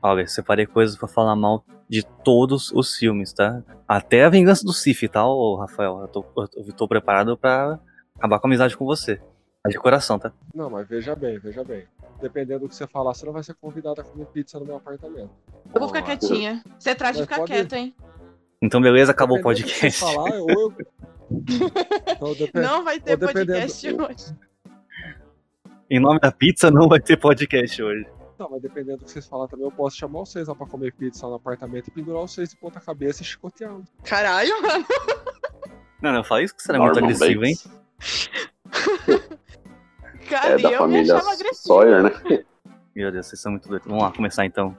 [0.00, 3.62] Olha, eu separei coisas pra falar mal de todos os filmes, tá?
[3.86, 6.00] Até a Vingança do Sif, tá, ô, Rafael?
[6.02, 6.24] Eu tô,
[6.56, 7.80] eu tô preparado pra
[8.16, 9.20] acabar com a amizade com você.
[9.64, 10.32] Mas de coração, tá?
[10.54, 11.84] Não, mas veja bem, veja bem.
[12.20, 14.76] Dependendo do que você falar, você não vai ser convidado a comer pizza no meu
[14.76, 15.30] apartamento.
[15.74, 16.62] Eu vou ficar quietinha.
[16.78, 17.92] Você traz de ficar pode- quieto, hein?
[18.62, 20.00] Então, beleza, acabou o Dependendo do que podcast.
[20.00, 20.72] você falar, eu...
[22.08, 24.36] Então, depe- Não vai ter dependendo- podcast hoje.
[25.90, 28.06] Em nome da pizza, não vai ter podcast hoje.
[28.38, 30.92] Não, mas dependendo do que vocês falar também, eu posso chamar vocês lá pra comer
[30.94, 33.76] pizza no apartamento e pendurar vocês de ponta cabeça e chicotear.
[34.04, 34.86] Caralho, mano.
[36.00, 37.56] Não, não, fala isso que será muito Norman agressivo, hein?
[40.28, 41.54] Cara, É da eu me família agressiva.
[41.54, 42.44] Sawyer, né?
[42.94, 43.88] Meu Deus, vocês são muito doidos.
[43.88, 44.76] Vamos lá, começar então.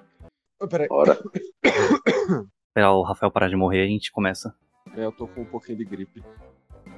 [0.70, 1.18] Peraí, Ora,
[2.70, 4.54] Esperar o Rafael parar de morrer, a gente começa.
[4.96, 6.24] é, eu tô com um pouquinho de gripe.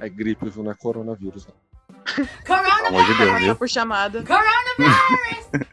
[0.00, 0.62] É gripe, viu?
[0.62, 1.46] Não é coronavírus.
[1.46, 1.54] Não.
[2.44, 3.56] Pelo amor de Deus, viu?
[3.56, 4.22] por chamada.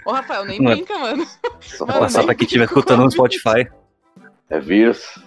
[0.05, 0.75] Ô, Rafael, nem Mano.
[0.75, 1.25] brinca, mano.
[1.61, 3.69] só Vou Mano, passar pra quem estiver escutando no Spotify.
[4.49, 5.19] é vírus.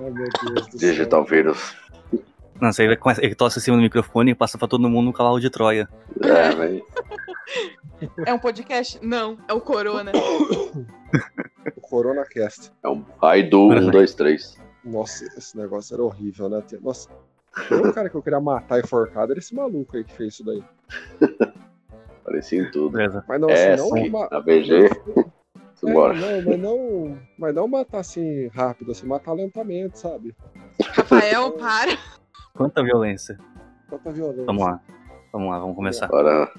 [0.00, 1.76] Ai, meu Deus Digital vírus.
[2.60, 4.88] Não, você aí vai começar, ele tosse em cima do microfone e passa pra todo
[4.88, 5.88] mundo no cavalo de Troia.
[6.22, 6.84] É, velho.
[8.26, 8.98] É um podcast?
[9.02, 10.10] Não, é o Corona.
[11.76, 12.72] O CoronaCast.
[12.82, 14.56] É um Raidu 1, 2, 3.
[14.84, 16.62] Nossa, esse negócio era horrível, né?
[16.66, 16.78] tia?
[16.82, 17.08] Nossa,
[17.70, 20.62] o cara que eu queria matar enforcado era esse maluco aí que fez isso daí.
[22.24, 22.98] Parecia em tudo.
[23.26, 24.28] Mas não, É, assim, sim, não.
[24.30, 24.86] na BG.
[24.86, 25.24] É,
[25.74, 26.12] Simbora.
[26.14, 30.34] não, mas não, mas não matar assim rápido, assim, matar lentamente, sabe?
[30.82, 31.96] Rafael, para.
[32.54, 33.38] Quanta violência.
[33.88, 34.44] Quanta violência.
[34.44, 34.80] Vamos lá.
[35.32, 36.06] Vamos lá, vamos começar.
[36.06, 36.50] Agora.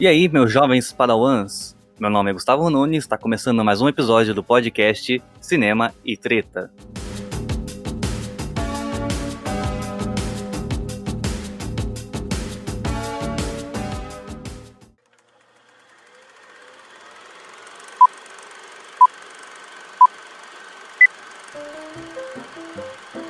[0.00, 1.76] E aí, meus jovens padawans?
[1.98, 6.70] Meu nome é Gustavo Nunes, está começando mais um episódio do podcast Cinema e Treta.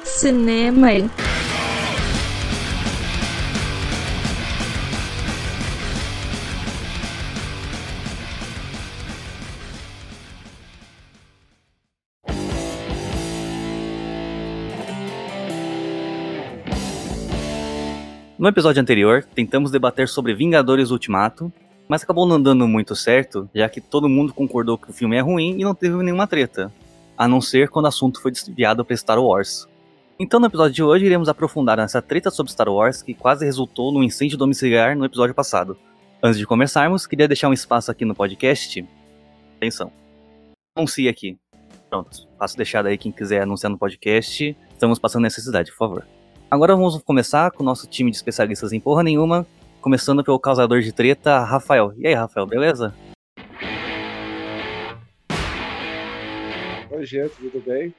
[0.04, 1.27] cinema e
[18.38, 21.52] No episódio anterior, tentamos debater sobre Vingadores Ultimato,
[21.88, 25.20] mas acabou não dando muito certo, já que todo mundo concordou que o filme é
[25.20, 26.72] ruim e não teve nenhuma treta,
[27.16, 29.66] a não ser quando o assunto foi desviado para Star Wars.
[30.20, 33.92] Então, no episódio de hoje, iremos aprofundar nessa treta sobre Star Wars que quase resultou
[33.92, 35.76] no incêndio domiciliar no episódio passado.
[36.22, 38.86] Antes de começarmos, queria deixar um espaço aqui no podcast.
[39.56, 39.90] Atenção.
[40.76, 41.36] Anuncie aqui.
[41.90, 44.56] Pronto, passo deixado aí quem quiser anunciar no podcast.
[44.72, 46.17] Estamos passando necessidade, por favor.
[46.50, 49.46] Agora vamos começar com o nosso time de especialistas em porra nenhuma,
[49.82, 51.92] começando pelo causador de treta, Rafael.
[51.98, 52.94] E aí, Rafael, beleza?
[56.90, 57.94] Oi, gente, tudo bem?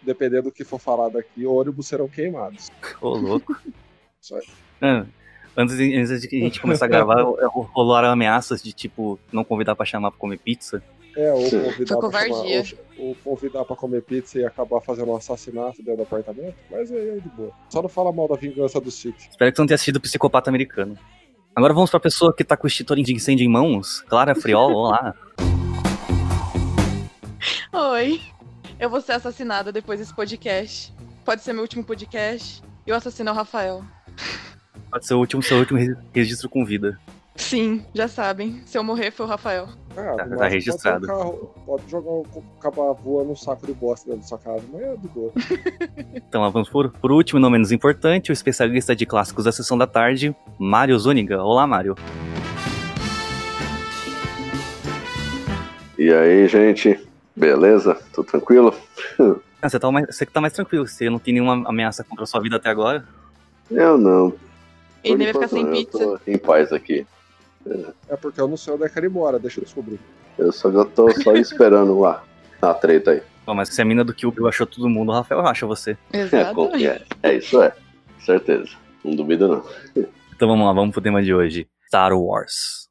[0.00, 2.70] Dependendo do que for falado aqui, ônibus serão queimados.
[3.00, 3.56] Ô, louco.
[4.22, 4.46] Isso aí.
[4.80, 5.04] Ah,
[5.56, 7.20] antes, de, antes de a gente começar a gravar,
[7.74, 10.80] rolaram ameaças de, tipo, não convidar pra chamar pra comer pizza.
[11.20, 12.44] É, ou convidar, pra chamar-
[12.98, 16.92] ou- ou convidar pra comer pizza e acabar fazendo um assassinato dentro do apartamento, mas
[16.92, 17.50] aí é de boa.
[17.68, 19.28] Só não fala mal da vingança do City.
[19.28, 20.96] Espero que você não tenha assistido Psicopata Americano.
[21.56, 24.70] Agora vamos pra pessoa que tá com o extintor de incêndio em mãos, Clara Friol,
[24.72, 25.12] olá.
[27.72, 28.20] Oi.
[28.78, 30.92] Eu vou ser assassinada depois desse podcast.
[31.24, 32.62] Pode ser meu último podcast.
[32.86, 33.82] E o assassino é o Rafael.
[34.90, 36.98] Pode ser o último, seu último re- registro com vida.
[37.38, 38.60] Sim, já sabem.
[38.66, 39.68] Se eu morrer, foi o Rafael.
[39.96, 41.06] Ah, Tá- no tá registrado.
[41.06, 42.24] Pode, carro- pode jogar um
[42.58, 45.32] acabar voando um saco de bosta dentro da sua casa, mas é de boa.
[46.28, 49.52] Então lá vamos por, por último e não menos importante, o especialista de clássicos da
[49.52, 51.42] sessão da tarde, Mário Zuniga.
[51.42, 51.94] Olá, Mário.
[55.98, 57.00] E aí, gente?
[57.34, 57.96] Beleza?
[58.12, 58.74] Tudo tranquilo?
[59.62, 62.24] Ah, você, tá mais, você que tá mais tranquilo, você não tem nenhuma ameaça contra
[62.24, 63.04] a sua vida até agora.
[63.70, 64.32] Eu não.
[65.02, 66.02] Ele vai ficar sem pizza.
[66.02, 67.06] Eu tô em paz aqui.
[68.08, 69.98] É porque eu não sei onde é que ele mora, deixa eu descobrir.
[70.38, 72.22] Eu só eu tô só esperando lá
[72.62, 73.22] a treta aí.
[73.44, 75.96] Bom, mas se a mina do Kill achou todo mundo, o Rafael acha você.
[76.12, 76.86] É, Exatamente.
[76.86, 77.74] é, é isso é.
[78.20, 78.70] Certeza.
[79.04, 79.64] Não duvido não.
[80.38, 81.66] Então vamos lá, vamos pro tema de hoje.
[81.88, 82.88] Star Wars.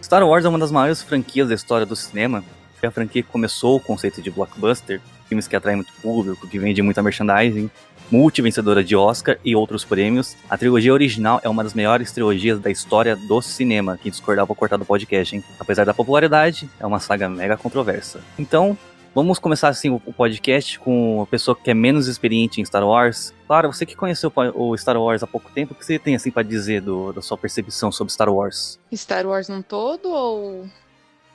[0.00, 2.44] Star Wars é uma das maiores franquias da história do cinema.
[2.78, 5.00] Foi a franquia que começou o conceito de blockbuster
[5.32, 7.70] filmes que atraem muito público, que vendem muita merchandising,
[8.10, 10.36] multi-vencedora de Oscar e outros prêmios.
[10.50, 13.98] A trilogia original é uma das melhores trilogias da história do cinema.
[14.00, 15.42] Quem discordar, vou cortar do podcast, hein?
[15.58, 18.20] Apesar da popularidade, é uma saga mega controversa.
[18.38, 18.76] Então,
[19.14, 23.32] vamos começar assim o podcast com uma pessoa que é menos experiente em Star Wars.
[23.46, 26.30] Claro, você que conheceu o Star Wars há pouco tempo, o que você tem assim
[26.30, 28.78] para dizer do- da sua percepção sobre Star Wars?
[28.94, 30.66] Star Wars num todo ou.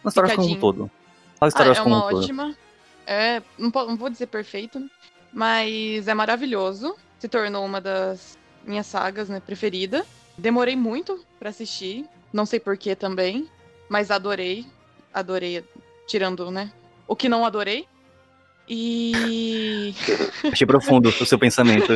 [0.04, 0.92] Não Star Wars como um todo.
[1.40, 2.22] Fala Star Ah, Wars é como uma um todo.
[3.07, 4.86] É, não, vou dizer perfeito,
[5.31, 6.94] mas é maravilhoso.
[7.18, 10.06] Se tornou uma das minhas sagas, né, preferida.
[10.38, 13.50] Demorei muito pra assistir, não sei porquê também,
[13.88, 14.65] mas adorei.
[15.13, 15.63] Adorei,
[16.06, 16.71] tirando, né?
[17.07, 17.88] O que não adorei.
[18.68, 19.95] E.
[20.51, 21.94] Achei profundo o seu pensamento.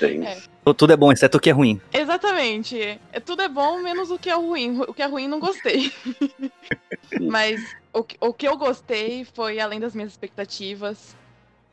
[0.00, 0.38] É.
[0.76, 1.80] Tudo é bom, exceto o que é ruim.
[1.92, 2.98] Exatamente.
[3.12, 4.80] É, tudo é bom, menos o que é ruim.
[4.80, 5.92] O que é ruim não gostei.
[7.22, 7.60] Mas
[7.98, 11.16] o, que- o que eu gostei foi além das minhas expectativas.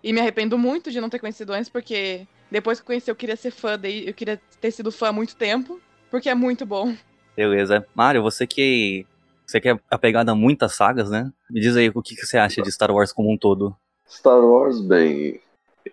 [0.04, 3.16] E me arrependo muito de não ter conhecido antes, porque depois que eu conheci, eu
[3.16, 5.80] queria ser fã, daí eu queria ter sido fã há muito tempo,
[6.12, 6.94] porque é muito bom.
[7.36, 7.86] Beleza.
[7.96, 9.06] Mário, você que.
[9.46, 11.32] Você que é apegado a muitas sagas, né?
[11.50, 13.76] Me diz aí o que, que você acha de Star Wars como um todo.
[14.10, 15.42] Star Wars, bem,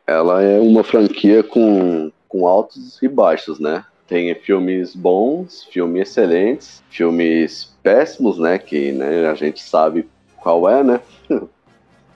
[0.06, 3.84] ela é uma franquia com, com altos e baixos, né?
[4.06, 8.58] Tem filmes bons, filmes excelentes, filmes péssimos, né?
[8.58, 10.08] Que né, a gente sabe
[10.40, 11.00] qual é, né?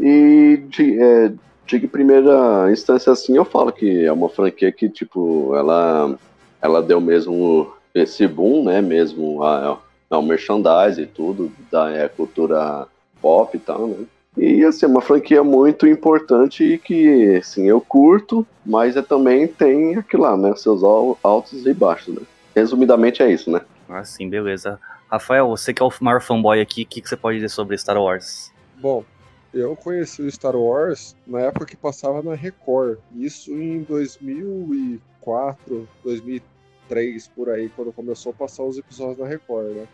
[0.00, 1.32] E de, é,
[1.66, 6.18] de primeira instância, assim, eu falo que é uma franquia que, tipo, ela,
[6.60, 8.82] ela deu mesmo esse boom, né?
[8.82, 9.78] Mesmo a-
[10.10, 12.86] ao merchandise e tudo, da é, cultura
[13.22, 14.04] pop e tal, né?
[14.36, 19.46] E assim, é uma franquia muito importante e que, assim, eu curto, mas é, também
[19.46, 20.54] tem aquilo lá, né?
[20.56, 22.22] Seus al- altos e baixos, né?
[22.54, 23.60] Resumidamente é isso, né?
[23.88, 24.80] Ah, sim, beleza.
[25.14, 27.78] Rafael, você que é o maior fanboy aqui, o que, que você pode dizer sobre
[27.78, 28.52] Star Wars?
[28.78, 29.04] Bom,
[29.52, 32.98] eu conheci o Star Wars na época que passava na Record.
[33.14, 39.86] Isso em 2004, 2003, por aí, quando começou a passar os episódios na Record, né?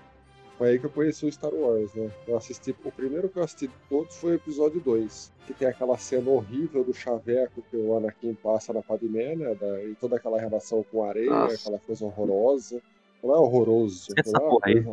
[0.56, 2.11] Foi aí que eu conheci o Star Wars, né?
[2.26, 5.69] Eu assisti, o primeiro que eu assisti de todos foi o episódio 2, que tem
[5.69, 9.55] aquela cena horrível do chaveco que o Anakin passa na Padmé, né?
[9.55, 11.55] Da, e toda aquela relação com a areia, Nossa.
[11.55, 12.81] aquela coisa horrorosa.
[13.22, 14.08] Não é horroroso.
[14.17, 14.87] Essa é uma porra aí.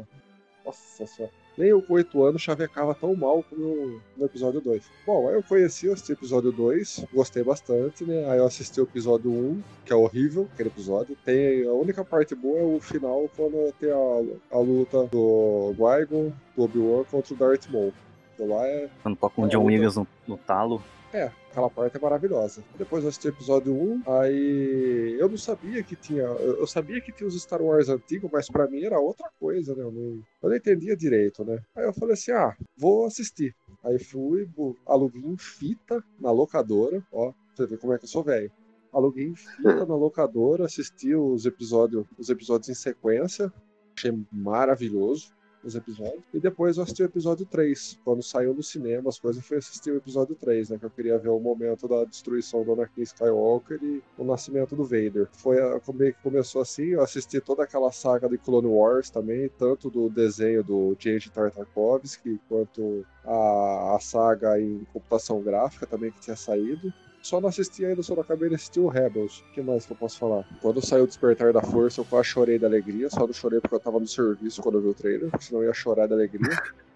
[0.66, 1.34] Nossa senhora.
[1.58, 4.84] Nem eu com 8 anos chavecava tão mal como no episódio 2.
[5.08, 8.30] Bom, aí eu conheci esse episódio 2, gostei bastante, né?
[8.30, 11.18] Aí eu assisti o episódio 1, que é horrível, aquele episódio.
[11.26, 16.32] Tem a única parte boa é o final, quando tem a, a luta do Qui-Gon,
[16.56, 17.94] do Obi-Wan contra o Darth Maul.
[18.36, 19.64] Então lá é, Quando toca um É, John.
[19.64, 20.84] Williams no, no talo.
[21.14, 22.64] É, aquela parte é maravilhosa.
[22.78, 26.24] Depois eu assisti episódio 1, aí eu não sabia que tinha.
[26.24, 29.84] Eu sabia que tinha os Star Wars antigos, mas pra mim era outra coisa, né?
[29.84, 31.60] Eu não, eu não entendia direito, né?
[31.76, 33.56] Aí eu falei assim: ah, vou assistir.
[33.84, 34.50] Aí fui,
[34.86, 38.52] aluguei em fita na locadora, ó, pra você ver como é que eu sou velho.
[38.92, 43.52] Aluguei em fita na locadora, assisti os episódios, os episódios em sequência,
[43.96, 46.24] achei maravilhoso os episódios.
[46.34, 48.00] E depois eu assisti o episódio 3.
[48.04, 50.78] Quando saiu no cinema as coisas, eu fui assistir o episódio 3, né?
[50.78, 54.84] Que eu queria ver o momento da destruição do Anakin Skywalker e o nascimento do
[54.84, 55.28] Vader.
[55.34, 59.50] Foi a, é que começou assim, eu assisti toda aquela saga de Clone Wars também,
[59.58, 66.20] tanto do desenho do James Tartakovsky, quanto a, a saga em computação gráfica também que
[66.20, 66.94] tinha saído.
[67.28, 69.44] Só não assisti ainda, só não acabei de assistir o Rebels.
[69.50, 70.46] O que mais que eu posso falar?
[70.62, 73.10] Quando saiu o Despertar da Força, eu quase chorei da alegria.
[73.10, 75.62] Só não chorei porque eu tava no serviço quando eu vi o trailer, porque senão
[75.62, 76.48] eu ia chorar da alegria.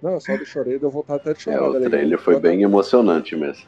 [0.00, 1.90] Não, eu só não chorei, deu vontade até de É, chorar da o alegria.
[1.90, 3.64] trailer foi bem emocionante mesmo.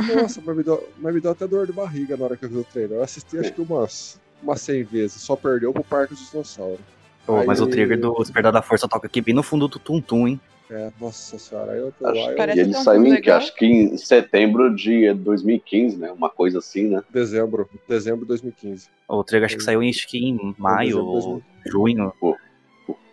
[0.00, 2.48] Nossa, mas me, deu, mas me deu até dor de barriga na hora que eu
[2.48, 2.98] vi o trailer.
[2.98, 6.80] Eu assisti acho que umas, umas 100 vezes, só perdeu pro Parque dos Dinossauros.
[7.24, 10.26] Pô, mas o trigger do Despertar da Força toca aqui bem no fundo do tum-tum,
[10.26, 10.40] hein?
[10.70, 13.66] É, nossa senhora, aí eu tô Acho lá, eu, e ele saiu em, acho que
[13.66, 16.12] em setembro de 2015, né?
[16.12, 17.02] Uma coisa assim, né?
[17.10, 18.88] dezembro, dezembro de 2015.
[19.08, 22.12] O trigger acho que saiu em, acho que em maio ou junho.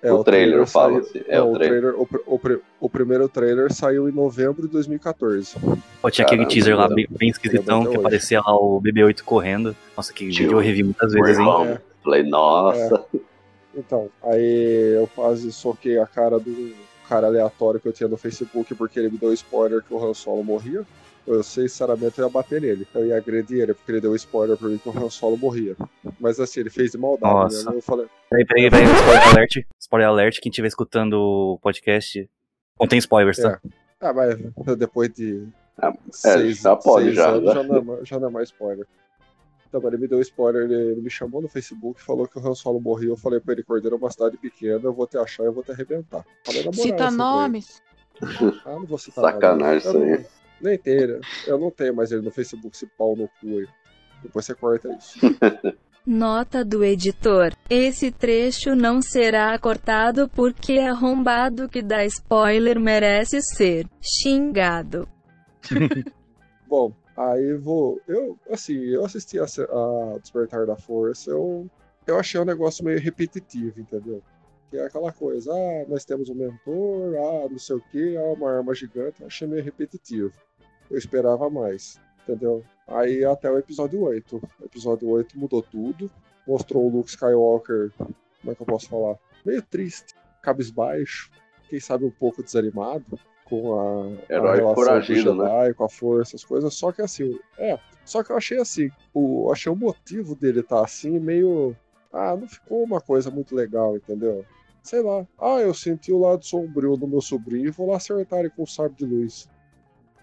[0.04, 1.22] É, o, trailer, eu falo saiu- assim.
[1.28, 1.96] É, não, o trailer.
[2.00, 2.40] o, o,
[2.82, 5.56] o primeiro trailer saiu em novembro de 2014.
[6.00, 7.98] Pô, tinha aquele Caramba, teaser lá bem, bem esquisitão, que hoje.
[7.98, 9.76] aparecia lá o BB-8 correndo.
[9.96, 11.48] Nossa, que Tio, vídeo eu revi muitas vezes, hein?
[11.70, 11.82] É.
[12.04, 13.04] Falei, nossa.
[13.76, 16.52] Então, aí eu quase soquei a cara do
[17.08, 20.14] cara aleatório que eu tinha no Facebook porque ele me deu spoiler que o Han
[20.14, 20.86] Solo morria.
[21.26, 22.88] Eu, sinceramente, eu ia bater nele.
[22.96, 25.76] Eu ia agredir ele porque ele deu spoiler pra mim que o Han Solo morria.
[26.20, 27.58] Mas assim, ele fez de maldade Nossa.
[27.58, 27.74] mesmo.
[27.74, 29.52] Eu falei, Peraí, peraí, peraí, spoiler alert.
[29.80, 32.30] Spoiler alert, quem estiver escutando o podcast,
[32.78, 33.60] contém spoilers, tá?
[34.00, 34.38] ah, mas
[34.78, 35.48] depois de
[35.82, 37.54] Ah, seis, já pode, seis já, anos já.
[37.56, 38.86] já não, é, já não é mais spoiler.
[39.68, 42.56] Então, ele me deu spoiler, ele, ele me chamou no Facebook, falou que o Han
[42.56, 43.10] Solo morreu.
[43.10, 45.54] Eu falei pra ele, Cordeiro é uma cidade pequena, eu vou te achar e eu
[45.54, 46.26] vou te arrebentar.
[46.46, 47.82] Falei na moral, Cita nomes.
[48.66, 50.06] Ah, não vou citar Sacanagem nome.
[50.06, 50.24] isso aí.
[50.24, 50.30] Não-
[50.70, 51.20] Nem tem.
[51.46, 53.68] Eu não tenho mais ele no Facebook, esse pau no cu aí.
[54.24, 55.20] Depois você corta isso.
[56.04, 63.86] Nota do editor: Esse trecho não será cortado porque arrombado que dá spoiler merece ser
[64.02, 65.08] xingado.
[66.68, 68.00] Bom, aí vou.
[68.08, 71.68] Eu, assim, eu assisti a, a Despertar da Força, eu,
[72.06, 74.22] eu achei um negócio meio repetitivo, entendeu?
[74.70, 78.34] Que é aquela coisa, ah, nós temos um mentor, ah, não sei o que, ah,
[78.34, 80.34] uma arma gigante, eu achei meio repetitivo.
[80.90, 82.64] Eu esperava mais, entendeu?
[82.88, 84.38] Aí até o episódio 8.
[84.62, 86.10] O episódio 8 mudou tudo,
[86.46, 89.18] mostrou o Luke Skywalker, como é que eu posso falar?
[89.46, 91.32] Meio triste, cabisbaixo,
[91.70, 96.36] quem sabe um pouco desanimado com a, Herói a foragido, do Jedi, com a força,
[96.36, 96.74] as coisas.
[96.74, 97.80] Só que assim, é.
[98.06, 101.76] Só que eu achei assim, o, achei o motivo dele estar assim meio.
[102.12, 104.46] Ah, não ficou uma coisa muito legal, entendeu?
[104.84, 105.26] Sei lá.
[105.38, 108.64] Ah, eu senti o lado sombrio do meu sobrinho e vou lá acertar ele com
[108.64, 109.50] o sabre de luz.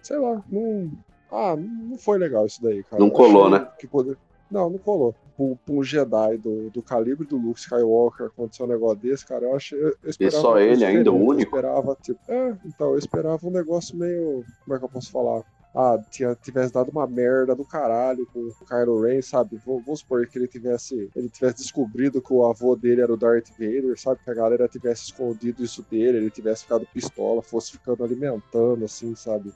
[0.01, 0.91] Sei lá, não.
[1.31, 2.99] Ah, não foi legal isso daí, cara.
[3.01, 3.67] Não colou, achei né?
[3.89, 4.17] poder-
[4.49, 5.15] Não, não colou.
[5.35, 9.55] Pra um- Jedi do, do calibre do Luke Skywalker acontecer um negócio desse, cara, eu
[9.55, 9.77] achei.
[9.79, 11.33] Eu esperava só uma coisa ele ainda, o único?
[11.33, 12.19] Eu esperava, tipo.
[12.27, 14.43] É, então, eu esperava um negócio meio.
[14.63, 15.43] Como é que eu posso falar?
[15.77, 19.57] Ah, tinha, tivesse dado uma merda do caralho com o Kylo Ren, sabe?
[19.57, 23.17] V- Vamos supor que ele tivesse, ele tivesse descobrido que o avô dele era o
[23.17, 24.21] Darth Vader, sabe?
[24.23, 29.13] Que a galera tivesse escondido isso dele, ele tivesse ficado pistola, fosse ficando alimentando, assim,
[29.15, 29.51] sabe?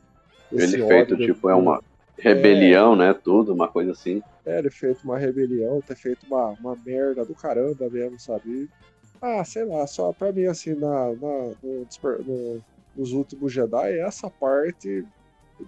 [0.52, 1.82] Esse Ele feito, tipo, é uma
[2.20, 3.14] rebelião, né?
[3.14, 4.22] Tudo, uma coisa assim.
[4.46, 8.70] é, ele feito uma rebelião, ter feito uma, uma merda do caramba mesmo, sabe?
[9.22, 11.86] Ah, sei lá, só pra mim, assim, na, na- no
[12.26, 12.62] no-
[12.96, 15.06] nos últimos Jedi, essa parte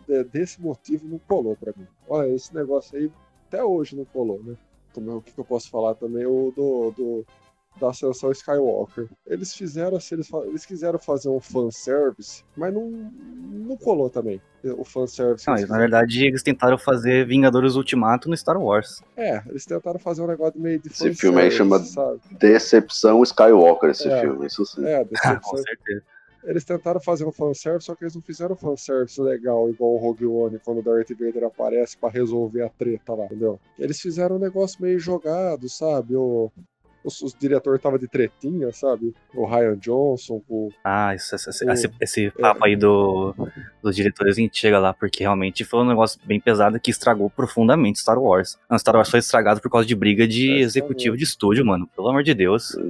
[0.07, 1.85] de- desse motivo não colou pra mim.
[2.07, 3.11] Olha, esse negócio aí
[3.47, 4.55] até hoje não colou, né?
[4.93, 6.25] Também, o que, que eu posso falar também?
[6.25, 7.25] O do, do-
[7.79, 9.07] da Ascensão Skywalker.
[9.25, 14.41] Eles fizeram assim, eles, eles quiseram fazer um fanservice, mas não, não colou também.
[14.77, 15.47] O fanservice.
[15.47, 19.01] Não, eles na verdade, eles tentaram fazer Vingadores Ultimato no Star Wars.
[19.17, 22.19] É, eles tentaram fazer um negócio meio de Esse filme aí chama- sabe?
[22.39, 24.21] Decepção Skywalker, esse É.
[24.21, 24.85] filme, isso sim.
[24.85, 25.39] É, Ah, decepção.
[25.41, 26.03] com certeza.
[26.43, 29.97] Eles tentaram fazer um fanservice, só que eles não fizeram um fanservice legal, igual o
[29.97, 33.59] Rogue One, quando o Darth Vader aparece pra resolver a treta lá, entendeu?
[33.77, 36.15] Eles fizeram um negócio meio jogado, sabe?
[36.15, 36.51] O,
[37.03, 39.13] os, os diretor tava de tretinha, sabe?
[39.33, 40.69] O Ryan Johnson, o...
[40.83, 43.33] Ah, isso- esse, O- esse- esse papo aí do,
[43.81, 47.29] dos diretores a gente chega lá, porque realmente foi um negócio bem pesado que estragou
[47.29, 48.59] profundamente Star Wars.
[48.69, 51.87] Não, Star Wars foi estragado por causa de briga de É, executivo de estúdio, mano.
[51.95, 52.75] Pelo amor de Deus.
[52.75, 52.81] É.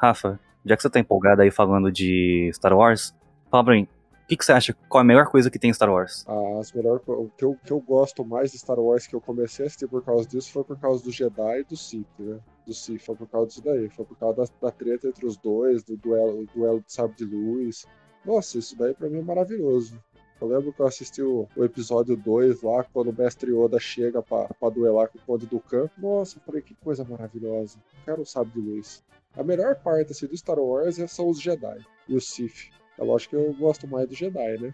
[0.00, 3.14] Rafa, já que você tá empolgado aí falando de Star Wars,
[3.50, 3.86] fala pra mim,
[4.24, 4.76] o que, que você acha?
[4.88, 6.24] Qual a melhor coisa que tem em Star Wars?
[6.58, 9.64] As melhor, o, que eu, que eu gosto mais de Star Wars, que eu comecei
[9.64, 12.38] a assistir por causa disso, foi por causa do Jedi e do Sith, né?
[12.66, 13.88] Do Sith, foi por causa disso daí.
[13.90, 17.24] Foi por causa da, da treta entre os dois, do duelo, duelo de sabre de
[17.24, 17.86] luz.
[18.24, 20.00] Nossa, isso daí pra mim é maravilhoso.
[20.40, 24.20] Eu lembro que eu assisti o, o episódio 2 lá, quando o Mestre Yoda chega
[24.20, 25.88] pra, pra duelar com o Conde Dukan.
[25.96, 27.78] Nossa, eu falei, que coisa maravilhosa.
[28.04, 29.04] Quero o sabre de luz.
[29.36, 32.70] A melhor parte assim, do Star Wars é- são os Jedi e os Sith.
[33.02, 34.72] É lógico que eu gosto mais do Jedi, né?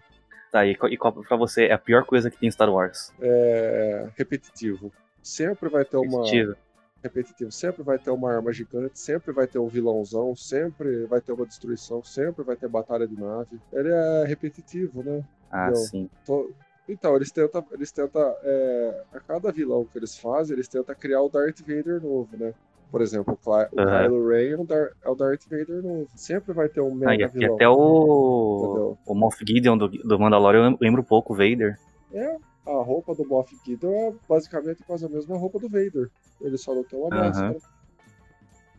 [0.51, 2.71] Tá, e, qual- e qual pra você é a pior coisa que tem em Star
[2.71, 3.11] Wars?
[3.19, 4.91] É repetitivo.
[5.23, 6.17] Sempre vai ter uma.
[6.23, 6.55] Repetitivo.
[7.03, 7.51] repetitivo.
[7.51, 11.45] Sempre vai ter uma arma gigante, sempre vai ter um vilãozão, sempre vai ter uma
[11.45, 13.59] destruição, sempre vai ter batalha de nave.
[13.73, 15.23] Ele é repetitivo, né?
[15.51, 15.75] Ah, Não.
[15.75, 16.09] sim.
[16.25, 16.51] Tô-
[16.87, 21.21] Então, eles tentam, eles tentam é, a cada vilão que eles fazem, eles tentam criar
[21.21, 22.53] o Darth Vader novo, né?
[22.91, 24.03] Por exemplo, o, Cly- o Aham.
[24.03, 26.07] Kylo Ren é o, Dar- é o Darth Vader novo.
[26.15, 27.55] Sempre vai ter um Ah, e, mega e vilão.
[27.55, 28.97] até o, Entendeu?
[29.05, 31.77] o Moff Gideon do, do Mandalorian eu lem- lembro um pouco, o Vader.
[32.11, 36.09] É, a roupa do Moff Gideon é basicamente quase a mesma roupa do Vader.
[36.41, 37.25] Ele só não tem uma Aham.
[37.27, 37.57] máscara.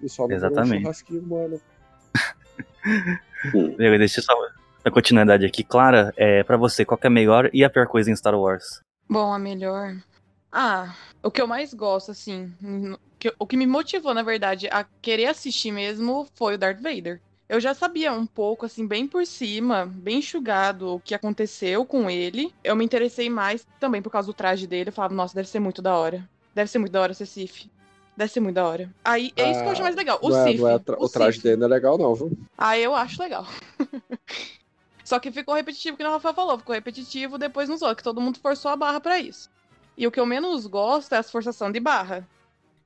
[0.00, 0.81] Ele só não tem um Exatamente.
[0.83, 1.61] churrasquinho humano.
[3.76, 4.33] Beleza, Deixa eu só
[4.85, 5.62] a continuidade aqui.
[5.62, 8.35] Clara, é, pra você, qual que é a melhor e a pior coisa em Star
[8.35, 8.81] Wars?
[9.09, 9.95] Bom, a melhor.
[10.50, 12.52] Ah, o que eu mais gosto, assim,
[13.21, 17.21] que- o que me motivou, na verdade, a querer assistir mesmo foi o Darth Vader.
[17.49, 22.09] Eu já sabia um pouco, assim, bem por cima, bem enxugado o que aconteceu com
[22.09, 22.55] ele.
[22.65, 24.89] Eu me interessei mais também por causa do traje dele.
[24.91, 26.29] Eu falava, nossa, deve ser muito da hora.
[26.55, 27.69] Deve ser muito da hora ser Sif.
[28.17, 28.89] Deve ser muito da hora.
[29.05, 30.19] Aí, é isso que eu acho mais legal.
[30.23, 30.61] O não é, Sif.
[30.61, 31.43] não é tra- o, traje Sif.
[31.43, 32.31] dele não é legal, não, viu?
[32.57, 33.45] Ah, eu acho legal.
[35.05, 36.57] Só que ficou repetitivo, que o Rafael falou.
[36.59, 39.49] Ficou repetitivo depois nos outros, que todo mundo forçou a barra pra isso.
[39.97, 42.27] E o que eu menos gosto é as forçação de barra.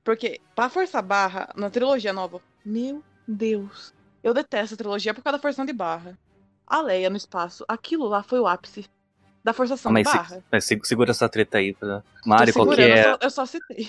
[0.04, 3.92] Porque, pra forçar barra, na trilogia nova, meu Deus.
[4.23, 6.18] Eu detesto a trilogia por causa da forçação de barra.
[6.66, 8.87] A Leia no espaço, aquilo lá foi o ápice
[9.42, 10.44] da forçação Ah, mas de se- barra.
[10.50, 11.75] mas se- segura essa treta aí.
[11.75, 12.00] Pra...
[12.00, 13.00] Tô Mário, qual que é...
[13.00, 13.88] eu, só, eu só citei.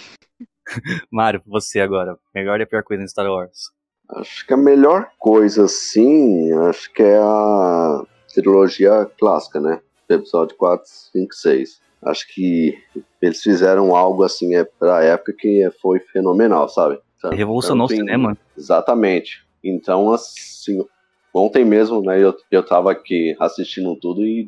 [1.11, 2.17] Mário, você agora.
[2.33, 3.69] Melhor e a pior coisa em Star Wars?
[4.09, 8.03] Acho que a melhor coisa, sim, acho que é a
[8.33, 9.81] trilogia clássica, né?
[10.07, 11.81] episódio 4, 5, 6.
[12.05, 12.77] Acho que
[13.21, 16.99] eles fizeram algo assim é, pra época que foi fenomenal, sabe?
[17.17, 18.37] Então, Revolucionou o tem- cinema.
[18.55, 19.43] Exatamente.
[19.63, 20.85] Então, assim,
[21.33, 24.47] ontem mesmo, né, eu, eu tava aqui assistindo tudo e,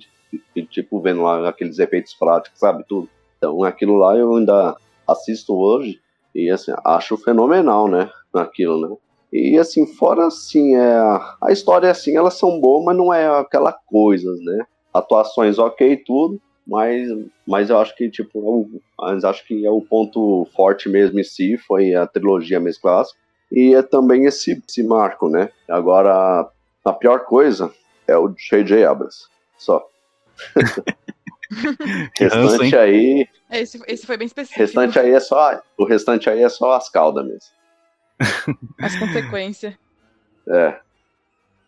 [0.56, 3.10] e, tipo, vendo lá aqueles efeitos práticos, sabe, tudo.
[3.38, 4.76] Então, aquilo lá eu ainda
[5.08, 6.00] assisto hoje
[6.36, 8.96] e, assim, acho fenomenal, né, naquilo, né.
[9.34, 10.98] E, assim, fora, assim, é,
[11.42, 14.66] a história, assim, elas são boas, mas não é aquela coisa, né.
[14.94, 17.07] Atuações ok, tudo, mas,
[17.47, 21.19] mas eu acho que, tipo, é o- mas acho que é o ponto forte mesmo
[21.19, 23.17] em si, foi a trilogia mesmo clássica.
[23.51, 25.50] E é também esse, esse marco, né?
[25.69, 26.50] Agora,
[26.83, 27.74] a pior coisa
[28.05, 28.83] é o J.J.
[28.86, 29.27] Abrams.
[29.57, 29.88] Só.
[32.19, 34.59] Restante aí, Esse, esse foi bem específico.
[34.59, 37.50] restante aí é só, o restante aí é só as caudas mesmo.
[38.81, 39.74] As consequências.
[40.50, 40.79] É.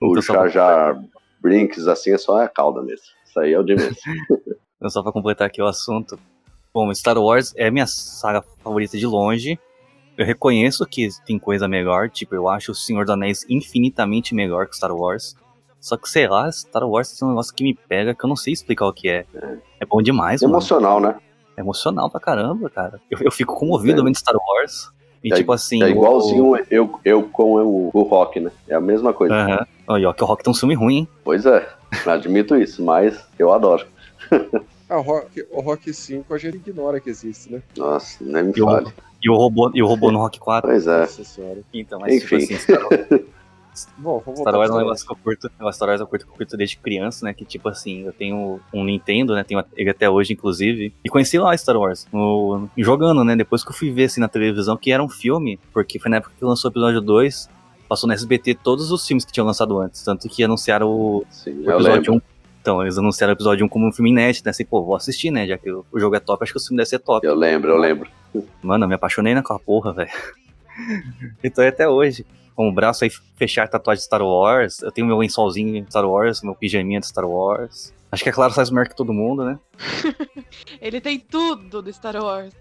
[0.02, 1.02] O Jar Jar
[1.40, 3.06] Brinks, assim, é só a cauda mesmo.
[3.26, 3.98] Isso aí é o de menos.
[4.80, 6.18] Então, só pra completar aqui o assunto.
[6.74, 9.60] Bom, Star Wars é minha saga favorita de longe.
[10.18, 14.68] Eu reconheço que tem coisa melhor, tipo, eu acho o Senhor dos Anéis infinitamente melhor
[14.68, 15.36] que Star Wars.
[15.80, 18.36] Só que, sei lá, Star Wars tem um negócio que me pega que eu não
[18.36, 19.26] sei explicar o que é.
[19.80, 20.54] É bom demais, mano.
[20.56, 21.16] Emocional, né?
[21.56, 23.00] É emocional pra caramba, cara.
[23.10, 24.04] Eu, eu fico comovido É.
[24.04, 24.90] vendo Star Wars.
[25.24, 25.82] E É- tipo assim.
[25.82, 28.52] É o- igualzinho eu, eu com o, o Rock, né?
[28.68, 29.34] É a mesma coisa.
[29.36, 29.66] Aham.
[29.88, 31.08] Olha, ó, que o Rock tem um filme ruim, hein?
[31.24, 31.68] Pois é,
[32.06, 33.86] admito isso, mas eu adoro.
[34.90, 37.62] Ah, o Rock, o Rock 5 a gente ignora que existe, né?
[37.78, 38.88] Nossa, nem me E o, fale.
[39.22, 40.68] e o robô, e o robô no Rock 4.
[40.70, 41.02] Pois é.
[41.02, 41.60] Nossa senhora.
[41.74, 42.56] Então, mas tipo Enfim.
[42.56, 43.08] assim, Star Wars,
[43.98, 45.52] Bom, vamos Star Wars é um negócio que eu curto.
[45.60, 47.34] negócio Star Wars eu curto, que eu curto desde criança, né?
[47.34, 49.44] Que tipo assim, eu tenho um Nintendo, né?
[49.44, 50.92] Tenho ele até hoje, inclusive.
[51.04, 53.36] E conheci lá Star Wars, no, jogando, né?
[53.36, 56.18] Depois que eu fui ver assim na televisão, que era um filme, porque foi na
[56.18, 57.48] época que lançou o episódio 2,
[57.88, 60.04] passou no SBT todos os filmes que tinham lançado antes.
[60.04, 62.14] Tanto que anunciaram o, Sim, o episódio lembro.
[62.16, 62.22] 1.
[62.62, 64.52] Então, eles anunciaram o episódio 1 como um filme inédito, né?
[64.52, 65.48] Assim, pô, vou assistir, né?
[65.48, 67.26] Já que o, jogo é top, acho que o filme deve ser top.
[67.26, 68.10] Eu lembro, eu lembro.
[68.62, 70.12] Mano, eu me apaixonei naquela porra, velho.
[71.44, 72.26] então até hoje.
[72.56, 74.82] Com o braço aí fechar tatuagem de Star Wars.
[74.82, 77.94] Eu tenho meu lençolzinho de Star Wars, meu pijaminha de Star Wars.
[78.12, 79.58] Acho que é claro, faz maior que todo mundo, né?
[80.82, 82.54] Ele tem tudo do Star Wars.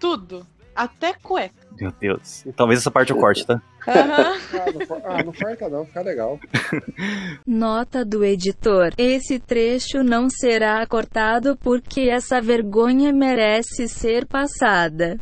[0.00, 0.44] Tudo.
[0.76, 1.54] Até cueca.
[1.80, 2.44] Meu Deus.
[2.56, 3.60] Talvez essa parte eu corte, tá?
[3.86, 4.38] Aham.
[4.54, 5.32] Ah, não, for- ah, não
[5.68, 6.38] não, fica legal.
[7.46, 15.18] Nota do editor: Esse trecho não será cortado porque essa vergonha merece ser passada.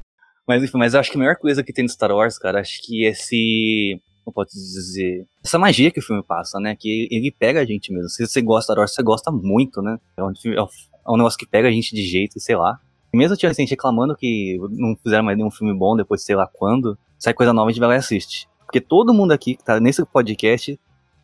[0.47, 2.61] Mas enfim, mas eu acho que a melhor coisa que tem no Star Wars, cara,
[2.61, 4.01] acho que esse.
[4.25, 5.27] Como pode dizer?
[5.45, 6.75] Essa magia que o filme passa, né?
[6.79, 8.09] Que ele pega a gente mesmo.
[8.09, 9.99] Se você gosta de Star Wars, você gosta muito, né?
[10.17, 12.57] É um, filme- é um- é um negócio que pega a gente de jeito, sei
[12.57, 12.79] lá.
[13.15, 16.35] E mesmo tinha gente reclamando que não fizeram mais nenhum filme bom depois de sei
[16.35, 18.49] lá quando, sai coisa nova, a gente vai lá e assiste.
[18.67, 20.77] Porque todo mundo aqui que tá nesse podcast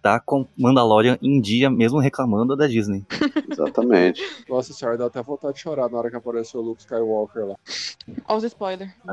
[0.02, 3.04] tá com Mandalorian em dia, mesmo reclamando da Disney.
[3.50, 4.22] Exatamente.
[4.48, 7.54] Nossa senhora, dá até vontade de chorar na hora que apareceu o Luke Skywalker lá.
[8.28, 8.90] Olha os spoilers.
[9.06, 9.12] É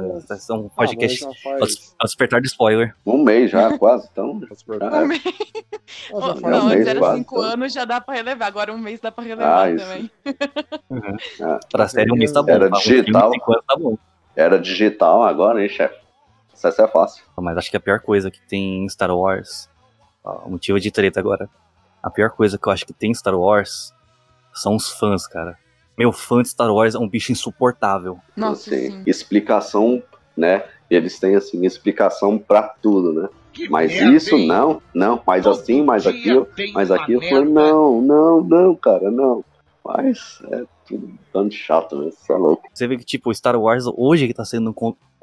[0.53, 1.95] um Ah, podcast faz.
[1.99, 2.95] ao despertar de spoiler.
[3.05, 4.07] Um mês já, quase.
[4.11, 5.21] Então, per- Ah, Um mês.
[5.25, 5.31] Ah,
[6.11, 6.19] Oh,
[6.49, 7.49] não, um antes era quase, cinco então.
[7.49, 8.47] anos, já dá pra relevar.
[8.47, 9.85] Agora um mês dá pra relevar Ah, isso.
[9.85, 10.11] também.
[11.71, 12.49] Pra série, um mês tá bom.
[12.51, 13.31] Era um filme, digital.
[13.31, 13.97] anos tá bom.
[14.35, 15.95] era digital agora, hein, chefe?
[16.53, 17.23] Isso é fácil.
[17.37, 19.69] Mas acho que a pior coisa que tem em Star Wars,
[20.27, 21.49] ó, motivo de treta agora,
[22.01, 23.93] a pior coisa que eu acho que tem em Star Wars
[24.53, 25.57] são os fãs, cara.
[25.97, 28.19] Meu fã de Star Wars é um bicho insuportável.
[28.35, 29.03] Nossa, assim, sim.
[29.05, 30.03] explicação,
[30.35, 30.63] né?
[30.89, 33.29] Eles têm, assim, explicação pra tudo, né?
[33.51, 34.47] Que Mas merda, isso hein?
[34.47, 37.23] não, não, mas Todo assim, mas aquilo, mas aquilo.
[37.23, 37.71] Eu falei, merda.
[37.71, 39.43] não, não, não, cara, não.
[39.83, 42.09] Mas é tudo tanto chato, né?
[42.09, 42.63] Isso é louco.
[42.71, 44.73] Você vê que, tipo, Star Wars hoje que tá sendo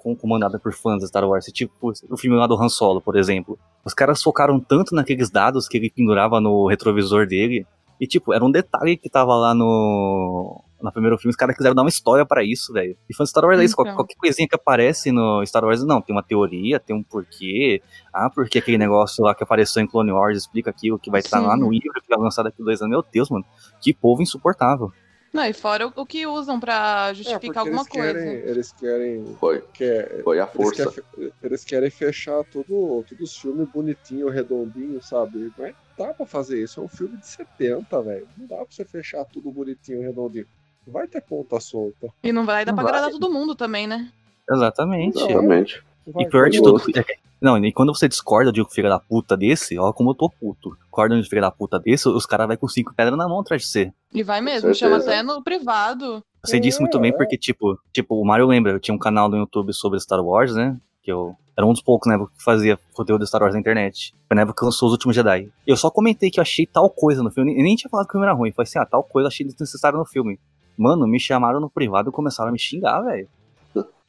[0.04, 3.00] com, com- comandada por fãs de Star Wars, tipo o filme lá do Han Solo,
[3.00, 3.58] por exemplo.
[3.84, 7.66] Os caras focaram tanto naqueles dados que ele pendurava no retrovisor dele.
[8.00, 10.60] E, tipo, era um detalhe que tava lá no.
[10.82, 12.94] No primeiro filme, os caras quiseram dar uma história pra isso, velho.
[13.08, 13.72] E fã de Star Wars é isso.
[13.72, 13.84] Então.
[13.84, 17.80] Qualquer, qualquer coisinha que aparece no Star Wars, não, tem uma teoria, tem um porquê.
[18.12, 21.40] Ah, porque aquele negócio lá que apareceu em Clone Wars explica aquilo que vai estar
[21.40, 21.46] Sim.
[21.46, 22.90] lá no livro que vai lançar daqui a dois anos.
[22.90, 23.44] Meu Deus, mano.
[23.80, 24.92] Que povo insuportável.
[25.34, 28.12] Não, e fora o, o que usam pra É, justificar porque alguma eles coisa.
[28.14, 30.92] querem, eles querem, Foi, quer, foi a eles, força.
[30.92, 35.50] querem, eles querem fechar tudo, tudo os filmes bonitinho, redondinho, sabe?
[35.58, 38.28] Mas não dá pra fazer isso, é um filme de 70, velho.
[38.38, 40.46] Não dá pra você fechar tudo bonitinho, redondinho.
[40.86, 42.06] Vai ter ponta solta.
[42.22, 42.92] E não vai dar Não pra vai.
[42.92, 44.12] agradar todo mundo também, né?
[44.48, 45.18] Exatamente.
[45.18, 45.82] Exatamente.
[46.06, 46.82] Vai E pior de tudo.
[46.94, 47.04] é
[47.40, 50.30] Não, e quando você discorda de um filho da puta desse, ó, como eu tô
[50.30, 50.76] puto.
[50.80, 53.40] Discorda de um filho da puta desse, os caras vão com cinco pedras na mão
[53.40, 53.92] atrás de você.
[54.12, 56.22] E vai mesmo, chama até no privado.
[56.44, 59.28] Você disse muito bem É, porque, tipo, tipo, o Mario lembra, eu tinha um canal
[59.28, 60.76] no YouTube sobre Star Wars, né?
[61.02, 63.60] Que eu Era um dos poucos na época que fazia conteúdo de Star Wars na
[63.60, 64.14] internet.
[64.26, 65.50] Foi na época que lançou os últimos Jedi.
[65.66, 67.56] Eu só comentei que eu achei tal coisa no filme.
[67.56, 68.52] Eu nem tinha falado que o filme era ruim.
[68.52, 70.38] Falei assim, ah, tal coisa eu achei desnecessário no filme.
[70.76, 73.28] Mano, me chamaram no privado e começaram a me xingar, velho.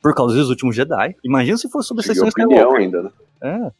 [0.06, 1.16] Por causa dos últimos Jedi.
[1.24, 3.12] Imagina se fosse sobre Tive sessões opinião ainda, né?
[3.42, 3.72] É.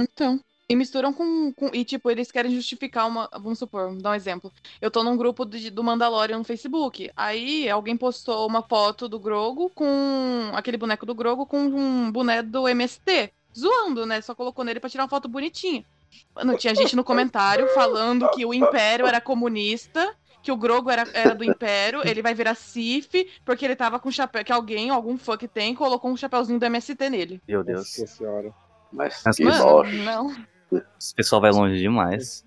[0.00, 0.38] Então.
[0.68, 3.28] E misturam com, com- E, tipo, eles querem justificar uma.
[3.32, 4.52] Vamos supor, vou dar um exemplo.
[4.80, 7.10] Eu tô num grupo de- do Mandalorian no Facebook.
[7.16, 10.52] Aí alguém postou uma foto do Grogo com.
[10.54, 13.32] aquele boneco do Grogo com um boneco do MST.
[13.58, 14.20] Zoando, né?
[14.20, 15.84] Só colocou nele pra tirar uma foto bonitinha.
[16.32, 20.14] Mano, tinha gente no comentário falando que o Império era comunista.
[20.42, 24.10] Que o Grogo era, era do Império, ele vai virar Sif, porque ele tava com
[24.10, 24.44] chapéu.
[24.44, 27.40] Que alguém, algum fã que tem, colocou um chapéuzinho do MST nele.
[27.46, 27.96] Meu Deus.
[27.98, 28.52] Nossa senhora.
[28.92, 30.36] Mas Mas, que Mano, não.
[30.98, 32.44] Esse pessoal vai longe demais.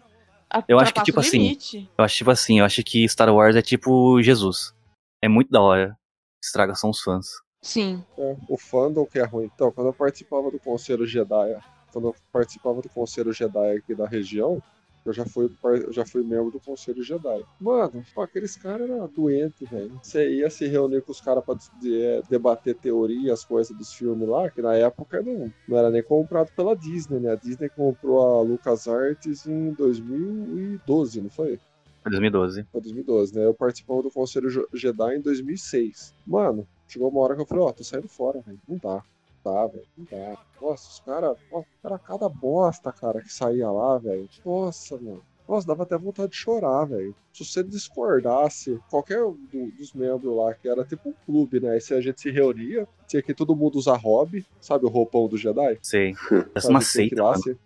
[0.67, 1.89] Eu acho que, tipo assim, limite.
[1.97, 4.73] Eu acho tipo assim, eu acho que Star Wars é tipo Jesus.
[5.21, 5.97] É muito da hora.
[6.43, 7.27] Estraga são os fãs.
[7.61, 8.03] Sim.
[8.17, 9.49] É, o fandom que é ruim.
[9.53, 11.59] Então, quando eu participava do Conselho Jedi,
[11.91, 14.61] quando eu participava do Conselho Jedi aqui da região,
[15.05, 17.43] eu já fui, eu já fui membro do Conselho Jedi.
[17.59, 19.99] Mano, pô, aqueles caras eram doentes, velho.
[20.01, 24.27] Você ia se reunir com os caras pra de- é, debater teorias, coisas dos filmes
[24.27, 27.31] lá, que na época não, não era nem comprado pela Disney, né?
[27.31, 31.59] A Disney comprou a LucasArts em 2012, não foi?
[32.01, 32.63] Foi 2012.
[32.71, 33.45] Foi 2012, né?
[33.45, 36.13] Eu participava do Conselho Jedi em 2006.
[36.25, 38.59] Mano, chegou uma hora que eu falei, ó, tô saindo fora, velho.
[38.67, 39.03] Não dá.
[39.45, 39.85] Dá, velho.
[39.95, 40.37] Não dá.
[40.59, 41.37] Nossa, os caras.
[41.83, 44.27] Era cada bosta, cara, que saía lá, velho.
[44.43, 45.23] Nossa, mano.
[45.47, 47.15] Nossa, dava até vontade de chorar, velho.
[47.35, 51.71] Se você discordasse, qualquer um do- dos membros lá, que era tipo um clube, né?
[51.71, 55.27] Aí se a gente se reunia, tinha que todo mundo usar hobby, sabe o roupão
[55.27, 55.77] do Jedi?
[56.13, 56.13] É
[56.61, 57.15] Sabe, uma seita,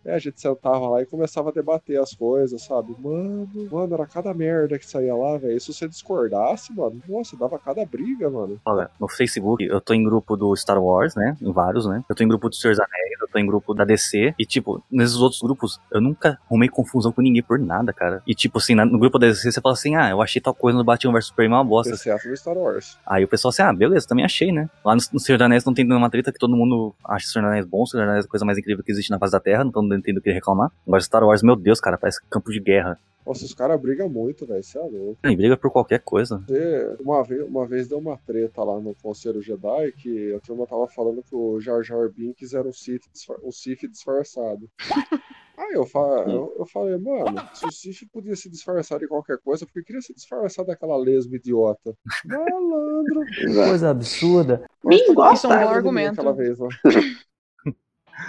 [0.06, 2.96] É, a gente sentava lá e começava a debater as coisas, sabe?
[3.00, 5.56] Mano, mano, era cada merda que saía lá, velho.
[5.56, 8.60] E Se você discordasse, mano, nossa, dava cada briga, mano.
[8.66, 11.38] Olha, no Facebook eu tô em grupo do Star Wars, né?
[11.42, 12.04] Em vários, né?
[12.10, 14.34] Eu tô em grupo do Senhor dos Anéis, eu tô em grupo da DC.
[14.38, 18.22] E, tipo, nesses outros grupos, eu nunca arrumei confusão com ninguém por nada, cara.
[18.28, 20.54] E, tipo, assim, na- no grupo da DC você fala assim, ah, eu achei tal
[20.54, 21.94] coisa no Batman vs Superman uma bosta.
[21.94, 22.98] Exceto no Star Wars.
[23.06, 24.70] Aí o pessoal assim, ah, beleza, também achei, né?
[24.84, 27.30] Lá no, no Senhor dos Anéis não tem nenhuma treta que todo mundo acha o
[27.30, 29.10] Senhor dos Anéis bom, o Senhor dos Anéis é a coisa mais incrível que existe
[29.12, 30.72] na face da Terra, não tô entendendo o que reclamar.
[30.88, 32.98] Agora Star Wars, meu Deus, cara, parece campo de guerra.
[33.28, 34.64] Nossa, os caras brigam muito, velho.
[34.64, 35.18] Você é louco.
[35.24, 36.42] E briga por qualquer coisa.
[36.48, 40.66] Você- Uma vez, uma vez deu uma treta lá no Conselho Jedi que a turma
[40.66, 44.68] tava falando que o Jar Jar Binks era um Sith, disfar- um Sith disfarçado.
[45.60, 49.38] Aí eu, fa- eu, eu falei, mano, se o Sith podia se disfarçar de qualquer
[49.44, 51.94] coisa, porque queria se disfarçar daquela lesma idiota.
[52.26, 53.26] Malandro.
[53.68, 54.66] Coisa absurda.
[54.90, 56.22] Isso é um bom mim argumento.
[56.22, 56.70] Aquela vez, lá.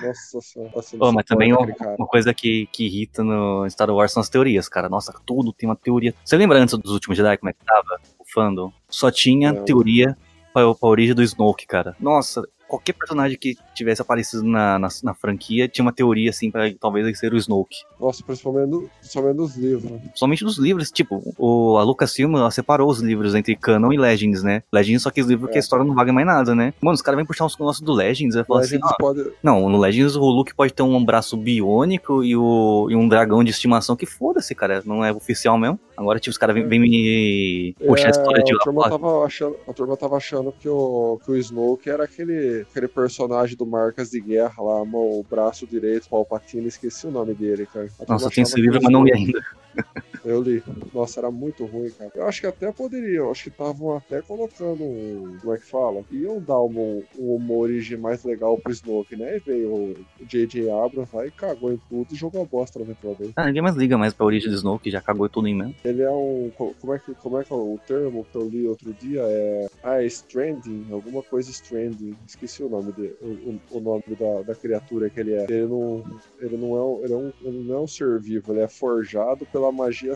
[0.02, 0.72] Nossa senhora.
[0.98, 1.66] Ô, mas também uma,
[1.98, 4.88] uma coisa que, que irrita no Star Wars são as teorias, cara.
[4.88, 6.14] Nossa, tudo tem uma teoria.
[6.24, 8.00] Você lembra antes dos últimos Jedi como é que tava?
[8.18, 8.72] O fandom?
[8.88, 9.64] Só tinha Não.
[9.64, 10.16] teoria
[10.52, 11.96] pra, pra origem do Snoke, cara.
[12.00, 16.72] Nossa, qualquer personagem que tivesse aparecido na, na, na franquia tinha uma teoria, assim, pra
[16.78, 17.76] talvez ele ser o Snoke.
[18.00, 19.92] Nossa, principalmente, principalmente nos livros.
[20.14, 24.42] Somente dos livros, tipo, o, a Lucasfilm, ela separou os livros entre Canon e Legends,
[24.42, 24.62] né?
[24.72, 25.60] Legends, só que os livros que a É.
[25.60, 26.72] história não vaga mais nada, né?
[26.80, 28.94] Mano, os caras vêm puxar uns negócios do Legends e falar Mas assim, eles ó,
[28.98, 29.26] podem.
[29.42, 33.42] não, no Legends o Luke pode ter um braço biônico e, o, e um dragão
[33.42, 34.82] de estimação que foda-se, cara.
[34.86, 35.78] Não é oficial mesmo.
[35.96, 38.64] Agora, tipo, os caras vêm vêm me puxar a história de É, a lá.
[38.64, 42.59] turma falar, tava achando, a turma tava achando que o, que o Snoke era aquele,
[42.62, 47.34] aquele personagem do Marcas de Guerra lá, mão, o braço direito, Palpatine, esqueci o nome
[47.34, 47.88] dele, cara.
[48.08, 49.40] Nossa, achava esse livro, o mas não li ainda.
[50.24, 50.62] Eu li.
[50.92, 52.10] Nossa, era muito ruim, cara.
[52.14, 55.36] Eu acho que até poderiam, acho que estavam até colocando um.
[55.40, 56.04] Como é que fala?
[56.10, 59.36] Iam dar uma, uma origem mais legal pro Snoke, né?
[59.36, 59.94] E veio o
[60.26, 60.68] J.J.
[60.70, 63.30] Abrams lá e cagou em tudo e jogou a bosta na ventilador.
[63.36, 65.74] Ah, ninguém mais liga mais pra origem do Snoke, já cagou tudo em mesmo.
[65.84, 66.50] Ele é um.
[66.56, 69.22] co- Como é que, como é, que é o termo que eu li outro dia?
[69.22, 69.66] É.
[69.82, 72.16] Ah, é Stranding, alguma coisa Stranding.
[72.26, 73.16] Esqueci o nome dele.
[73.22, 75.44] O, o- nome da, da criatura que ele é.
[75.48, 76.02] Ele não.
[76.40, 78.68] Ele não é, um- ele, é um, ele não é um ser vivo, ele é
[78.68, 80.14] forjado pela magia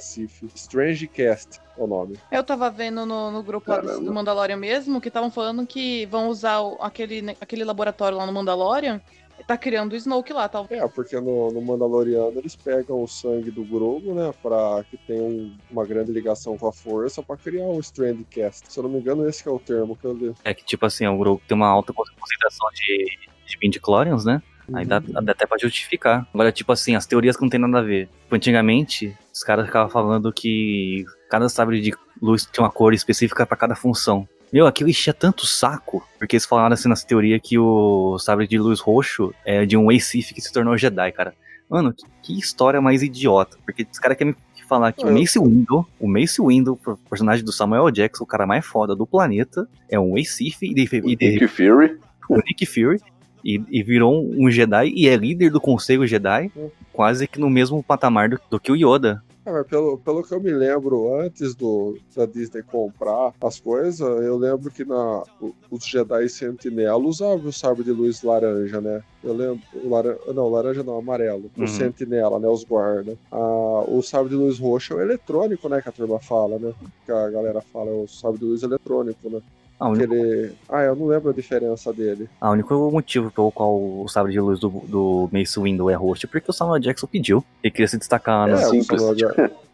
[0.54, 2.16] Strange Cast é o nome.
[2.30, 4.04] Eu tava vendo no, no grupo lá do, Caramba.
[4.04, 8.32] do Mandalorian mesmo que estavam falando que vão usar o- aquele, aquele laboratório lá no
[8.32, 9.00] Mandalorian.
[9.48, 10.64] Tá criando o Snoke lá, tá?
[10.70, 14.32] É, porque no, no Mandaloriano eles pegam o sangue do Grogu, né?
[14.40, 18.72] Pra que tenha um- uma grande ligação com a força pra criar o Strand Cast.
[18.72, 20.32] Se eu não me engano, esse que é o termo que eu li.
[20.44, 24.40] É que, tipo assim, o Grogu tem uma alta concentração de, de midi-chlorians, né?
[24.72, 26.26] Aí dá, dá até pra justificar.
[26.32, 28.06] Agora, tipo assim, as teorias que não tem nada a ver.
[28.22, 31.92] Tipo, antigamente, os caras ficavam falando que cada sabre de
[32.22, 34.28] luz tinha uma cor específica pra cada função.
[34.52, 38.56] Meu, aquilo enchia tanto saco, porque eles falaram assim nessa teoria que o sabre de
[38.56, 41.34] luz roxo é de um Sith que se tornou Jedi, cara.
[41.68, 43.58] Mano, que, que história mais idiota.
[43.64, 45.12] Porque os caras querem me falar que o.
[45.12, 46.78] Mace Windu, o Mace Windu,
[47.10, 50.82] personagem do Samuel Jackson, o cara mais foda do planeta, é um Sith e de,
[50.82, 51.98] e de, Nick Fury.
[52.30, 53.00] o Nick Fury.
[53.44, 56.68] E, e virou um Jedi e é líder do Conselho Jedi, Hum.
[56.92, 59.22] quase que no mesmo patamar do, do que o Yoda.
[59.46, 64.38] Ah, pelo, pelo que eu me lembro, antes do, da Disney comprar as coisas, eu
[64.38, 65.22] lembro que na,
[65.70, 69.02] os Jedi Sentinela usavam o sabre de luz laranja, né?
[69.22, 69.60] Eu lembro.
[69.84, 71.50] Laran, não, laranja não, amarelo.
[71.58, 71.64] Uhum.
[71.64, 72.48] O Sentinela, né?
[72.48, 73.18] Os guarda.
[73.30, 75.82] Ah, o sabre de luz roxo é o eletrônico, né?
[75.82, 76.72] Que a turma fala, né?
[77.04, 79.42] Que a galera fala, é o sabre de luz eletrônico, né?
[79.78, 80.52] Ah, o Que único, ele...
[80.68, 82.28] Ah, eu não lembro a diferença dele.
[82.40, 85.94] ah, o único motivo pelo qual o sabre de luz do, do Mace Windu é
[85.94, 87.44] roxo é porque o Samuel Jackson pediu.
[87.62, 88.58] Ele queria se destacar É, na.
[88.58, 89.02] simples.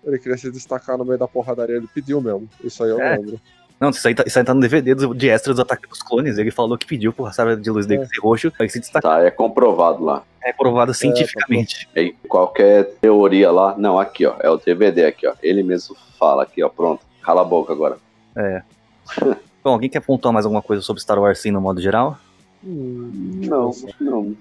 [0.04, 2.48] Ele queria se destacar no meio da porradaria, ele pediu mesmo.
[2.64, 3.16] Isso aí eu É.
[3.18, 3.38] lembro.
[3.78, 6.02] Não, isso aí, tá, isso aí tá no DVD do- de extras do Ataque dos
[6.02, 6.36] Clones.
[6.38, 8.06] Ele falou que pediu pro sabre de luz dele É.
[8.06, 9.18] ser roxo pra ele se destacar.
[9.20, 10.22] Tá, é comprovado lá.
[10.42, 11.88] É provado cientificamente.
[11.96, 13.74] E qualquer teoria lá.
[13.78, 14.34] Não, aqui, ó.
[14.40, 15.34] É o DVD aqui, ó.
[15.42, 16.68] Ele mesmo fala aqui, ó.
[16.70, 17.02] Pronto.
[17.22, 17.96] Cala a boca agora.
[19.62, 22.18] Bom, alguém quer pontuar mais alguma coisa sobre Star Wars sim, no modo geral?
[22.64, 23.70] Hum, Não,
[24.00, 24.36] não.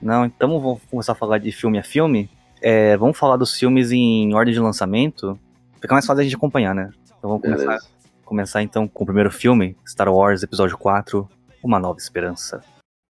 [0.00, 2.28] Não, então vamos começar a falar de filme a filme.
[2.60, 5.38] É, vamos falar dos filmes em ordem de lançamento.
[5.80, 6.90] Fica mais fácil a gente acompanhar, né?
[7.18, 7.86] Então vamos começar, Beleza.
[8.24, 11.28] começar então com o primeiro filme, Star Wars Episódio 4,
[11.62, 12.62] Uma Nova Esperança.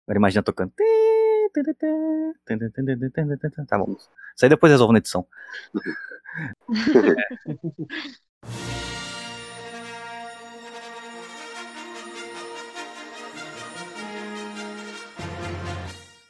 [0.06, 0.72] Agora imagina tocando.
[3.66, 3.92] Tá bom.
[3.92, 5.26] Isso aí depois resolve na edição.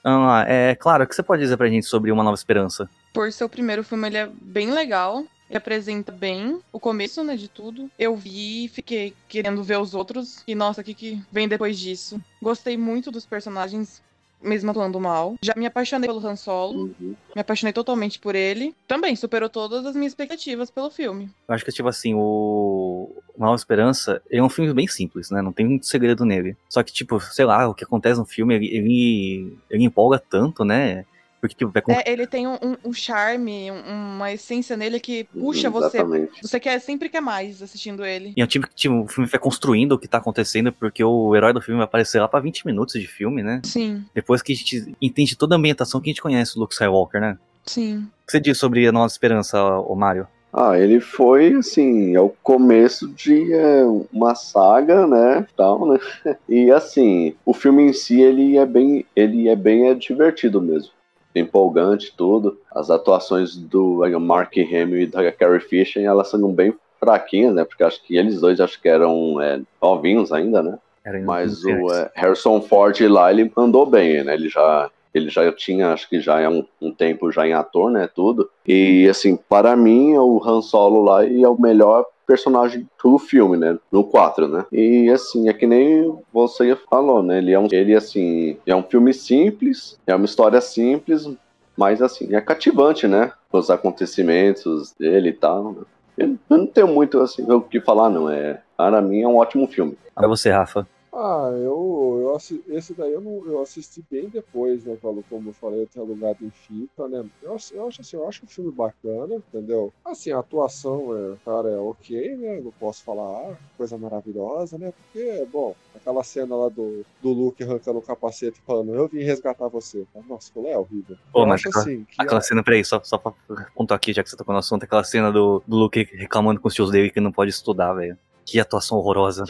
[0.05, 0.49] Lá.
[0.49, 2.89] É, claro, o que você pode dizer pra gente sobre Uma Nova Esperança?
[3.13, 5.25] Por ser o primeiro filme, ele é bem legal.
[5.49, 7.91] Ele apresenta bem o começo, né, de tudo.
[7.99, 10.45] Eu vi e fiquei querendo ver os outros.
[10.47, 12.21] E, nossa, o que, que vem depois disso?
[12.41, 14.01] Gostei muito dos personagens,
[14.41, 15.35] mesmo atuando mal.
[15.43, 16.85] Já me apaixonei pelo Han Solo.
[17.01, 17.17] Uhum.
[17.35, 18.77] Me apaixonei totalmente por ele.
[18.87, 21.29] Também superou todas as minhas expectativas pelo filme.
[21.49, 22.90] Eu acho que, tipo assim, o
[23.37, 25.41] Uma Nova Esperança é um filme bem simples, né?
[25.41, 26.57] Não tem muito segredo nele.
[26.69, 30.65] Só que, tipo, sei lá, o que acontece no filme, ele, ele, ele empolga tanto,
[30.65, 31.05] né?
[31.41, 35.01] Porque, tipo, vai con- É, ele tem um, um- um charme, um- uma essência nele
[35.01, 35.97] que puxa você.
[35.97, 36.33] Exatamente.
[36.43, 38.35] Você quer, sempre quer mais assistindo ele.
[38.37, 41.03] E é um time que, tipo, o filme vai construindo o que tá acontecendo, porque
[41.03, 43.63] o herói do filme vai aparecer lá pra 20 minutos de filme, né?
[43.65, 46.75] Sim, Depois que a gente entende toda a ambientação que a gente conhece do Luke
[46.75, 47.39] Skywalker, né?
[47.65, 47.99] sim.
[48.23, 50.29] O que você diz sobre a Nova Esperança, ô Mário?
[50.53, 55.99] Ah, ele foi, assim, é o começo de é, uma saga, né, tal, né,
[56.49, 60.91] e assim, o filme em si, ele é bem, ele é bem é, divertido mesmo,
[61.35, 66.75] empolgante, tudo, as atuações do é, Mark Hamill e da Carrie Fisher, elas são bem
[66.99, 70.79] fraquinhas, né, porque acho que eles dois, acho que eram é, novinhos ainda, né,
[71.25, 74.35] mas o é, Harrison Ford lá, ele andou bem, né?
[74.35, 77.91] Ele já, ele já tinha, acho que já é um, um tempo já em ator,
[77.91, 78.09] né?
[78.15, 78.49] Tudo.
[78.67, 83.77] E, assim, para mim, o Han Solo lá é o melhor personagem do filme, né?
[83.91, 84.65] No 4, né?
[84.73, 87.39] E, assim, é que nem você falou, né?
[87.39, 91.29] Ele é um, ele, assim, é um filme simples, é uma história simples,
[91.77, 93.33] mas, assim, é cativante, né?
[93.53, 95.73] Os acontecimentos dele e tal.
[95.73, 95.81] né?
[96.17, 98.29] Eu eu não tenho muito, assim, o que falar, não.
[98.29, 99.97] É, para mim, é um ótimo filme.
[100.15, 100.87] Pra você, Rafa.
[101.23, 104.97] Ah, eu, eu assi- esse daí eu, não, eu assisti bem depois, né?
[105.03, 107.23] Como, como eu falei, eu tinha alugado em fita, né?
[107.43, 109.93] Eu, acho- eu acho assim, eu acho um filme bacana, entendeu?
[110.03, 112.61] Assim, a atuação, é, cara, é ok, né?
[112.63, 114.93] Não posso falar ah, coisa maravilhosa, né?
[114.97, 119.23] Porque, bom, aquela cena lá do, do Luke arrancando o capacete e falando, eu vim
[119.23, 120.07] resgatar você.
[120.27, 121.19] Nossa, aquilo é horrível.
[121.31, 123.33] Pô, eu mas acho aquela- assim, que Aquela cena, peraí, só, só pra
[123.75, 126.69] contar aqui, já que você tocou no assunto, aquela cena do, do Luke reclamando com
[126.69, 128.17] os tios dele que não pode estudar, velho.
[128.47, 129.45] Que atuação horrorosa.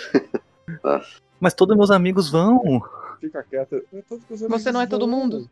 [0.83, 1.00] Ah.
[1.40, 2.83] Mas todos meus amigos vão.
[3.20, 3.83] fica quieto.
[3.92, 4.03] É
[4.48, 5.18] Você não é todo vão.
[5.18, 5.50] mundo.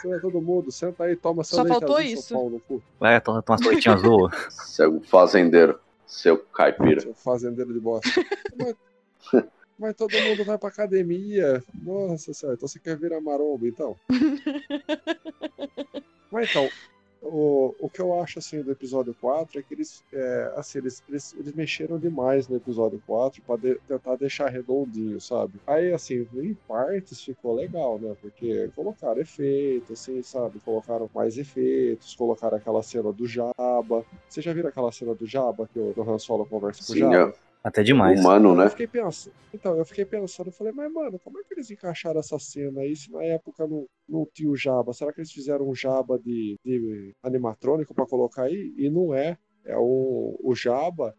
[0.00, 0.72] Você não é todo mundo.
[0.72, 2.34] Senta aí, toma seu Só leite faltou azul, isso.
[2.34, 2.82] pau no cu.
[2.98, 4.30] Vai, toma toma umas leitinhas azul.
[4.50, 7.00] Seu fazendeiro, seu caipira.
[7.02, 8.08] Seu fazendeiro de bosta.
[8.56, 8.74] mas,
[9.78, 11.62] mas todo mundo vai pra academia.
[11.82, 13.94] Nossa senhora, então você quer virar maromba, então?
[16.32, 16.68] mas então,
[17.24, 21.02] o, o que eu acho assim do episódio 4 é que eles, é, assim, eles,
[21.08, 25.54] eles, eles mexeram demais no episódio 4 pra de- tentar deixar redondinho, sabe?
[25.66, 28.14] Aí, assim, em partes ficou legal, né?
[28.20, 30.60] Porque colocaram efeito, assim, sabe?
[30.60, 34.04] Colocaram mais efeitos, colocaram aquela cena do Jabba.
[34.28, 36.94] Você já viram aquela cena do Jabba que o, o Han Solo conversa com o
[36.94, 37.34] Sim, Jabba?
[37.64, 38.20] Até demais.
[38.20, 38.68] humano, Eu né?
[38.68, 39.32] fiquei pensando.
[39.52, 42.82] Então, eu fiquei pensando, eu falei, mas mano, como é que eles encaixaram essa cena
[42.82, 44.92] aí se na época não, não tinha o Jabba?
[44.92, 48.74] Será que eles fizeram um Jabba de, de animatrônico pra colocar aí?
[48.76, 49.38] E não é.
[49.64, 51.14] É um, o Jabba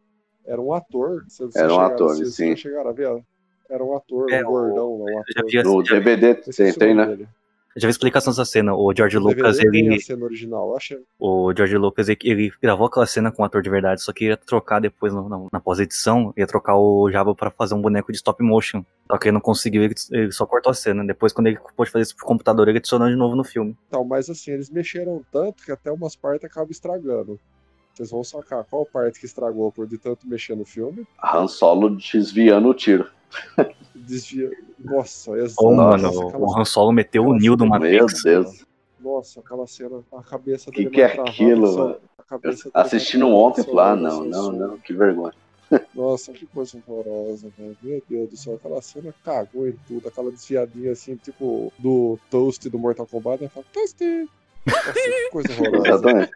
[0.45, 1.25] era um ator.
[1.27, 2.55] Vocês Era um chegaram- ator, vocês sim.
[2.55, 3.23] chegaram a ver?
[3.67, 5.49] Era um ator, É, um gordão, um já ator.
[5.49, 7.05] vi No DVD Eu tem, o tem, né?
[7.07, 7.27] dele.
[7.77, 8.73] Já vi explicação dessa cena.
[8.73, 9.95] O George Lucas, ele.
[9.95, 10.75] a cena original.
[11.19, 14.25] O George Lucas, ele, ele gravou aquela cena com o ator de verdade, só que
[14.25, 18.11] ia trocar depois no- na, na pós-edição, ia trocar o Jabba pra fazer um boneco
[18.11, 18.83] de stop motion.
[19.11, 21.05] Só que ele não conseguiu, ele, ele só cortou a cena.
[21.05, 23.75] Depois, quando ele pôde fazer isso pro computador, ele adicionou de novo no filme.
[23.87, 27.39] Então, mas assim, eles mexeram tanto que até umas partes acabam estragando.
[27.95, 31.07] Vocês vão sacar qual parte que estragou por de tanto mexer no filme.
[31.23, 33.09] Han Solo desviando o tiro.
[33.95, 34.51] Desvia.
[34.77, 35.65] Nossa, exato.
[35.65, 38.23] Ô, Nossa, mano, aquela- o Han Solo meteu o Neo do Meu Matrix.
[38.23, 38.65] Deus.
[38.99, 41.97] Nossa, aquela cena, a cabeça Que dele que é vai travar, aquilo, mano?
[42.73, 45.33] Assistindo ontem, ah, só- não, não, não, que vergonha.
[45.93, 47.77] Nossa, que coisa horrorosa, velho.
[47.81, 50.07] Meu Deus do céu, aquela cena cagou em tudo.
[50.07, 53.41] Aquela desviadinha assim, tipo do Toast do Mortal Kombat.
[53.43, 53.49] Né?
[53.49, 53.97] Fala, Toast!
[54.67, 55.89] Nossa, que coisa horrorosa.
[55.89, 56.31] Exatamente.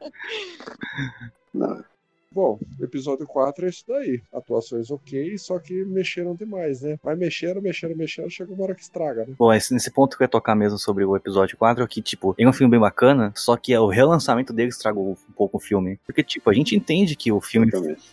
[1.54, 1.84] Não,
[2.32, 4.22] Bom, episódio 4 é isso daí.
[4.32, 6.98] Atuações ok, só que mexeram demais, né?
[7.04, 9.34] Mas mexeram, mexeram, mexeram, chegou uma hora que estraga, né?
[9.38, 12.04] Bom, esse- nesse ponto que eu ia tocar mesmo sobre o episódio 4 é que,
[12.04, 15.58] tipo, ele é um filme bem bacana, só que o relançamento dele estragou um pouco
[15.58, 16.00] o filme.
[16.06, 17.72] Porque, tipo, a gente entende que o filme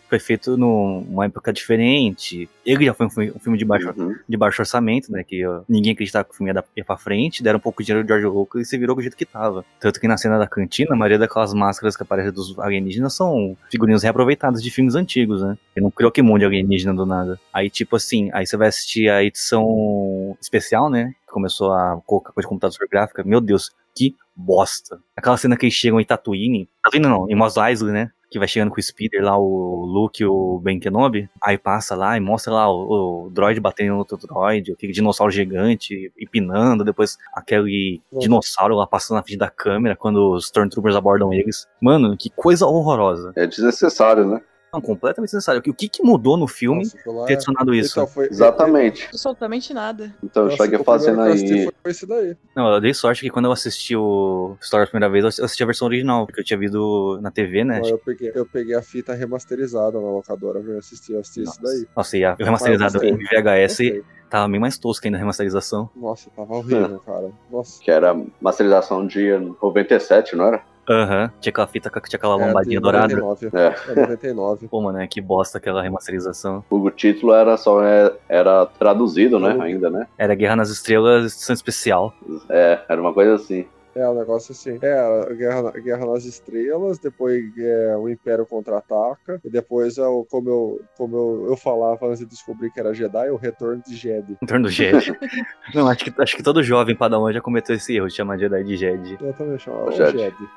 [0.08, 2.48] foi feito numa época diferente.
[2.64, 4.16] Ele já foi um filme, um filme de, baixo, Uhum.
[4.26, 5.22] de baixo orçamento, né?
[5.24, 7.82] Que ó, ninguém acreditava que o filme ia, dar, ia pra frente, deram um pouco
[7.82, 9.62] de dinheiro do George Lucas e se virou do jeito que tava.
[9.78, 13.54] Tanto que na cena da cantina, a maioria daquelas máscaras que aparecem dos alienígenas são
[13.70, 15.58] figurinhas reaproveitadas de filmes antigos, né?
[15.74, 17.38] Ele não criou que mundo de alienígena do nada.
[17.52, 21.12] Aí, tipo assim, aí você vai assistir a edição especial, né?
[21.26, 23.24] Que começou a colocar coisa de computador gráfica.
[23.24, 24.98] Meu Deus, que bosta.
[25.16, 26.68] Aquela cena que eles chegam em Tatooine.
[26.82, 28.10] Tatooine não, em Mos Eisley, né?
[28.30, 31.28] Que vai chegando com o Speeder lá, o Luke e o Ben Kenobi.
[31.42, 35.32] Aí passa lá e mostra lá o, o droid batendo no outro droid, aquele dinossauro
[35.32, 36.84] gigante empinando.
[36.84, 38.24] Depois aquele Nossa.
[38.24, 41.66] dinossauro lá passando na frente da câmera quando os Stormtroopers abordam eles.
[41.80, 43.32] Mano, que coisa horrorosa.
[43.36, 44.40] É desnecessário, né?
[44.72, 45.60] Não, completamente desnecessário.
[45.60, 47.92] O que, que mudou no filme Nossa, ter adicionado isso?
[47.92, 49.06] Então, foi, Exatamente.
[49.06, 50.14] Absolutamente nada.
[50.22, 51.70] Então, Nossa, o primeiro fazendo eu aí.
[51.82, 52.36] Foi, esse daí.
[52.54, 55.44] Não, eu dei sorte que quando eu assisti o Star Wars a primeira vez, eu
[55.44, 57.80] assisti a versão original, porque eu tinha visto na TV, né?
[57.82, 61.62] Ó, eu, peguei, eu peguei a fita remasterizada na locadora pra assistir, eu assisti esse
[61.62, 61.86] daí.
[61.96, 65.88] Nossa, e a remasterizado eu em VHS tava bem mais tosca ainda a remasterização.
[65.94, 67.30] Nossa, tava horrível, cara.
[67.50, 67.82] Nossa.
[67.82, 69.30] Que era masterização de
[69.62, 70.75] 97, não era?
[70.88, 73.14] Aham, tinha aquela fita, com- tinha aquela É, lombadinha de dourada.
[73.16, 73.50] 99.
[73.52, 73.74] É.
[73.92, 74.68] É 99.
[74.68, 76.64] Pô, mano, é que bosta aquela remasterização.
[76.70, 79.54] O título era só é, era traduzido, né?
[79.54, 79.62] Uhum.
[79.62, 80.06] Ainda, né?
[80.16, 82.14] Era Guerra nas Estrelas, edição especial.
[82.48, 83.66] É, era uma coisa assim.
[83.96, 84.78] É, um negócio assim.
[84.82, 90.06] É, a Guerra, a Guerra nas Estrelas, depois é, o Império Contra-Ataca, e depois, é
[90.06, 93.82] o, como, eu, como eu, eu falava antes de descobrir que era Jedi, o Retorno
[93.86, 94.36] de Jedi.
[94.42, 95.16] Em torno do Jedi.
[95.74, 98.64] Não, acho que, acho que todo jovem padawan já cometeu esse erro de chamar Jedi
[98.64, 99.16] de Jedi.
[99.18, 100.18] Eu também chamava Jedi.
[100.18, 100.48] Jedi.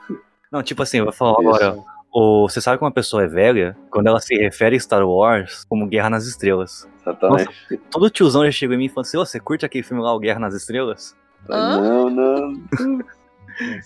[0.51, 1.69] Não, tipo assim, eu vou falar agora.
[1.69, 1.85] Isso.
[2.11, 5.63] O, você sabe que uma pessoa é velha quando ela se refere a Star Wars
[5.69, 6.89] como Guerra nas Estrelas.
[7.01, 7.77] Exatamente.
[7.89, 10.13] Todo tiozão já chegou em mim e falou assim: "Ô, você curte aquele filme lá,
[10.13, 11.15] o Guerra nas Estrelas?
[11.47, 11.79] Hã?
[11.79, 12.53] Não, não.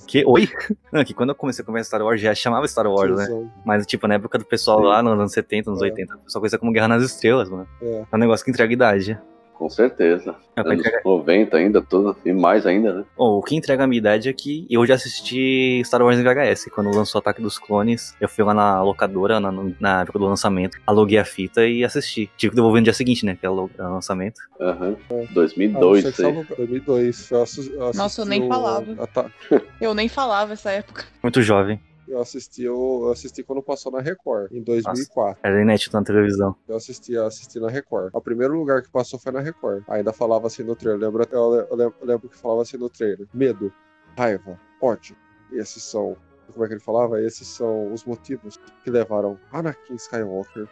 [0.07, 0.23] Que?
[0.25, 0.49] Oi?
[0.91, 3.49] Não, que quando eu comecei a conversar Star Wars já chamava Star Wars, né?
[3.65, 5.85] Mas, tipo, na época do pessoal lá, nos anos 70, anos É.
[5.85, 7.67] 80, o pessoal conhecia como Guerra nas Estrelas, mano.
[7.81, 8.03] É.
[8.11, 9.19] É um negócio que entrega idade.
[9.53, 10.35] Com certeza.
[10.55, 12.15] É, Anos entregar- 90 ainda, tudo.
[12.25, 13.03] E mais ainda, né?
[13.17, 16.23] Bom, o que entrega a minha idade é que eu já assisti Star Wars em
[16.23, 16.69] VHS.
[16.73, 20.77] Quando lançou Ataque dos Clones, eu fui lá na locadora, na, na época do lançamento,
[20.85, 22.29] aluguei a fita e assisti.
[22.37, 23.37] Tive que devolver no dia seguinte, né?
[23.39, 24.41] Que é o o lançamento.
[24.59, 24.95] Aham.
[25.09, 25.25] É.
[25.33, 26.33] 2002, Ah, isso aí.
[26.33, 27.31] não sei que 2002.
[27.31, 29.09] Eu assi- eu assisti Nossa, eu nem o- falava.
[29.79, 31.05] Eu nem falava essa época.
[31.21, 31.79] Muito jovem.
[32.07, 35.39] Eu assisti, eu assisti quando passou na Record, em 2004.
[35.43, 36.55] Era inédito na televisão.
[36.67, 38.09] Eu assisti, assisti na Record.
[38.13, 39.83] O primeiro lugar que passou foi na Record.
[39.87, 40.99] Ainda falava assim no trailer.
[40.99, 43.71] Lembra, eu, le- eu lembro, eu lembro que falava assim no trailer: medo,
[44.17, 45.15] raiva, ódio.
[45.51, 46.17] Esses são.
[46.51, 47.21] Como é que ele falava?
[47.21, 50.67] Esses são os motivos que levaram Anakin Skywalker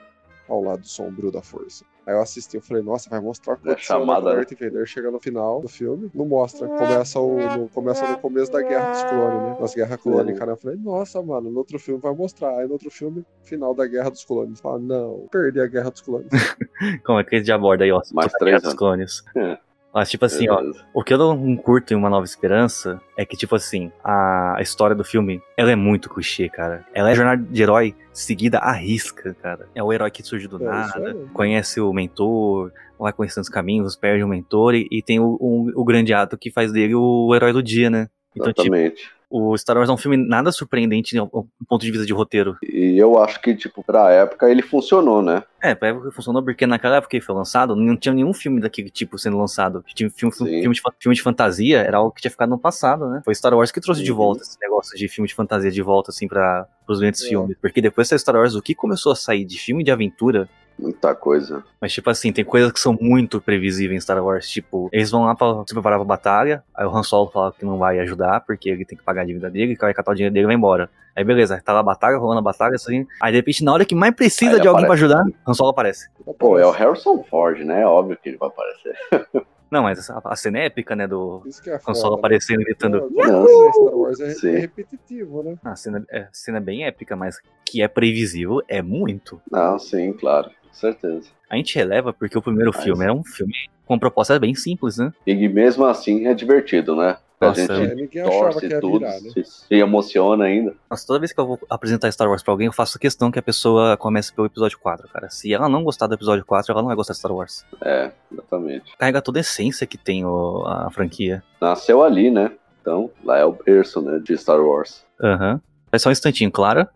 [0.51, 1.85] ao lado sombrio da força.
[2.05, 4.35] Aí eu assisti, eu falei, nossa, vai mostrar o que É chamada, né?
[4.37, 6.11] Darth Vader chega no final do filme.
[6.13, 6.67] Não mostra.
[6.67, 9.57] Começa, o, no, começa no começo da Guerra dos Clones, né?
[9.59, 10.53] Nas Guerras Clônicas, né?
[10.53, 12.57] Eu falei, nossa, mano, no outro filme vai mostrar.
[12.57, 14.59] Aí no outro filme, final da Guerra dos Clones.
[14.59, 16.27] Fala, não, perdi a Guerra dos Clones.
[17.05, 18.01] Como é que eles já aborda aí, ó?
[18.11, 18.77] Mais Guerra três dos anos.
[18.77, 19.23] Clones.
[19.37, 19.57] É.
[19.93, 20.61] Mas, tipo assim, ó,
[20.93, 24.61] o que eu não curto em Uma Nova Esperança é que, tipo assim, a a
[24.61, 26.85] história do filme, ela é muito clichê, cara.
[26.93, 29.67] Ela é jornada de herói seguida à risca, cara.
[29.73, 31.25] É o herói que surge do É, nada, aí.
[31.33, 35.81] conhece o mentor, vai conhecendo os caminhos, perde o mentor e, e tem o, o,
[35.81, 38.07] o grande ato que faz dele o herói do dia, né?
[38.35, 39.11] Então, tipo, Exatamente.
[39.31, 42.57] O Star Wars é um filme nada surpreendente do ponto de vista de roteiro.
[42.61, 45.41] E eu acho que, tipo, pra época ele funcionou, né?
[45.63, 48.59] É, pra época funcionou porque naquela época que ele foi lançado, não tinha nenhum filme
[48.59, 49.83] daquele tipo sendo lançado.
[49.95, 50.45] Tinha filme, Sim.
[50.45, 53.21] filme, de, filme de fantasia, era algo que tinha ficado no passado, né?
[53.23, 54.17] Foi Star Wars que trouxe de Uhum.
[54.17, 57.29] volta esse negócio de filme de fantasia de volta, assim, para os grandes É.
[57.29, 57.55] filmes.
[57.61, 60.49] Porque depois da Star Wars, o que começou a sair de filme de aventura
[60.81, 61.63] Muita coisa.
[61.79, 64.49] Mas, tipo assim, tem coisas que são muito previsíveis em Star Wars.
[64.49, 66.63] Tipo, eles vão lá pra se preparar pra batalha.
[66.73, 69.25] Aí o Han Solo fala que não vai ajudar, porque ele tem que pagar a
[69.25, 70.89] dívida dele, que vai catar o dinheiro dele e vai embora.
[71.15, 73.05] Aí beleza, tá lá a batalha, rolando a batalha, assim.
[73.21, 75.13] Aí de repente, na hora que mais precisa Aí de alguém pra aparece.
[75.13, 76.09] ajudar, Han Solo aparece.
[76.39, 77.81] Pô, é o Harrison Ford, né?
[77.81, 78.95] É óbvio que ele vai aparecer.
[79.71, 81.07] Não, mas a, a cena é épica, né?
[81.07, 81.97] Do Isso que é foda.
[81.97, 82.19] Solo né?
[82.19, 83.09] aparecendo e gritando.
[83.09, 84.49] Não, Star Wars é, Sim.
[84.49, 85.55] é repetitivo, né?
[85.63, 89.41] A cena, é, cena bem épica, mas que é previsível é muito.
[89.49, 90.51] Não, sim, claro.
[90.71, 91.29] Com certeza.
[91.49, 93.53] A gente releva porque o primeiro Mas- filme era um filme
[93.85, 95.11] com proposta bem simples, né?
[95.27, 97.17] E mesmo assim é divertido, né?
[97.41, 99.29] A Nossa, gente É, torce que tudo, virar, né?
[99.31, 100.75] se, se emociona ainda.
[100.89, 103.39] Nossa, toda vez que eu vou apresentar Star Wars pra alguém, eu faço questão que
[103.39, 105.27] a pessoa comece pelo episódio 4, cara.
[105.31, 107.65] Se ela não gostar do episódio 4, ela não vai gostar de Star Wars.
[107.83, 108.95] É, exatamente.
[108.95, 111.43] Carrega toda a essência que tem o- a franquia.
[111.59, 112.51] Nasceu ali, né?
[112.79, 115.03] Então, lá é o berço, né, de Star Wars.
[115.19, 115.59] Aham.
[115.91, 116.91] Vai só um instantinho, Clara.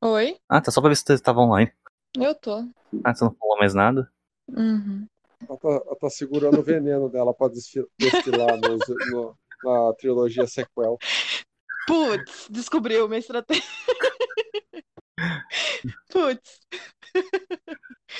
[0.00, 0.36] Oi?
[0.48, 1.72] Ah, tá só pra ver se você tava online.
[2.16, 2.64] Eu tô.
[3.04, 4.10] Ah, você não falou mais nada?
[4.48, 5.06] Uhum.
[5.48, 10.98] Ela tá, ela tá segurando o veneno dela pra destilar nos- no- na trilogia sequel.
[11.86, 13.62] Putz, descobriu minha estratégia.
[16.10, 16.60] Putz.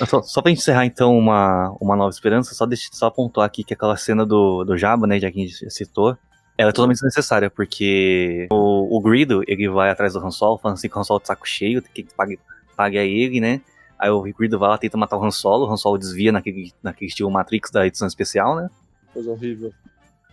[0.07, 3.63] Só, só pra gente encerrar, então, uma, uma nova esperança, só, deixa, só pontuar aqui
[3.63, 6.17] que aquela cena do, do Jabba, né, já que a gente citou,
[6.57, 10.77] ela é totalmente desnecessária, porque o, o Greedo, ele vai atrás do Han Solo, falando
[10.77, 12.39] assim que o Han Solo tá de saco cheio, tem que pague,
[12.75, 13.61] pague a ele, né,
[13.99, 16.71] aí o Greedo vai lá, tenta matar o Han Solo, o Han Solo desvia naquele,
[16.81, 18.69] naquele estilo Matrix da edição especial, né,
[19.13, 19.73] Coisa horrível.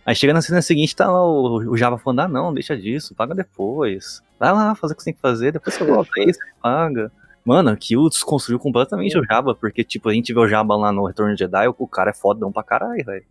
[0.05, 3.13] Aí chega na cena seguinte, tá lá o, o Java falando, ah não, deixa disso,
[3.13, 4.23] paga depois.
[4.39, 7.11] Vai lá, fazer o que você tem que fazer, depois você volta aí, você paga.
[7.43, 11.05] Mano, aquilo desconstruiu completamente o Jabba, porque, tipo, a gente vê o Jabba lá no
[11.05, 13.25] Retorno de Jedi, o cara é fodão pra caralho, velho.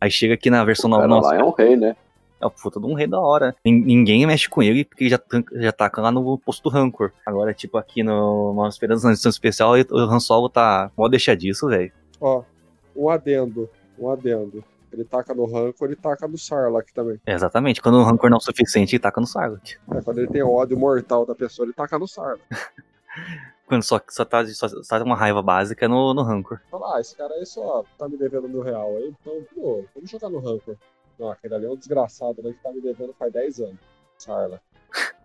[0.00, 1.94] Aí chega aqui na versão O nova, cara nossa, lá é um rei, né?
[2.40, 3.54] É o puta de um rei da hora.
[3.64, 5.20] Nin- Ninguém mexe com ele, porque ele já,
[5.52, 7.12] já taca lá no posto do Rancor.
[7.26, 11.34] Agora, tipo, aqui no Nova Esperança, na edição especial, o Han Solo tá, pode deixar
[11.36, 11.92] disso, velho.
[12.20, 12.42] Ó,
[12.96, 13.68] um adendo,
[13.98, 14.64] um adendo.
[14.92, 17.20] Ele taca no Rancor, ele taca no Sarlacc também.
[17.24, 19.76] Exatamente, quando o Rancor não é o suficiente, ele taca no Sarlacc.
[19.94, 22.40] É, quando ele tem ódio mortal da pessoa, ele taca no Sarlacc.
[23.66, 26.60] Quando só, só, tá, só, só tá uma raiva básica no, no Rancor.
[26.70, 30.10] Fala, ah, esse cara aí só tá me devendo mil real aí, então, pô, vamos
[30.10, 30.74] jogar no Rancor.
[31.20, 33.76] Não, aquele ali é um desgraçado, né, que tá me devendo faz 10 anos.
[34.16, 34.60] Sarla.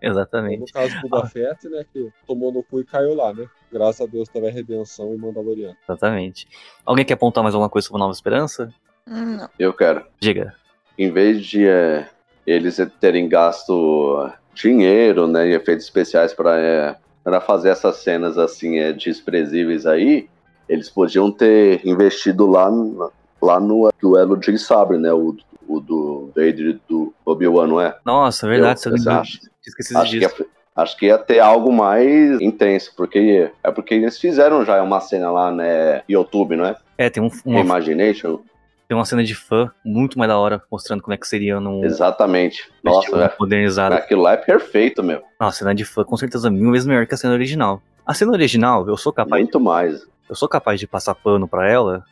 [0.04, 0.60] Ou Exatamente.
[0.60, 3.48] no caso do Boba Fett, né, que tomou no cu e caiu lá, né.
[3.72, 5.76] Graças a Deus teve a redenção em Mandaloriano.
[5.88, 6.48] Exatamente.
[6.86, 8.74] Alguém quer apontar mais alguma coisa sobre Nova Esperança?
[9.08, 9.50] Hum, Não.
[9.58, 10.06] Eu quero.
[10.20, 10.54] Diga.
[10.98, 12.08] Em vez de é,
[12.46, 18.78] eles terem gasto dinheiro, né, e efeitos especiais para é, pra fazer essas cenas assim
[18.80, 20.30] é, desprezíveis aí,
[20.70, 25.36] eles podiam ter investido lá, no- lá no duelo de sabre, né, o,
[25.78, 27.95] o do Vader do Obi-Wan, não é?
[28.05, 29.15] Nossa, verdade, você Eu- lembrou.
[29.15, 30.36] acho- Esqueci Acho que, disso.
[30.41, 30.45] ia,
[30.76, 35.32] acho que ia ter algo mais intenso, porque é porque eles fizeram já uma cena
[35.32, 36.76] lá, né, YouTube, não é?
[36.97, 38.39] É, tem um, uma, Imagination.
[38.88, 41.84] tem uma cena de fã muito mais da hora, mostrando como é que seria num
[41.84, 42.69] Exatamente.
[42.84, 43.32] Nossa, velho.
[43.39, 43.95] modernizado.
[43.95, 45.23] Aquilo lá é perfeito, meu.
[45.39, 47.82] Nossa, a cena de fã com certeza mil vezes melhor que a cena original.
[48.05, 50.05] A cena original, eu sou capaz, Muito mais.
[50.30, 52.03] eu sou capaz de passar pano pra ela,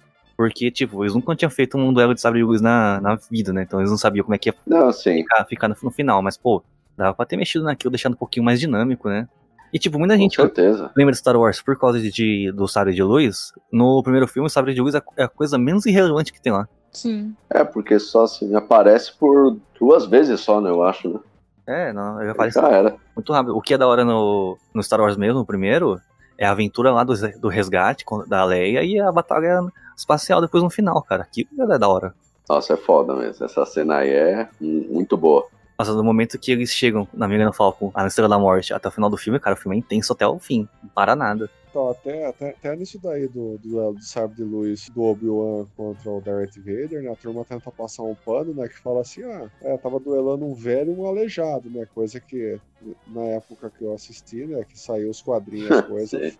[0.43, 3.53] porque, tipo, eles nunca tinham feito um duelo de sabre de luz na, na vida,
[3.53, 3.63] né?
[3.63, 5.21] Então eles não sabiam como é que ia Não, sim.
[5.21, 6.61] ficar, ficar no, no final, mas, pô,
[6.97, 9.25] dava pra ter mexido naquilo, deixando um pouquinho mais dinâmico, né?
[9.71, 10.91] E, tipo, muita Com gente certeza.
[10.97, 13.53] lembra de Star Wars por causa de, de- do sabre de luz.
[13.71, 16.41] No primeiro filme, o sabre de luz é a- é a coisa menos irrelevante que
[16.41, 16.67] tem lá.
[16.91, 17.33] Sim.
[17.49, 21.19] É, porque só assim, aparece por duas vezes só, né, eu acho, né?
[21.65, 22.95] É, não, eu falei Já era.
[23.15, 23.55] muito rápido.
[23.55, 25.97] O que é da hora no, no Star Wars mesmo, no primeiro,
[26.37, 29.61] é a aventura lá do, do resgate da Leia e a batalha
[29.95, 31.23] espacial depois no final, cara.
[31.23, 32.13] Aquilo é da hora.
[32.49, 33.45] Nossa, é foda mesmo.
[33.45, 35.47] Essa cena aí é muito boa.
[35.77, 38.91] Nossa, no momento que eles chegam na Millennium Falcon, a Estrela da Morte, até o
[38.91, 40.67] final do filme, cara, o filme é intenso até o fim.
[40.81, 41.49] Não para nada.
[41.73, 45.65] Então, até, até, até nisso daí do, do duelo do sabre de luz do Obi-Wan
[45.75, 47.11] contra o Darth Vader, né?
[47.11, 48.67] A turma tenta passar um pano, né?
[48.67, 51.87] Que fala assim, ah, é, tava duelando um velho e um aleijado, né?
[51.95, 52.59] Coisa que
[53.07, 54.63] na época que eu assisti, né?
[54.63, 56.37] Que saiu os quadrinhos, as coisas.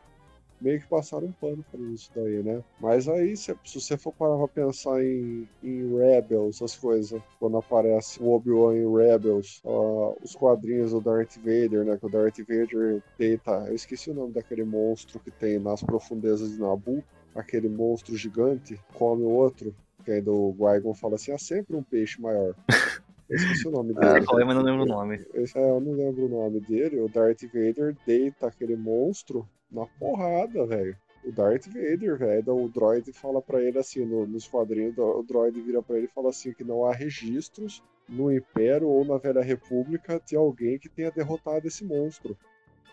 [0.63, 2.63] Meio que passaram um pano pra isso daí, né?
[2.79, 7.57] Mas aí, se, se você for parar pra pensar em, em Rebels, essas coisas, quando
[7.57, 11.97] aparece o Obi-Wan em Rebels, ó, os quadrinhos do Darth Vader, né?
[11.97, 13.65] Que o Darth Vader deita.
[13.67, 17.03] Eu esqueci o nome daquele monstro que tem nas profundezas de Nabu,
[17.35, 19.75] aquele monstro gigante, come o outro.
[20.05, 22.55] Que aí do Qui-Gon fala assim: há sempre um peixe maior.
[23.29, 24.25] Eu esqueci o nome É, dele.
[24.41, 25.15] É, mas não lembro o nome.
[25.33, 26.99] Esse- é, eu não lembro o nome dele.
[26.99, 30.95] O Darth Vader deita aquele monstro na porrada, velho.
[31.25, 32.55] O Darth Vader, velho.
[32.57, 36.13] O droid fala pra ele assim, no- nos quadrinhos, o droid vira pra ele e
[36.13, 40.89] fala assim que não há registros no Império ou na Velha República de alguém que
[40.89, 42.37] tenha derrotado esse monstro.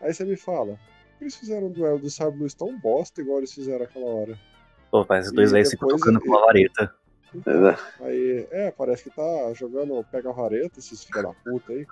[0.00, 0.78] Aí você me fala,
[1.18, 4.38] que eles fizeram um duelo do Sabre Luz tão bosta igual eles fizeram aquela hora?
[4.90, 6.94] Pô, parece dois E velhos se tocando ele- com uma vareta.
[7.34, 7.52] Então,
[8.00, 11.86] aí, é, parece que tá jogando pega vareta, esses filha da puta aí.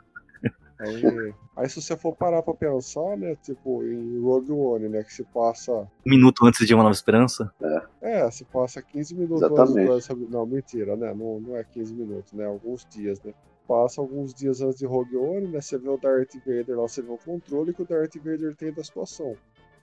[0.81, 5.12] Aí, aí se você for parar pra pensar, né, tipo, em Rogue One, né, que
[5.12, 7.53] se passa Um minuto antes de Uma Nova Esperança.
[8.01, 9.87] É, se passa 15 minutos antes Exatamente.
[9.87, 11.12] duelo sobre- Não, mentira, né?
[11.14, 12.45] Não, não é 15 minutos, né?
[12.47, 13.33] Alguns dias, né?
[13.66, 15.61] Passa alguns dias antes de Rogue One, né?
[15.61, 18.72] Você vê o Darth Vader lá, você vê o controle que o Darth Vader tem
[18.72, 19.35] da situação.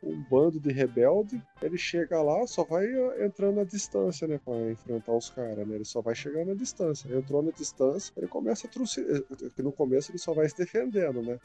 [0.04, 4.40] Um bando de rebelde, ele chega lá, só vai eh, entrando à distância, né?
[4.44, 5.76] Pra enfrentar os caras, né?
[5.76, 7.14] Ele só vai chegando à distância.
[7.16, 9.22] Entrou na distância, ele começa a trucidar.
[9.56, 11.40] Que no começo ele só vai se defendendo, né?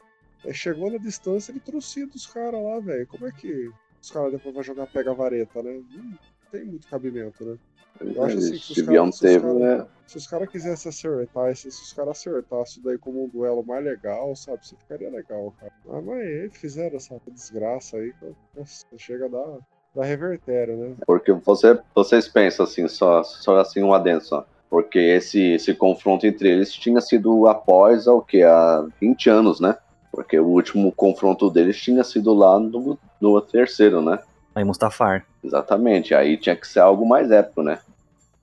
[0.44, 3.07] Aí chegou na distância, ele trucida os caras lá, velho.
[3.07, 3.70] Como é que
[4.01, 5.82] os caras depois vão jogar pega-vareta, né?
[5.92, 6.18] Não
[6.51, 7.59] tem muito cabimento, né?
[8.01, 9.86] Eu acho assim, os se os né?
[10.07, 13.84] Se os caras quisessem acertar, se, se os caras acertassem daí como um duelo mais
[13.84, 14.59] legal, sabe?
[14.62, 15.72] Isso ficaria legal, cara.
[15.88, 18.12] Ah, mas aí fizeram essa desgraça aí,
[18.57, 19.59] nossa, chega a dar,
[19.95, 20.97] dar revertério, né?
[21.07, 24.47] Porque você, vocês pensam assim, só, só assim um adendo só.
[24.68, 28.43] Porque esse, esse confronto entre eles tinha sido após o que?
[28.43, 29.76] Há 20 anos, né?
[30.12, 34.18] Porque o último confronto deles tinha sido lá no, no terceiro, né?
[34.61, 35.24] Aí Mustafar.
[35.42, 36.14] Exatamente.
[36.14, 37.78] Aí tinha que ser algo mais épico, né?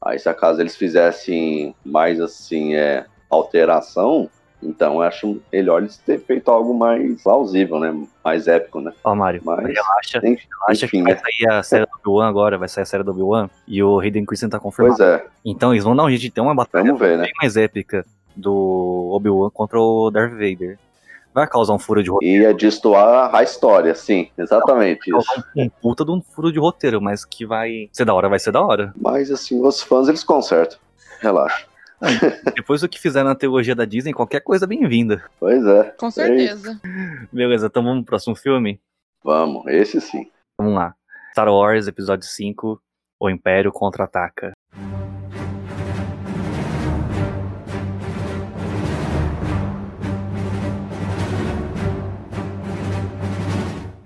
[0.01, 4.29] Aí se acaso eles fizessem mais assim, é, alteração,
[4.61, 7.95] então eu acho melhor eles ter feito algo mais plausível, né?
[8.23, 8.91] Mais épico, né?
[9.03, 10.17] Ó, Mário, Mas, relaxa.
[10.19, 11.19] enfim, Relaxa que enfim, vai né?
[11.19, 13.49] sair a série do Obi-Wan agora, vai sair a série do Obi-Wan.
[13.67, 14.97] E o Hayden Christensen tá confirmado.
[14.97, 17.23] Pois é, Então eles vão dar um jeito de ter uma batalha ver, né?
[17.25, 18.05] bem mais épica
[18.35, 20.77] do Obi-Wan contra o Darth Vader.
[21.37, 22.45] Vai causar um furo de roteiro.
[22.45, 25.11] E é destoar a história, sim, exatamente isso.
[25.11, 28.39] Causar um, puta de um furo de roteiro, mas que vai ser da hora, vai
[28.39, 28.91] ser da hora.
[28.99, 30.79] Mas assim, os fãs eles consertam.
[31.19, 31.67] Relaxa.
[32.55, 35.29] Depois do que fizeram na teologia da Disney, qualquer coisa é bem-vinda.
[35.39, 35.83] Pois é.
[35.99, 36.81] Com certeza.
[37.31, 38.81] Beleza, então vamos pro próximo filme?
[39.23, 40.31] Vamos, esse sim.
[40.59, 40.95] Vamos lá.
[41.33, 42.81] Star Wars, episódio 5,
[43.21, 44.53] O Império Contra-Ataca.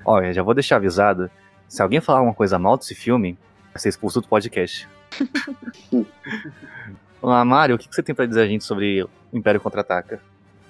[0.06, 1.30] Olha, já vou deixar avisado.
[1.68, 3.38] Se alguém falar alguma coisa mal desse filme,
[3.74, 4.88] vai ser expulso do podcast.
[5.91, 9.62] Vamos lá, Mário, o que que você tem pra dizer a gente sobre o Império
[9.62, 10.20] Contra-Ataca?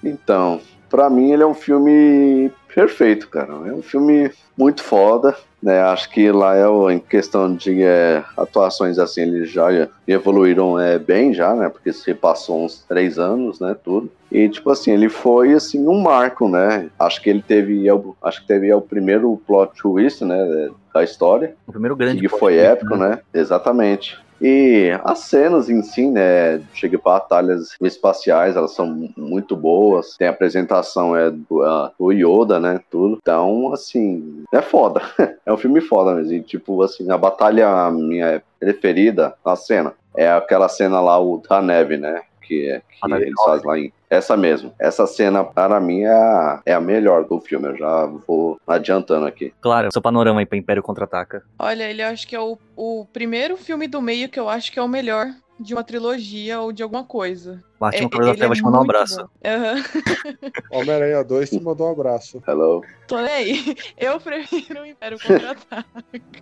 [0.04, 0.60] Então,
[0.90, 3.52] pra mim ele é um filme perfeito, cara.
[3.68, 5.80] É um filme muito foda, né?
[5.82, 9.68] Acho que lá é o- em questão de é, atuações assim, eles já
[10.08, 11.68] evoluíram é, bem já, né?
[11.68, 13.76] Porque se passou uns três anos, né?
[13.84, 14.10] Tudo.
[14.30, 16.88] E tipo assim, ele foi assim um marco, né?
[16.98, 20.70] Acho que ele teve, é o- acho que teve é o primeiro plot twist, né?
[20.92, 21.54] Da história.
[21.66, 23.20] O primeiro grande que foi épico, né?
[23.32, 24.18] Exatamente.
[24.42, 30.16] E as cenas em si, né, de batalhas espaciais, elas são mu- muito boas.
[30.16, 33.18] Tem a apresentação é do, ah, do Yoda, né, tudo.
[33.22, 35.00] Então, assim, é foda.
[35.46, 36.32] é um filme foda mesmo.
[36.32, 41.62] E, tipo, assim, a batalha minha preferida, a cena, é aquela cena lá, o da
[41.62, 42.22] neve, né,
[42.52, 43.92] que, é- que eles fazem lá em...
[44.10, 44.74] Essa mesmo.
[44.78, 47.68] Essa cena, para mim, é a, é a melhor do filme.
[47.68, 49.54] Eu já vou adiantando aqui.
[49.60, 51.42] Claro, seu panorama aí pra Império Contra-Ataca.
[51.58, 54.78] Olha, ele acho que é o, o primeiro filme do meio que eu acho que
[54.78, 55.28] é o melhor
[55.58, 57.62] de uma trilogia ou de alguma coisa.
[57.80, 59.30] Batman É- Cavaleiro da ele Treva é te mandar um abraço.
[59.44, 59.82] Aham.
[60.72, 62.42] Homem-Aranha 2 te mandou um abraço.
[62.46, 62.82] Hello.
[63.08, 63.76] Tô nem aí.
[63.96, 65.86] Eu prefiro o Império Contra-Ataque.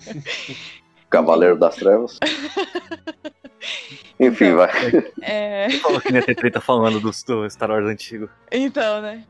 [1.10, 2.18] Cavaleiro das Trevas.
[4.18, 4.56] Enfim, Então.
[4.58, 4.70] vai.
[5.22, 5.70] É...
[5.82, 8.28] Falou que nem ia ter treta falando do, do Star Wars antigo.
[8.50, 9.24] Então, né?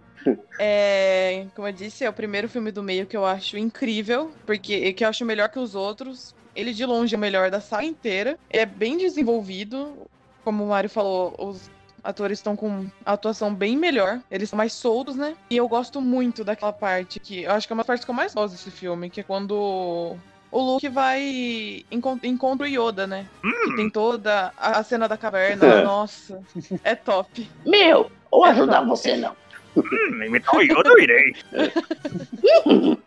[0.59, 4.93] É, como eu disse, é o primeiro filme do meio que eu acho incrível, porque
[4.93, 6.35] que eu acho melhor que os outros.
[6.55, 8.39] Ele de longe é o melhor da saga inteira.
[8.51, 9.97] É bem desenvolvido,
[10.45, 11.71] como o Mário falou, os
[12.03, 14.21] atores estão com a atuação bem melhor.
[14.31, 15.37] Eles são mais soltos, né?
[15.49, 18.11] E eu gosto muito daquela parte que eu acho que é uma das partes que
[18.11, 20.17] eu mais gosto desse filme, que é quando
[20.51, 23.27] o Luke vai encon encontra o Yoda, né?
[23.43, 25.83] Que tem toda a a cena da caverna.
[25.83, 26.41] Nossa,
[26.85, 27.49] é top.
[27.65, 28.89] Meu, ou É ajudar top.
[28.89, 29.37] você não.
[29.77, 31.37] Hum, imitar o Yoda eu irei.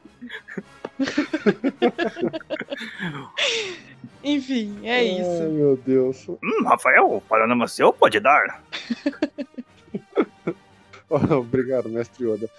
[4.24, 5.44] Enfim, é Ai, isso.
[5.50, 6.26] meu Deus.
[6.30, 8.64] Hum, Rafael, panorama seu pode dar.
[11.10, 12.50] Obrigado, mestre Yoda.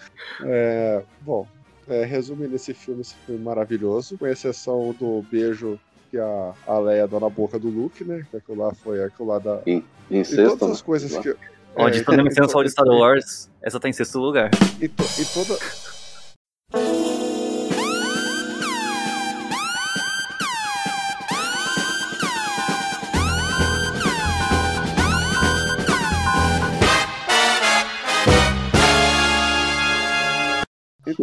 [0.42, 1.46] É, bom,
[1.88, 5.78] é, resumindo esse filme, esse filme maravilhoso, com exceção do beijo
[6.10, 8.24] que a, a Leia dá na boca do Luke, né?
[8.30, 9.60] Que aquilo lá foi aquilo lá da.
[9.66, 10.56] E Incesto.
[10.58, 11.34] todas as coisas que.
[11.76, 14.18] Ó, é, de toda a e missão to- de Star Wars, essa tá em sexto
[14.20, 14.50] lugar.
[14.80, 17.13] E, to- e toda.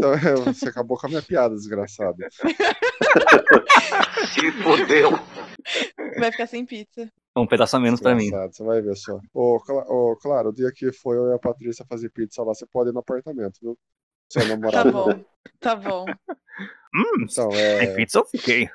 [0.01, 0.11] Então,
[0.53, 2.17] você acabou com a minha piada, desgraçado.
[4.33, 5.11] Se fodeu.
[6.19, 7.09] Vai ficar sem pizza.
[7.35, 8.29] Um pedaço a menos pra mim.
[8.29, 9.19] Você vai ver só.
[9.33, 12.53] Ô, cla- ô, claro, o dia que foi eu e a Patrícia fazer pizza lá,
[12.53, 13.77] você pode ir no apartamento, viu?
[14.31, 14.91] Seu Tá namorado.
[14.91, 15.25] bom.
[15.59, 16.05] Tá bom.
[16.93, 17.93] Hum, Então, sem é.
[17.95, 18.69] pizza eu fiquei.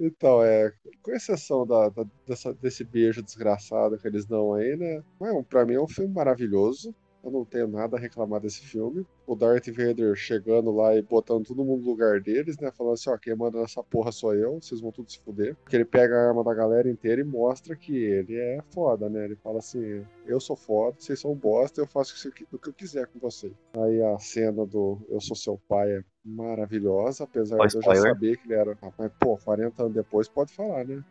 [0.00, 0.72] Então, é.
[1.02, 5.02] Com exceção da, da- dessa- desse beijo desgraçado que eles dão aí, né?
[5.20, 6.94] Mas, pra mim é um filme maravilhoso.
[7.28, 9.06] Eu não tenho nada a reclamar desse filme.
[9.26, 12.70] O Darth Vader chegando lá e botando todo mundo no lugar deles, né?
[12.72, 15.54] Falando assim, ó, quem manda nessa porra sou eu, vocês vão tudo se fuder.
[15.56, 19.26] Porque ele pega a arma da galera inteira e mostra que ele é foda, né?
[19.26, 23.06] Ele fala assim, eu sou foda, vocês são bosta, eu faço o que- eu quiser
[23.08, 23.52] com vocês.
[23.74, 28.36] Aí a cena do Eu Sou Seu Pai é maravilhosa, apesar de eu já saber
[28.38, 28.76] que ele era.
[28.82, 31.02] Ah, Mas, pô, 40 anos depois pode falar, né?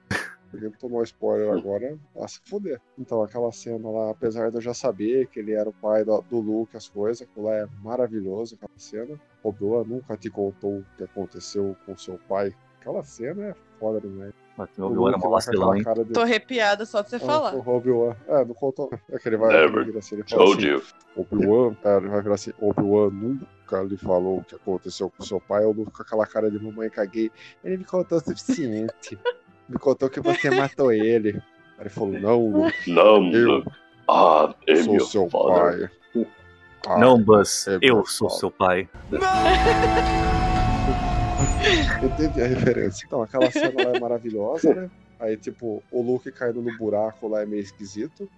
[0.49, 2.79] Porque tomou spoiler agora, vai se fuder.
[2.97, 6.21] Então, aquela cena lá, apesar de eu já saber que ele era o pai do,
[6.29, 9.19] do Luke, as coisas, aquilo lá é maravilhoso, aquela cena.
[9.43, 12.53] Obi-Wan nunca te contou o que aconteceu com seu pai.
[12.79, 14.33] Aquela cena é foda demais.
[14.57, 15.83] Mas meu Obi-Wan era lá com vacilão, hein?
[16.05, 17.53] de- Tô arrepiada só de você Ah, falar.
[17.55, 18.15] O Obi-Wan.
[18.27, 18.89] É, não contou.
[19.11, 20.85] É que ele vai Never ele vira assim, ele fala Told assim,
[21.15, 21.23] you.
[21.31, 25.39] Obi-Wan, é, ele vai virar assim, Obi-Wan nunca lhe falou o que aconteceu com seu
[25.41, 27.29] pai, eu Luke com aquela cara de mamãe caguei.
[27.63, 29.17] Ele me contou o suficiente.
[29.69, 31.41] me contou que você matou ele.
[31.77, 33.69] Aí ele falou, não, Luke, Não, eu Luke.
[34.09, 35.91] Ah, é sou seu father.
[36.13, 36.27] pai.
[36.87, 38.37] Ah, Não, Buzz, é eu sou pai.
[38.37, 38.89] seu pai.
[42.03, 43.05] Entendi a referência.
[43.05, 44.89] Então, aquela cena lá é maravilhosa, né?
[45.19, 48.29] Aí, tipo, o Luke caindo no buraco lá é meio esquisito.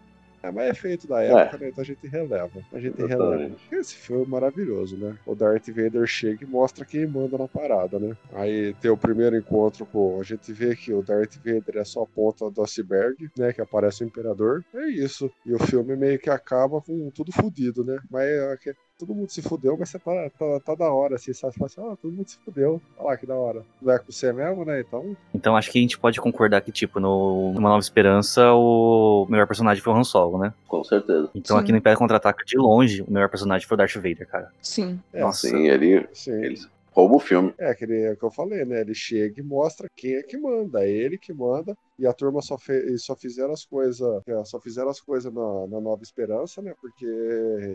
[0.41, 1.69] É, mas é feito da época, né?
[1.69, 2.61] Então a gente releva.
[2.71, 3.55] A gente releva.
[3.71, 5.17] Esse filme é maravilhoso, né?
[5.25, 8.15] O Darth Vader chega e mostra quem manda na parada, né?
[8.33, 10.19] Aí tem o primeiro encontro com.
[10.19, 13.53] A gente vê que o Darth Vader é só a ponta do iceberg, né?
[13.53, 14.63] Que aparece o Imperador.
[14.73, 15.31] É isso.
[15.45, 17.99] E o filme meio que acaba com tudo fudido, né?
[18.09, 21.53] Mas é todo mundo se fudeu, mas você tá, tá, tá da hora, assim, sabe?
[21.53, 22.81] Você fala assim, ah, todo mundo se fudeu.
[22.97, 23.63] Olha lá que da hora.
[23.81, 24.81] Não é com você mesmo, né?
[24.81, 29.25] Então, Então acho que a gente pode concordar que, tipo, no Uma Nova Esperança, o
[29.29, 30.53] melhor personagem foi o Han Solo, né?
[30.67, 31.29] Com certeza.
[31.33, 31.63] Então Sim.
[31.63, 34.51] aqui no Império Contra-Ataca, de longe, o melhor personagem foi o Darth Vader, cara.
[34.61, 34.99] Sim.
[35.13, 35.47] é, Nossa.
[35.47, 36.31] Sim, ele, sim.
[36.31, 36.59] ele
[36.91, 37.53] rouba o filme.
[37.57, 38.81] É, aquele é o que eu falei, né?
[38.81, 40.83] Ele chega e mostra quem é que manda.
[40.83, 41.77] É ele que manda.
[41.99, 42.73] E a turma só, fe...
[42.93, 44.01] e só fizeram as coisas.
[44.27, 46.73] é, Só fizeram as coisas na, na Nova Esperança, né?
[46.79, 47.05] Porque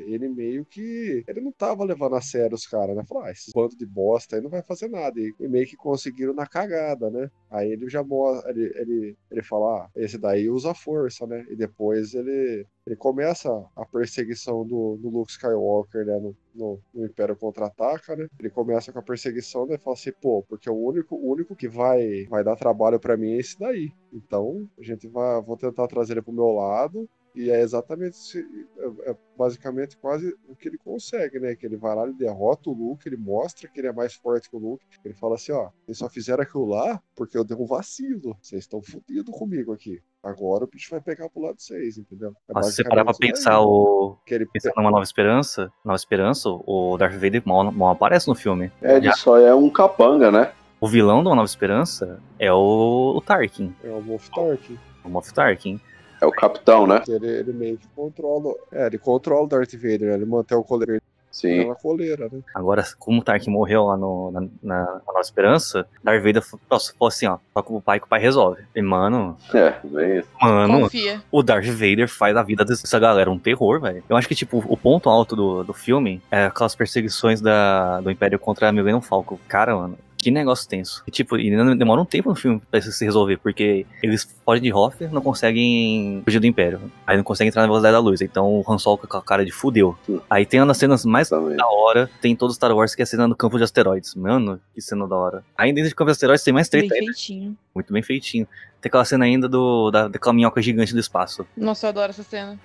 [0.07, 1.25] ele meio que.
[1.29, 3.05] Ele não tava levando a sério os caras, né?
[3.07, 5.21] Falou, ah, bandos de bosta aí não vai fazer nada.
[5.21, 7.31] E, e meio que conseguiram na cagada, né?
[7.51, 8.51] Aí ele já mostra.
[8.51, 11.45] Ele, ele, ele fala, ah, esse daí usa força, né?
[11.51, 12.67] E depois ele.
[12.87, 16.19] Ele começa a perseguição do, do Luke Skywalker, né?
[16.19, 18.29] No, no, no Império Contra-Ataca, né?
[18.39, 19.77] Ele começa com a perseguição, né?
[19.77, 23.17] E fala assim, pô, porque o único, o único que vai, vai dar trabalho pra
[23.17, 23.91] mim é esse daí.
[24.13, 27.09] Então, a gente vai, vou tentar trazer ele pro meu lado.
[27.35, 28.39] E é exatamente,
[28.79, 31.57] é, é basicamente quase o que ele consegue, né?
[31.57, 34.49] Que ele vai lá, ele derrota o Luke, ele mostra que ele é mais forte
[34.49, 34.85] que o Luke.
[35.05, 38.37] Ele fala assim, ó, vocês só fizeram aquilo lá porque eu dei um vacilo.
[38.41, 40.01] Vocês estão fodidos comigo aqui.
[40.23, 42.35] Agora o bicho vai pegar pro lado de vocês, entendeu?
[42.49, 43.65] É Mas se você parar pra pensar daí.
[43.65, 44.17] o.
[44.25, 48.35] Que ele Pensar numa Nova Esperança, Nova Esperança, o Darth Vader mal, mal aparece no
[48.35, 48.73] filme.
[48.81, 50.53] É, ele só é um capanga, né?
[50.81, 54.79] O vilão de Uma Nova Esperança é o, o Tarkin, é o Moff Tarkin.
[55.05, 55.81] o Moff Tarkin.
[56.21, 57.03] É o capitão, né?
[57.09, 58.55] Ele, ele meio que controla.
[58.73, 60.15] É, ele controla o Darth Vader, né?
[60.15, 61.01] Ele mantém o coleira
[61.31, 61.67] Sim.
[61.69, 62.41] na coleira, né?
[62.55, 67.09] Agora, como o Tarkin morreu lá no, na, na, na Nova Esperança, Darth Vader falou
[67.09, 68.63] assim, ó, toca o pai que o pai resolve.
[68.75, 70.29] E, mano, É, bem isso.
[70.41, 71.21] mano, Confia.
[71.33, 74.05] o Darth Vader faz a vida dessa galera um terror, velho.
[74.09, 78.13] Eu acho que, tipo, o ponto alto do, do filme é aquelas perseguições da, do
[78.13, 79.37] Império contra a Millennium Falcon.
[79.49, 81.03] Cara, mano, que negócio tenso.
[81.07, 84.27] E, tipo, e ainda demora um tempo no filme pra isso se resolver, porque eles
[84.45, 86.81] fogem de Hoth não conseguem fugir do Império.
[87.07, 88.21] Aí não conseguem entrar na velocidade da luz.
[88.23, 89.97] Então o Han Solo com a cara de fudeu.
[90.07, 90.21] Sim.
[90.31, 91.57] Aí tem uma das cenas mais Também.
[91.57, 94.15] da hora, tem todo Star Wars que é a cena do campo de asteroides.
[94.15, 95.45] Mano, que cena da hora.
[95.59, 97.57] Aí dentro do campo de asteroides tem mais Bem treta ainda, feitinho.
[97.75, 98.47] muito bem feitinho.
[98.81, 101.47] Tem aquela cena ainda do, da, daquela minhoca gigante do espaço.
[101.57, 102.59] Nossa, eu adoro essa cena.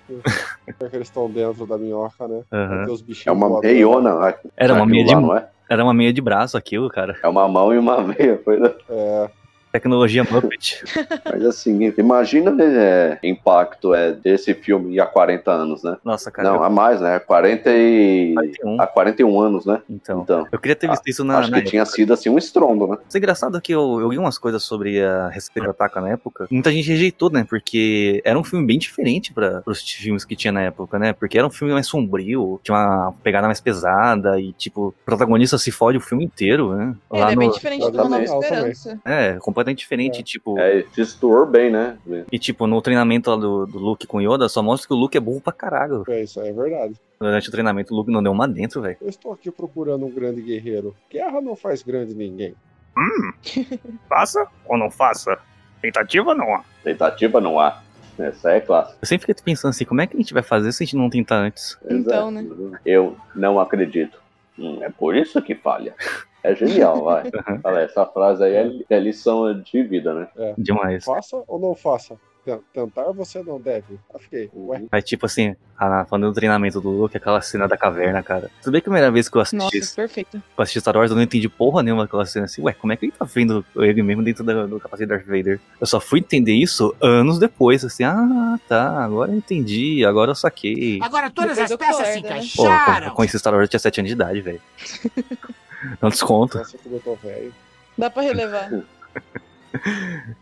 [0.66, 2.42] É que eles estão dentro da minhoca, né?
[2.50, 4.18] Tem os bichinhos É uma meiona.
[4.18, 4.34] né?
[4.56, 5.48] Era uma meia de, lá, não é?
[5.70, 7.16] Era uma meia de braço aquilo, cara.
[7.22, 8.36] É uma mão e uma meia.
[8.38, 8.76] Coisa...
[8.88, 9.30] É,
[9.72, 10.82] Tecnologia Muppet.
[11.24, 15.96] Mas assim, imagina é, impacto é, desse filme há 40 anos, né?
[16.04, 16.48] Nossa, cara.
[16.48, 17.18] Não, eu- há mais, né?
[17.20, 18.34] 40 e...
[18.34, 18.80] 41.
[18.80, 19.80] Há 41 anos, né?
[19.88, 20.22] Então.
[20.22, 22.86] Então, Eu queria ter visto isso na, acho na que tinha sido assim um estrondo,
[22.86, 22.96] né?
[23.04, 26.10] Mas é engraçado que eu, eu li umas coisas sobre a respeito do Ataca na
[26.10, 26.46] época.
[26.50, 27.46] Muita gente rejeitou, né?
[27.48, 31.12] Porque era um filme bem diferente para os filmes que tinha na época, né?
[31.12, 35.56] Porque era um filme mais sombrio, tinha uma pegada mais pesada e, tipo, o protagonista
[35.58, 36.94] se fode o filme inteiro, né?
[37.12, 38.98] Ele é no- bem diferente uma nova esperança.
[39.04, 40.20] É, completamente completamente diferente.
[40.20, 40.22] É.
[40.22, 41.98] Tipo, É, se situou bem, né?
[42.30, 45.16] e tipo, no treinamento lá do, do Luke com Yoda, só mostra que o Luke
[45.16, 46.04] é burro pra caralho.
[46.08, 46.94] É, isso aí é verdade.
[47.20, 48.96] Durante o treinamento, o Luke não deu uma dentro, velho.
[49.00, 50.94] Eu estou aqui procurando um grande guerreiro.
[51.10, 52.54] Guerra não faz grande ninguém.
[54.08, 55.38] Faça ou não faça?
[55.80, 56.64] Tentativa não há.
[56.82, 57.82] Tentativa não há.
[58.18, 58.98] Essa é clássica.
[59.00, 60.96] Eu sempre fiquei pensando assim, como é que a gente vai fazer se a gente
[60.96, 61.78] não tentar antes?
[61.88, 62.78] Então, Exato.
[62.84, 64.20] Eu não acredito.
[64.58, 65.94] Hum, é por isso que falha.
[66.42, 67.24] É genial, vai.
[67.24, 67.60] Uhum.
[67.64, 70.28] Olha, essa frase aí é, é lição de vida, né?
[70.56, 71.04] Demais.
[71.04, 72.16] Faça ou não faça?
[72.42, 73.98] Ten- Tentar você não deve.
[74.14, 74.82] Eu fiquei, ué.
[74.90, 78.50] Aí, tipo assim, ah, falando do treinamento do Luke, aquela cena da caverna, cara.
[78.62, 80.30] Tudo bem que a primeira vez que eu assisti, Nossa, perfeito.
[80.30, 82.62] que eu assisti Star Wars, eu não entendi porra nenhuma aquela cena assim.
[82.62, 85.60] Ué, como é que ele tá vendo ele mesmo dentro da- do capacete Darth Vader?
[85.78, 88.04] Eu só fui entender isso anos depois, assim.
[88.04, 90.98] Ah, tá, agora eu entendi, agora eu saquei.
[91.02, 92.28] Agora todas Depois as peças se né?
[92.56, 93.10] Pô, eu encaixaram.
[93.14, 94.62] conheci Star Wars, eu tinha 7 anos de idade, velho.
[96.00, 96.58] Não desconto.
[96.58, 97.52] Nossa, como eu tô velho.
[97.96, 98.70] Dá pra relevar.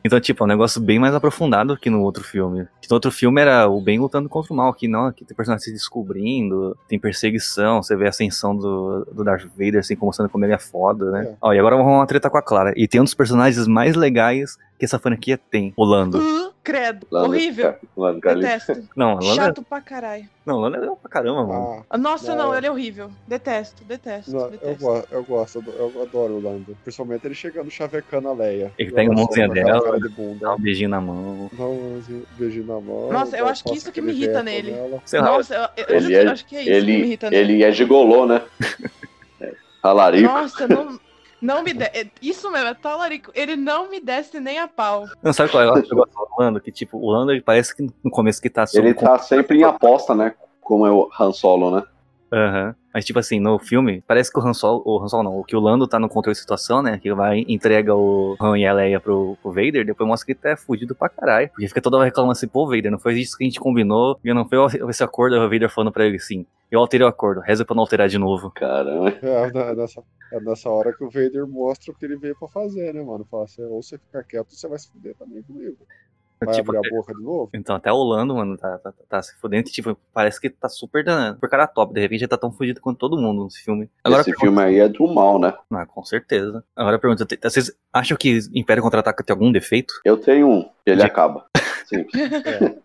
[0.04, 2.66] Então, tipo, é um negócio bem mais aprofundado que no outro filme.
[2.80, 4.70] Que no outro filme era o bem lutando contra o mal.
[4.70, 9.24] Aqui não, aqui tem personagens se descobrindo, tem perseguição, você vê a ascensão do, do
[9.24, 11.24] Darth Vader, assim, como mostrando como ele é foda, né?
[11.24, 11.34] É.
[11.40, 12.72] Ó, e agora vamos uma treta com a Clara.
[12.76, 16.18] E tem um dos personagens mais legais que essa franquia tem, o Lando.
[16.18, 17.06] Uh, credo.
[17.10, 17.74] Lando- Horrível.
[17.96, 18.20] Lando.
[18.20, 18.88] Detesto.
[18.94, 19.34] Não, Lando é...
[19.34, 20.28] Chato pra caralho.
[20.46, 21.84] Não, o Lando é legal pra caramba, mano.
[21.90, 22.46] Ah, Nossa, Não.
[22.48, 23.10] não, ele é horrível.
[23.26, 24.84] Detesto, detesto, não, eu, detesto.
[24.84, 26.76] go eu gosto, eu adoro o Lando.
[26.84, 28.72] Principalmente ele chegando chavecando a Leia.
[28.78, 30.08] Ele pega a mãozinha dela, de
[30.38, 31.50] Dá um beijinho na mão.
[31.52, 32.00] Dá um
[32.38, 33.12] beijinho na mão.
[33.12, 34.70] Nossa, eu acho que isso que me irrita nele.
[34.72, 35.02] nela.
[35.04, 36.92] Sei lá, Nossa, eu, eu, Ele eu é- acho que é isso que me Ele,
[37.04, 37.52] irrita nele.
[37.54, 38.42] ele é gigolô, né?
[39.40, 39.52] É.
[39.82, 40.28] Talarico.
[40.32, 40.98] Nossa, não,
[41.40, 41.84] não me de...
[41.84, 43.30] é- Isso mesmo, é talarico.
[43.34, 45.06] Ele não me desce nem a pau.
[45.22, 46.60] Não, sabe qual é o que eu gosto do Lando?
[46.60, 49.64] Que, tipo, o Lando, ele parece que no começo que tá Ele tá sempre em
[49.64, 50.34] aposta, né?
[50.60, 51.82] Como é o Han Solo, né?
[52.32, 52.74] Aham.
[52.98, 55.54] Mas, tipo assim, no filme, parece que o Han Solo, o Han Solo não, que
[55.54, 56.98] o Lando tá no controle de situação, né?
[56.98, 60.40] Que vai entrega o Han e a Leia pro, pro Vader, depois mostra que ele
[60.40, 61.48] tá fudido pra caralho.
[61.50, 64.18] Porque fica toda hora reclamando assim, pô, Vader, não foi isso que a gente combinou,
[64.24, 64.58] e não foi
[64.90, 67.82] esse acordo, o Vader falando pra ele assim, eu alterei o acordo, reza pra não
[67.82, 68.50] alterar de novo.
[68.50, 69.10] Caramba.
[69.22, 72.48] É, é nessa, é nessa hora que o Vader mostra o que ele veio pra
[72.48, 73.24] fazer, né, mano?
[73.30, 75.76] Fala assim, ou você ficar quieto, você vai se fuder também comigo.
[76.40, 77.50] Vai Tipo, abrir a boca de novo?
[77.52, 80.68] Então, até o Lando, mano, tá, tá, tá se fudendo, que, tipo, parece que tá
[80.68, 81.92] super, super cara top.
[81.92, 83.90] De repente ele tá tão fudido quanto todo mundo nesse filme.
[84.04, 85.52] Agora, Esse filme aí é do mal, né?
[85.70, 86.62] Ah, com certeza.
[86.76, 89.94] Agora pergunta, vocês acham que Império Contra-Ataca tem algum defeito?
[90.04, 91.46] Eu tenho um, ele De- acaba.
[91.86, 92.04] Sim.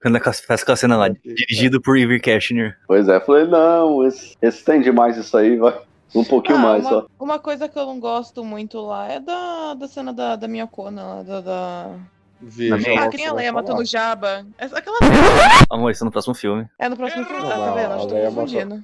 [0.00, 2.78] Quando aquela- faz aquela cena lá, dirigido por Ivy Cashner.
[2.86, 5.78] Pois é, falei, não, esse, esse tem demais isso aí, vai.
[6.14, 7.06] Um pouquinho Ah, mais uma, só.
[7.20, 10.66] uma coisa que eu não gosto muito lá é da, da cena da, da minha
[10.66, 11.40] cona lá, da...
[11.42, 11.96] da...
[12.40, 12.76] Veja Ah,
[13.06, 14.46] a você vai Leia matando o Jabba.
[14.56, 14.96] Essa- Aquela
[15.70, 16.68] Amor, isso é no próximo filme.
[16.78, 17.42] É no próximo filme.
[17.46, 17.92] Ah, tá vendo?
[17.92, 18.82] Acho que tô confundindo.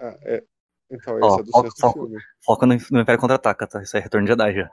[0.00, 0.42] Ah, é.
[0.90, 2.06] Então, Ó, esse é do foco- sexto foco.
[2.06, 2.22] filme.
[2.44, 3.82] Foca no, no Império Contra-Ataca, tá?
[3.82, 4.70] Isso é Retorno de Jedi já.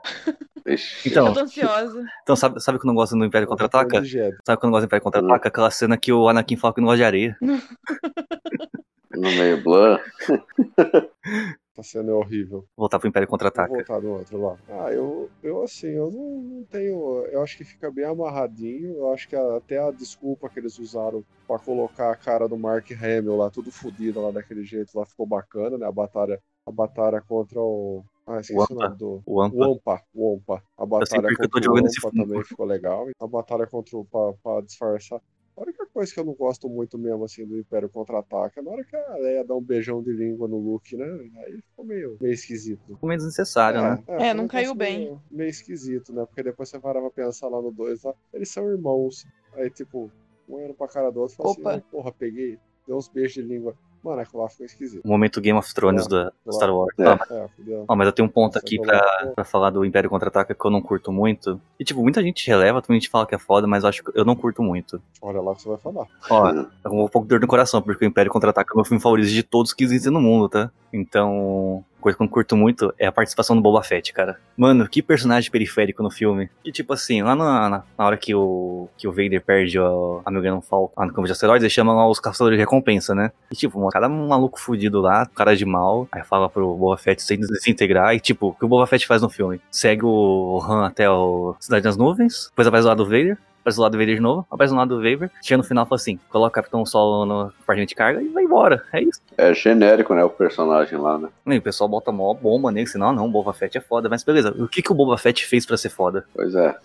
[1.06, 2.04] Então, Eu tô ansiosa.
[2.22, 4.02] então sabe, sabe o que eu não gosto do Império Contra-Ataca?
[4.04, 5.48] Sabe o que eu não gosto do Império Contra-Ataca?
[5.48, 7.36] Aquela cena que o Anakin fala que não gosta de areia.
[9.12, 10.00] No meio blur.
[11.80, 12.66] Tá sendo horrível.
[12.76, 13.72] Voltar pro Império Vou Contra-Ataca.
[13.72, 14.58] voltar no outro lá.
[14.68, 17.24] Ah, eu, eu assim, eu não, não tenho.
[17.32, 18.96] Eu acho que fica bem amarradinho.
[18.96, 22.58] Eu acho que a- até a desculpa que eles usaram pra colocar a cara do
[22.58, 25.86] Mark Hamill lá, tudo fodido lá daquele jeito, lá ficou bacana, né?
[25.86, 28.04] A batalha, a batalha contra o.
[28.26, 28.88] Ah, esqueci o Wampa.
[28.90, 29.22] do.
[29.26, 30.62] Wampa, Wampa.
[30.76, 33.06] A batalha contra o Wampa também ficou legal.
[33.18, 34.04] A batalha contra o.
[34.04, 35.20] Pra, pra disfarçar.
[35.60, 38.70] A única coisa que eu não gosto muito mesmo, assim, do Império Contra-Ataca é na
[38.70, 41.04] hora que a Leia dá um beijão de língua no Luke, né?
[41.44, 42.80] Aí ficou meio, meio esquisito.
[42.86, 44.02] Ficou meio desnecessário, né?
[44.08, 45.00] É, um não caiu bem.
[45.00, 46.24] Meio, meio esquisito, né?
[46.24, 49.26] Porque depois você para pra pensar lá no 2, lá, eles são irmãos.
[49.52, 50.10] Aí, tipo,
[50.48, 51.72] um olhando pra cara do outro e fala Opa.
[51.72, 53.76] assim, porra, peguei, deu uns beijos de língua.
[54.02, 55.02] Mano, aquilo lá ficou esquisito.
[55.04, 56.52] O momento Game of Thrones É, da é.
[56.52, 56.94] Star Wars.
[56.98, 57.04] É.
[57.04, 59.70] Tá, mas, É, ó, mas eu tenho um ponto Nossa, aqui eu pra, pra falar
[59.70, 61.60] do Império Contra-Ataca que eu não curto muito.
[61.78, 64.10] E, tipo, muita gente releva, muita gente fala que é foda, mas eu acho que
[64.14, 65.00] eu não curto muito.
[65.20, 66.06] Olha lá o que você vai falar.
[66.30, 68.76] Ó, eu vou um pouco de dor no coração, porque o Império Contra-Ataca é o
[68.76, 70.70] meu filme favorito de todos que existem no mundo, tá?
[70.92, 74.38] Então, coisa que eu curto muito é a participação do Boba Fett, cara.
[74.56, 76.48] Mano, que personagem periférico no filme.
[76.64, 80.30] Que tipo assim, lá na, na, hora que o, que o Vader perde o, a
[80.30, 83.30] Millennium Falcon lá no campo de asteroides, eles chamam lá os caçadores de recompensa, né?
[83.50, 87.36] E tipo, cada maluco fudido lá, cara de mal, aí fala pro Boba Fett se
[87.36, 89.60] desintegrar e tipo, o que o Boba Fett faz no filme?
[89.70, 93.82] Segue o Han até o Cidade das Nuvens, depois do lado do Vader, aparece do
[93.82, 95.96] lado do Vader de novo, aparece do lado do Vader, chega no final e fala
[95.96, 98.82] assim, coloca o Capitão Solo no compartimento de carga e vai embora.
[98.92, 99.20] É isso.
[99.36, 100.24] É genérico, né?
[100.24, 101.28] O personagem lá, né?
[101.46, 104.08] E o pessoal bota mó bomba nele, senão, não, o Boba Fett é foda.
[104.08, 106.24] Mas beleza, o que, que o Boba Fett fez pra ser foda?
[106.34, 106.76] Pois é.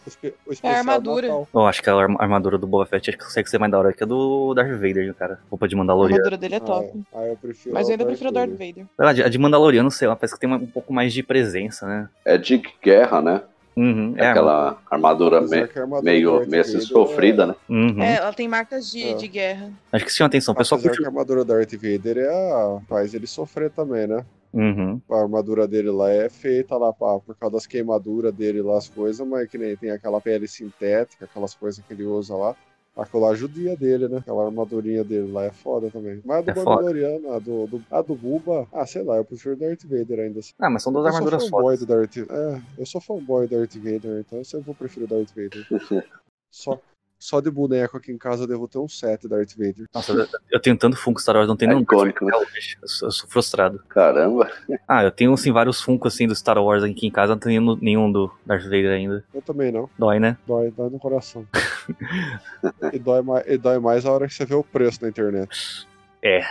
[0.45, 1.27] O especial armadura.
[1.27, 1.47] Natal.
[1.53, 3.79] Eu acho que a arma- armadura do Boba Fett acho que consegue ser mais da
[3.79, 5.39] hora que a do Darth Vader, cara.
[5.49, 6.15] Roupa de A Mandaloriano.
[6.17, 6.91] armadura dele é top.
[7.13, 7.25] Ah, é.
[7.25, 8.85] Ah, eu prefiro Mas eu ainda prefiro o Darth Vader.
[8.97, 11.85] Ah, de- A de Mandaloriano, sei lá, parece que tem um pouco mais de presença,
[11.87, 12.09] né?
[12.23, 13.41] É de guerra, né?
[13.75, 17.55] Uhum, é Aquela armadura me- armadura meio, meio assim, sofrida, né?
[17.69, 18.01] Uhum.
[18.01, 19.13] É, ela tem marcas de, É.
[19.15, 19.71] de guerra.
[19.91, 20.53] Acho que se chama atenção.
[20.53, 21.01] O pessoal Apesar curte.
[21.01, 22.79] que a armadura do Darth Vader é a...
[22.87, 24.25] faz ele sofrer também, né?
[24.53, 25.01] Uhum.
[25.11, 28.87] A armadura dele lá é feita lá pá, por causa das queimaduras dele lá, as
[28.87, 32.55] coisas, mas que nem tem aquela pele sintética, aquelas coisas que ele usa lá.
[32.95, 34.19] Aquela lá judia dele, né?
[34.19, 36.21] Aquela armadurinha dele lá é foda também.
[36.23, 36.53] Mas a do É.
[36.55, 40.19] Mandaloriano, a do, do, a do Buba, ah, sei lá, eu prefiro o Darth Vader
[40.21, 40.53] ainda assim.
[40.59, 41.79] Ah, mas são duas eu armaduras sou fanboy fodas.
[41.79, 45.13] do Darth É, eu sou fanboy do Darth Vader, então eu sempre vou preferir o
[45.13, 45.67] Darth Vader.
[46.49, 46.79] só,
[47.25, 49.85] só de boneco aqui em casa eu devo ter um set Darth Vader.
[49.93, 51.83] Nossa, eu- eu tenho tanto Funko Star Wars, não tenho É nenhum.
[51.83, 52.31] icônico, né?
[52.35, 52.77] hoje.
[52.81, 53.81] Eu sou, eu sou frustrado.
[53.89, 54.49] Caramba.
[54.87, 57.75] Ah, eu tenho assim, vários Funko assim, do Star Wars aqui em casa, não tenho
[57.81, 59.23] nenhum do Darth Vader ainda.
[59.33, 59.89] Eu também não.
[59.97, 60.37] Dói, né?
[60.45, 61.47] Dói, dói no coração.
[62.93, 65.87] e, dói mais, e dói mais a hora que você vê o preço na internet.
[66.21, 66.41] É,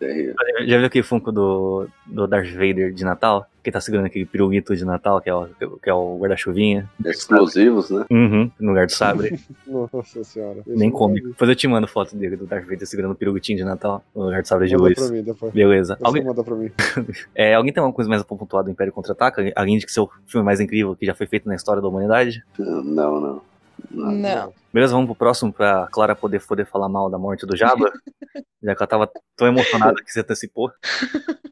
[0.00, 0.34] terrível.
[0.66, 3.46] Já viu aquele Funko do, do Darth Vader de Natal?
[3.62, 5.46] Que tá segurando aquele pirulito de Natal, que é o,
[5.82, 6.88] que é o guarda-chuvinha.
[7.04, 8.06] Exclusivos, né?
[8.10, 9.38] Uhum, no lugar do sabre.
[9.68, 10.62] Nossa senhora.
[10.66, 11.26] Nem cômico.
[11.26, 11.32] vi.
[11.32, 14.24] Depois eu te mando foto dele, do Darth Vader segurando o pirulitinho de Natal no
[14.24, 14.98] lugar do sabre de Manda luz.
[14.98, 15.52] pra mim depois.
[15.52, 15.94] Beleza.
[15.96, 16.70] Você Alguém, manda pra mim.
[17.34, 19.52] é, alguém tem alguma coisa mais a pontuar do Império Contra-Ataca?
[19.54, 22.42] Alguém diz que seu filme mais incrível que já foi feito na história da humanidade?
[22.58, 23.42] Não, não.
[23.90, 24.52] Não.
[24.72, 27.90] Beleza, vamos pro próximo pra Clara poder, poder falar mal da morte do Jabba?
[28.62, 30.70] já que ela tava tão emocionada que você antecipou.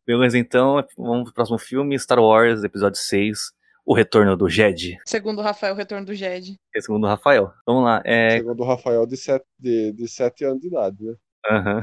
[0.07, 3.53] Beleza, então, vamos pro próximo filme, Star Wars, episódio 6,
[3.85, 4.97] O Retorno do Jedi.
[5.07, 6.57] Segundo o Rafael, o retorno do Jedi.
[6.73, 7.53] Que é segundo o Rafael.
[7.67, 8.31] Vamos lá, é...
[8.39, 11.15] Segundo o Rafael, de 7 de, de sete anos de idade, né?
[11.51, 11.81] Aham.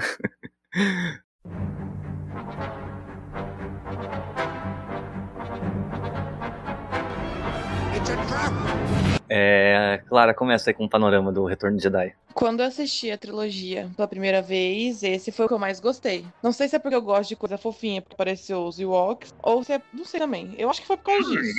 [9.29, 12.13] É, Clara, começa aí com um panorama do Retorno de Jedi.
[12.33, 16.25] Quando eu assisti a trilogia pela primeira vez, esse foi o que eu mais gostei.
[16.43, 19.63] Não sei se é porque eu gosto de coisa fofinha, porque apareceu os Ewoks, ou
[19.63, 19.81] se é.
[19.93, 20.53] Não sei também.
[20.57, 21.53] Eu acho que foi por causa disso.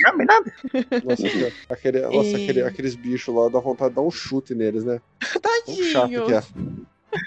[1.03, 4.53] Nossa, aquele- aquele, nossa E- aquele- aqueles bichos lá, dá vontade de dar um chute
[4.55, 5.01] neles, né?
[5.41, 6.25] Tão chato Tadinho.
[6.25, 6.43] que é.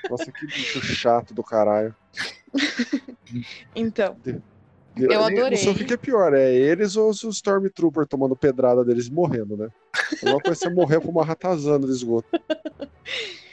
[0.08, 1.94] Nossa, que bicho chato do caralho.
[3.76, 4.16] Então,
[4.96, 5.56] Eu Eu Não adorei.
[5.58, 9.56] sei o que é pior, é eles ou os Stormtrooper tomando pedrada deles e morrendo,
[9.56, 9.68] né?
[10.22, 12.28] É uma coisa você morrer pra uma ratazana de esgoto.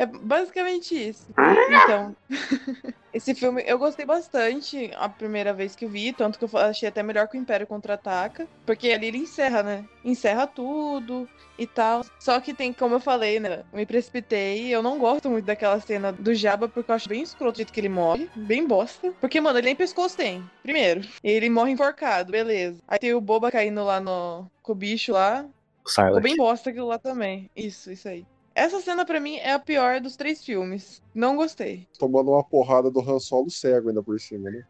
[0.00, 1.26] é basicamente isso.
[1.68, 2.16] Então,
[3.12, 7.02] esse filme eu gostei bastante a primeira vez que vi, tanto que eu achei até
[7.02, 9.84] melhor que o Império Contra-Ataca, porque ali ele encerra, né?
[10.02, 11.28] Encerra tudo
[11.58, 12.02] e tal.
[12.18, 13.62] Só que tem, como eu falei, né?
[13.70, 17.20] Eu me precipitei, eu não gosto muito daquela cena do Jabba, porque eu acho bem
[17.20, 19.12] escroto o jeito que ele morre, bem bosta.
[19.20, 21.06] Porque, mano, ele nem pescoço tem, primeiro.
[21.22, 22.80] Ele morre enforcado, beleza.
[22.88, 24.50] Aí tem o Boba caindo lá no...
[24.62, 25.44] com o bicho lá,
[25.84, 27.50] O Ficou bem bosta aquilo lá também.
[27.54, 28.24] Isso, isso aí.
[28.54, 31.00] Essa cena pra mim é a pior dos três filmes.
[31.14, 31.86] Não gostei.
[31.98, 34.64] Tomando uma porrada do Han Solo cego ainda por cima, né?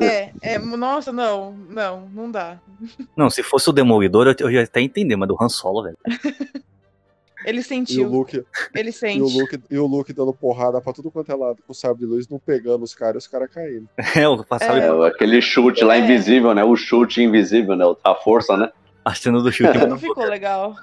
[0.00, 2.60] É, é, nossa, não, não, não dá.
[3.16, 5.96] Não, se fosse o Demolidor, eu, eu ia até entender, mas do Han Solo, velho.
[7.44, 8.44] Ele E o sentiu, Luke,
[8.74, 9.20] ele e sente.
[9.22, 12.00] o Luke, e o Luke dando porrada pra tudo quanto é lado com o sabre
[12.04, 13.88] de luz, não pegando os caras e os caras caindo.
[14.16, 14.86] É, o passava É.
[14.88, 16.00] É, aquele chute lá É.
[16.00, 16.64] invisível, né?
[16.64, 17.84] O chute invisível, né?
[18.02, 18.68] A força, né?
[19.04, 19.78] A cena do chute.
[19.86, 20.74] Não ficou legal.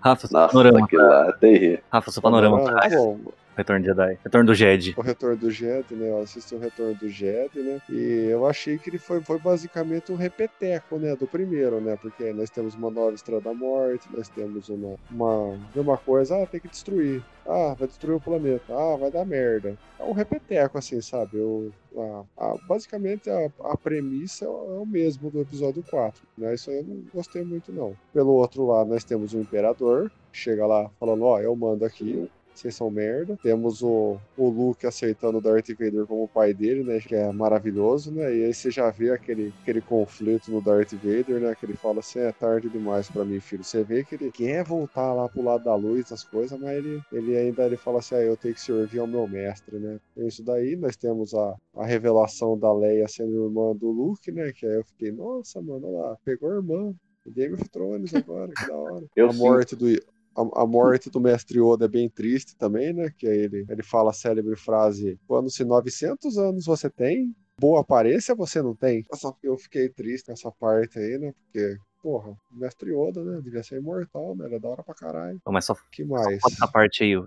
[0.00, 0.88] Rafa, seu Nossa, panorama.
[0.92, 1.80] lá é.
[1.90, 2.70] Rafa, seu panorama.
[2.70, 3.18] Ah, pra bom,
[3.56, 4.18] Retorno de Jedi.
[4.22, 4.94] Retorno do Jedi.
[4.96, 6.10] o Retorno do Jedi, né?
[6.10, 7.80] Eu assisti o Retorno do Jedi, né?
[7.88, 11.16] E eu achei que ele foi, foi basicamente um repeteco, né?
[11.16, 11.96] Do primeiro, né?
[12.00, 16.46] Porque nós temos uma nova Estrela da Morte, nós temos uma, uma mesma coisa, ah,
[16.46, 17.22] tem que destruir.
[17.46, 18.64] Ah, vai destruir o planeta.
[18.74, 19.76] Ah, vai dar merda.
[19.98, 21.38] É um repeteco, assim, sabe?
[21.38, 26.54] Eu, a- a- basicamente a, a premissa é o é mesmo do episódio 4, né?
[26.54, 27.96] Isso aí eu não gostei muito, não.
[28.12, 32.28] Pelo outro lado, nós temos o Imperador, chega lá falando, ó, eu mando aqui,
[32.60, 33.38] vocês são merda.
[33.42, 37.00] Temos o, o Luke aceitando o Darth Vader como pai dele, né?
[37.00, 38.34] Que é maravilhoso, né?
[38.34, 41.54] E aí você já vê aquele, aquele conflito no Darth Vader, né?
[41.54, 43.64] Que ele fala assim, é tarde demais pra mim, filho.
[43.64, 47.00] Você vê que ele quer voltar lá pro lado da luz, as coisas, mas ele,
[47.12, 49.98] ele ainda ele fala assim, ah, eu tenho que servir ao meu mestre, né?
[50.16, 54.52] É Isso daí, nós temos a, a revelação da Leia sendo irmã do Luke, né?
[54.52, 56.94] Que aí eu fiquei, nossa, mano, olha lá, pegou a irmã.
[57.28, 59.04] Game of Thrones agora, que da hora.
[59.16, 59.88] Eu a morte do,
[60.36, 63.10] a, a morte do mestre Yoda é bem triste também, né?
[63.16, 67.80] Que aí ele, ele fala a célebre frase: Quando se 900 anos você tem, boa
[67.80, 69.04] aparência você não tem.
[69.42, 71.32] Eu fiquei triste com essa parte aí, né?
[71.32, 73.40] Porque, porra, o mestre Yoda, né?
[73.42, 74.46] Devia ser imortal, né?
[74.46, 75.40] Ele é da hora pra caralho.
[75.46, 76.40] Mas só que mais?
[76.40, 77.26] Só essa parte aí, o,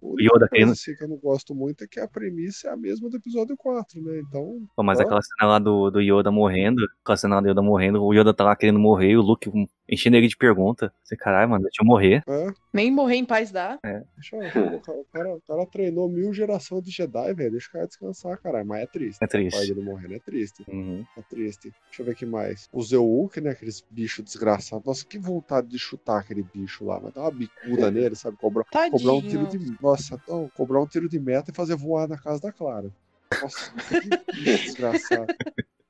[0.00, 0.72] o Yoda querendo.
[0.72, 3.56] assim, que eu não gosto muito é que a premissa é a mesma do episódio
[3.56, 4.20] 4, né?
[4.20, 5.02] Então, Pô, Mas Ó.
[5.02, 8.34] aquela cena lá do, do Yoda morrendo, aquela cena lá do Yoda morrendo, o Yoda
[8.34, 9.50] tá lá querendo morrer o Luke
[9.88, 10.92] enchendo ele de pergunta.
[11.02, 12.22] Você, caralho, mano, deixa eu morrer.
[12.28, 13.78] É, Nem morrer em paz dá.
[14.16, 14.40] deixa eu-
[14.76, 17.50] o, cara, o cara- o cara treinou mil gerações de Jedi, velho.
[17.52, 18.66] Deixa o cara descansar, caralho.
[18.66, 19.18] Mas é triste.
[19.20, 19.68] É A parte triste.
[19.74, 20.64] dele morrendo é triste.
[20.68, 21.04] Uhum.
[21.16, 21.72] É triste.
[21.88, 22.68] Deixa eu ver o que mais.
[22.72, 23.50] O Zeuk, né?
[23.50, 24.84] Aqueles bichos desgraçados.
[24.86, 26.98] Nossa, que vontade de chutar aquele bicho lá.
[26.98, 28.36] Vai dar uma bicuda nele, sabe?
[28.36, 29.76] Cobrar, cobrar um tiro de.
[29.82, 32.90] Nossa, não, cobrar um tiro de meta e fazer voar na casa da Clara.
[33.42, 35.26] Nossa, que bicho desgraçado.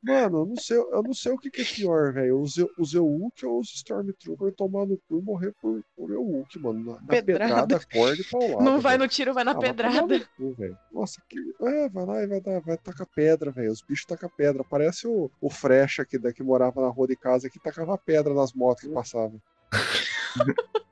[0.06, 2.38] Mano, eu não sei, eu não sei o que, que é pior, velho.
[2.38, 6.58] O, Zeu, o Zeuk ou os Stormtrooper tomar no cu e morrer por, por Euk,
[6.58, 6.84] mano.
[6.84, 7.80] Na, na Pedrada.
[7.90, 8.62] corda e paulada.
[8.62, 9.02] Não vai velho.
[9.04, 10.20] no tiro, vai na Ah, pedrada.
[10.36, 10.54] cu.
[10.92, 11.38] Nossa, que.
[11.62, 13.72] É, vai lá e vai, dar, vai tacar pedra, velho.
[13.72, 14.62] Os bichos tacam pedra.
[14.62, 18.52] Parece o, o Frecha que, que morava na rua de casa que tacava pedra nas
[18.52, 19.40] motos que passavam.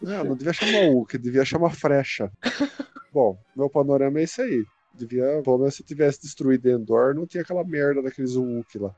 [0.00, 2.30] Não, não devia chamar Hulk, devia chamar Frecha.
[3.10, 4.64] Bom, meu panorama é esse aí.
[4.94, 8.94] Devia, pelo menos se tivesse destruído Endor, não tinha aquela merda daqueles Hulk lá.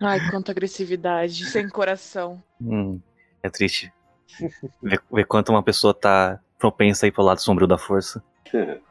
[0.00, 2.42] Ai, quanta agressividade, sem coração.
[2.60, 3.00] Hum,
[3.42, 3.92] é triste.
[4.82, 8.22] Ver, ver quanto uma pessoa tá propensa a ir pro lado sombrio da força.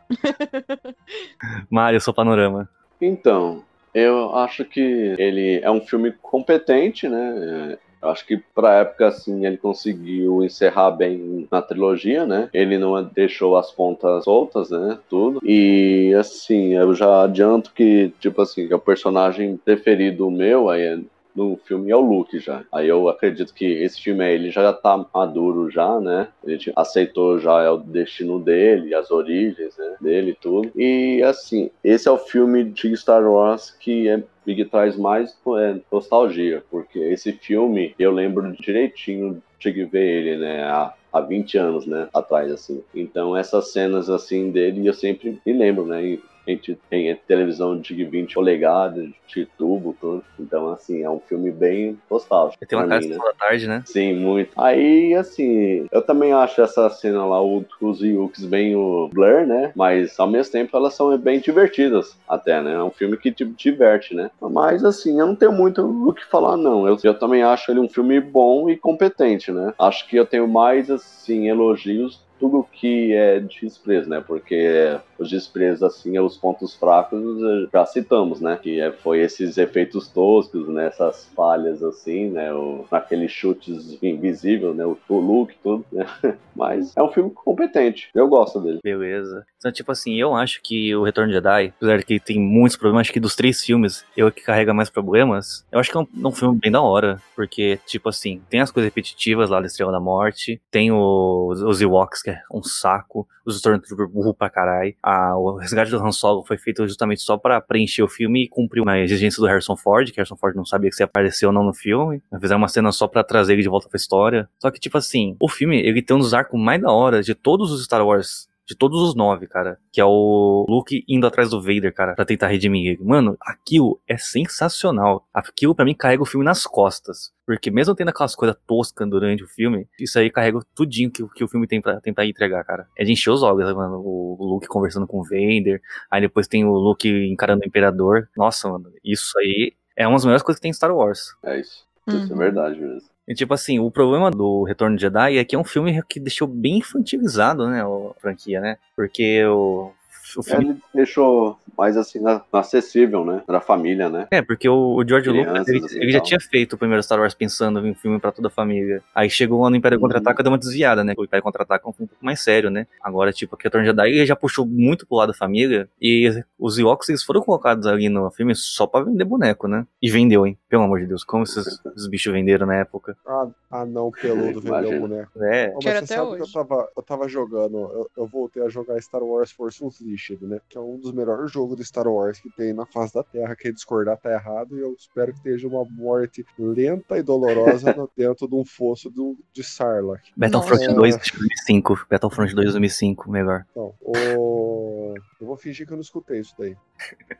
[1.69, 2.69] Mário, seu panorama.
[2.99, 7.73] Então, eu acho que ele é um filme competente, né?
[7.73, 12.49] É, acho que pra época, assim, ele conseguiu encerrar bem na trilogia, né?
[12.53, 14.97] Ele não deixou as pontas soltas, né?
[15.09, 15.39] Tudo.
[15.43, 20.81] E, assim, eu já adianto que, tipo assim, que é o personagem preferido meu aí
[20.81, 20.99] é
[21.35, 22.63] no filme é o Luke já.
[22.71, 26.27] Aí eu acredito que esse filme aí, ele já tá maduro já, né?
[26.43, 30.71] Ele aceitou já é o destino dele, as origens né, dele e tudo.
[30.75, 35.79] E assim, esse é o filme de Star Wars que é me traz mais é,
[35.91, 41.87] nostalgia, porque esse filme eu lembro direitinho de ver ele, né, há, há 20 anos,
[41.87, 42.83] né, atrás, assim.
[42.93, 48.03] Então essas cenas, assim, dele eu sempre me lembro, né, a gente tem televisão de
[48.03, 50.23] 20 polegadas, de tubo, tudo.
[50.39, 52.65] Então, assim, é um filme bem nostálgico.
[52.65, 53.23] Tem uma cara mim, de né?
[53.23, 53.83] da tarde, né?
[53.85, 54.51] Sim, muito.
[54.57, 59.71] Aí, assim, eu também acho essa cena lá, o- os Yukes bem o Blur, né?
[59.75, 62.73] Mas ao mesmo tempo elas são bem divertidas, até, né?
[62.73, 64.29] É um filme que te diverte, né?
[64.41, 66.87] Mas, assim, eu não tenho muito o que falar, não.
[66.87, 69.73] Eu, eu também acho ele um filme bom e competente, né?
[69.79, 74.21] Acho que eu tenho mais, assim, elogios tudo que é desprezo, né?
[74.25, 78.57] Porque os desprezos, assim, os pontos fracos eh, já citamos, né?
[78.61, 80.87] Que é- foi esses efeitos toscos, né?
[80.87, 82.53] Essas falhas, assim, né?
[82.53, 84.85] O, naqueles chutes invisíveis, né?
[84.85, 86.05] O, o look, tudo, né?
[86.55, 88.09] Mas é um filme competente.
[88.13, 88.79] Eu gosto dele.
[88.83, 89.45] Beleza.
[89.57, 93.01] Então, tipo assim, eu acho que o Retorno de Jedi, apesar que tem muitos problemas,
[93.01, 96.07] acho que dos três filmes, eu que carrega mais problemas, eu acho que é um,
[96.27, 97.21] um filme bem da hora.
[97.35, 101.81] Porque, tipo assim, tem as coisas repetitivas lá da Estrela da Morte, tem os, os
[101.81, 104.95] Ewoks, que é um saco, os Stormtrooper burro pra caralho.
[105.37, 108.81] O resgate do Han Solo foi feito justamente só pra preencher o filme e cumprir
[108.81, 111.63] uma exigência do Harrison Ford, que Harrison Ford não sabia se ia aparecer ou não
[111.63, 112.21] no filme.
[112.39, 114.49] Fizeram uma cena só pra trazer ele de volta pra história.
[114.59, 117.35] Só que, tipo assim, o filme, ele tem um dos arcos mais da hora de
[117.35, 119.77] todos os Star Wars de todos os nove, cara.
[119.91, 123.03] Que é o Luke indo atrás do Vader, cara, pra tentar redimir ele.
[123.03, 125.27] Mano, aquilo é sensacional.
[125.33, 127.33] Aquilo pra mim carrega o filme nas costas.
[127.45, 131.43] Porque mesmo tendo aquelas coisas toscas durante o filme, isso aí carrega tudinho que, que
[131.43, 132.87] o filme tem pra tentar entregar, cara.
[132.97, 133.97] É de encher os olhos, né, mano.
[133.97, 135.81] O, Luke conversando com o Vader.
[136.09, 138.29] Aí depois tem o Luke encarando o Imperador.
[138.35, 141.35] Nossa, mano, isso aí é uma das melhores coisas que tem em Star Wars.
[141.43, 141.85] É isso.
[142.07, 143.12] Isso é verdade mesmo.
[143.27, 146.19] E, tipo assim, o problema do Retorno de Jedi é que é um filme que
[146.19, 148.77] deixou bem infantilizado, né, a franquia, né?
[148.95, 149.91] Porque o,
[150.39, 150.65] o filme...
[150.65, 152.19] Ele deixou mais assim
[152.51, 153.41] acessível, né?
[153.45, 154.27] Pra família, né?
[154.29, 157.01] É, porque o, o George Crianças, Lucas, ele, assim, ele já tinha feito o primeiro
[157.01, 159.01] Star Wars pensando em um filme pra toda a família.
[159.13, 160.01] Aí chegou lá no Império Uhum.
[160.01, 161.13] Contra-Ataca, deu uma desviada, né?
[161.17, 162.87] O Império Contra-Ataca é um filme um pouco mais sério, né?
[163.01, 165.89] Agora, tipo, aqui o Retorno de Jedi ele já puxou muito pro lado da família.
[166.01, 169.85] E os Ewoks, eles foram colocados ali no filme só pra vender boneco, né?
[170.01, 170.57] E vendeu, hein?
[170.69, 171.65] Pelo amor de Deus, como esses,
[171.95, 173.17] esses bichos venderam na época.
[173.25, 175.43] Ah, ah não, peludo vendeu boneco.
[175.43, 176.53] É, Ó, mas Quero você até sabe que eu hoje.
[176.53, 179.83] tava, eu tava jogando, eu, eu voltei a jogar Star Wars Force
[180.23, 180.59] Unleashed, né?
[180.69, 183.55] Que é um dos melhores jogos de Star Wars que tem na face da Terra.
[183.55, 188.47] Quem discordar tá errado e eu espero que esteja uma morte lenta e dolorosa dentro
[188.47, 190.23] de um fosso do, de Sarlacc.
[190.37, 190.95] Battlefront Nossa.
[190.95, 192.07] 2 de 2005.
[192.09, 193.65] Battlefront 2 2005, melhor.
[193.71, 195.13] Então, o...
[195.39, 196.75] eu vou fingir que eu não escutei isso daí.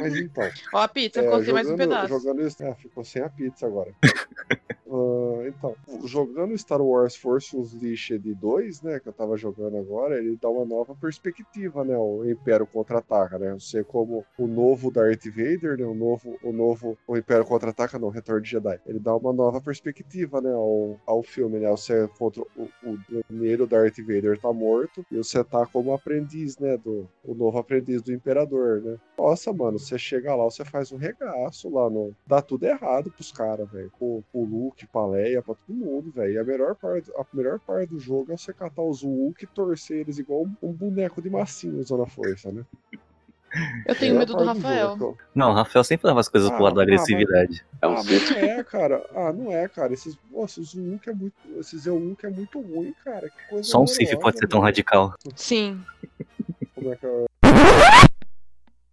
[0.00, 0.48] Mas então.
[0.74, 2.08] Ó, a pizza, É, coloquei mais um jogando- pedaço.
[2.08, 2.62] Jogando isso.
[2.62, 3.92] É, ficou sem a pizza agora.
[4.92, 10.36] Ah, Então, jogando Star Wars Force Unleashed 2, né, que eu tava jogando agora, ele
[10.42, 15.78] dá uma nova perspectiva, né, o Império Contra-Ataca, né, você como o novo Darth Vader,
[15.78, 19.32] né, o novo, o novo, o Império Contra-Ataca, não, Retorno de Jedi, ele dá uma
[19.32, 24.52] nova perspectiva, né, ao, ao filme, né, você contra o, o primeiro Darth Vader tá
[24.52, 28.98] morto e você tá como aprendiz, né, do, o novo aprendiz do Imperador, né.
[29.18, 32.14] Nossa, mano, você chega lá, você faz um regaço lá no...
[32.26, 36.32] Dá tudo errado pros caras, velho, pro, pro Luke, pra Leia, pra todo mundo, velho,
[36.32, 39.54] e a melhor parte, a melhor parte do jogo é você catar os Wookiee e
[39.54, 42.62] torcer eles igual um, boneco de massinha usando a força, né.
[43.84, 44.90] Eu tenho É medo do Rafael.
[44.90, 47.64] jogo, Não, o Rafael sempre leva as coisas Ah, pro lado da ah, mas- agressividade.
[47.82, 49.06] É um ah, mas não é, cara.
[49.12, 49.92] Ah, não é, cara.
[49.92, 53.28] Esses, nossa, os Wookiee é muito, esses Wookiee é muito ruim, cara.
[53.28, 55.14] Que coisa Só um Sif pode ser tão radical.
[55.34, 55.80] Sim.
[56.76, 57.24] Como é que é?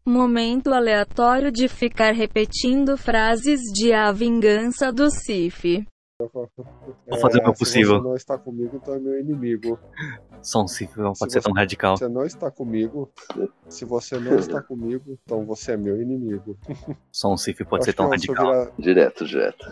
[0.05, 5.85] Momento aleatório de ficar repetindo frases de A Vingança do Sif.
[6.19, 7.97] Vou fazer o meu Se possível.
[7.99, 9.79] você não está comigo, então é meu inimigo.
[10.41, 11.95] Só um Sif não Se pode ser você- tão radical.
[11.95, 13.11] Você não está comigo.
[13.69, 16.57] Se você não está comigo, então você é meu inimigo.
[17.11, 18.51] Só um Sif pode Acho ser tão se radical.
[18.51, 19.65] virar- Direto, direto.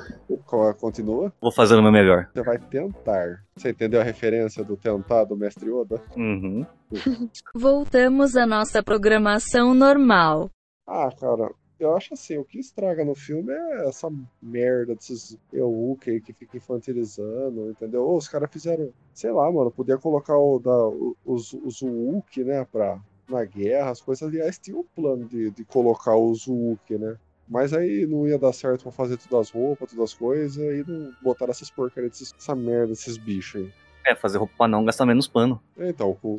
[0.46, 1.34] Co- Continua.
[1.42, 2.30] Vou fazer o meu melhor.
[2.32, 3.44] Você vai tentar.
[3.58, 6.00] Você entendeu a referência do tentar do mestre Yoda?
[6.16, 6.64] Uhum.
[7.56, 10.52] Voltamos à nossa programação normal.
[10.88, 14.10] Ah, cara, eu acho assim, o que estraga no filme é essa
[14.42, 18.04] merda desses Ewok aí que fica infantilizando, entendeu?
[18.04, 22.44] Ou os caras fizeram, sei lá, mano, podia colocar o, da, o- os, os Wookiee,
[22.46, 23.00] né, pra,
[23.30, 24.28] na guerra, as coisas.
[24.28, 27.18] Aliás, tinha um plano de, de colocar os Wookiee, né?
[27.48, 30.84] Mas aí não ia dar certo pra fazer todas as roupas, todas as coisas, e
[30.90, 33.72] não botaram essas porcarias, essa merda desses bichos aí.
[34.08, 35.62] É, fazer roupa pra não gastar menos pano.
[35.78, 36.38] Então, o-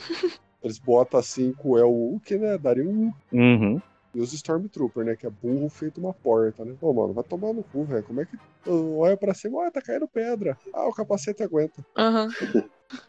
[0.62, 2.58] eles botam assim com o El Wookiee, né?
[2.58, 3.80] Daria um Uhum.
[4.16, 5.14] E os Stormtrooper, né?
[5.14, 6.74] Que é burro feito uma porta, né?
[6.80, 8.02] Pô, mano, vai tomar no cu, velho.
[8.02, 8.34] Como é que.
[8.64, 10.56] Eu olho pra cima, olha, tá caindo pedra.
[10.72, 11.84] Ah, o capacete aguenta.
[11.94, 12.30] Aham.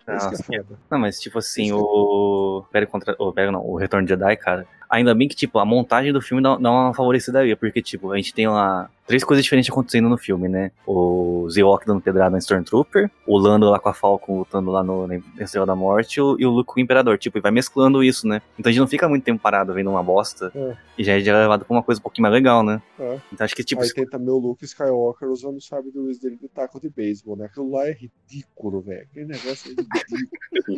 [0.05, 0.63] Nossa, que é.
[0.91, 1.77] Não, mas tipo assim, Isso.
[1.79, 2.65] o.
[2.67, 3.15] Império contra.
[3.17, 4.67] O Império não, o Retorno de Jedi, cara.
[4.89, 8.11] Ainda bem que, tipo, a montagem do filme dá, dá uma favorecida aí, porque, tipo,
[8.11, 10.71] a gente tem lá três coisas diferentes acontecendo no filme, né?
[10.85, 15.07] O Zewok dando pedrada no Stormtrooper, o Lando lá com a Falcon lutando lá no,
[15.07, 17.17] na Estrela da Morte e o, e o Luke com o Imperador.
[17.17, 18.41] Tipo, e vai mesclando isso, né?
[18.59, 20.77] Então a gente não fica muito tempo parado vendo uma bosta É.
[20.97, 22.81] e já é já é levado pra uma coisa um pouquinho mais legal, né?
[22.99, 23.19] É.
[23.31, 26.19] Então acho que, tipo, Aí tem também o Luke Skywalker usando o sabre de luz
[26.19, 27.45] dele de taco de beisebol, né?
[27.45, 29.07] Aquilo lá é ridículo, velho.
[29.09, 30.77] Aquele negócio é ridículo.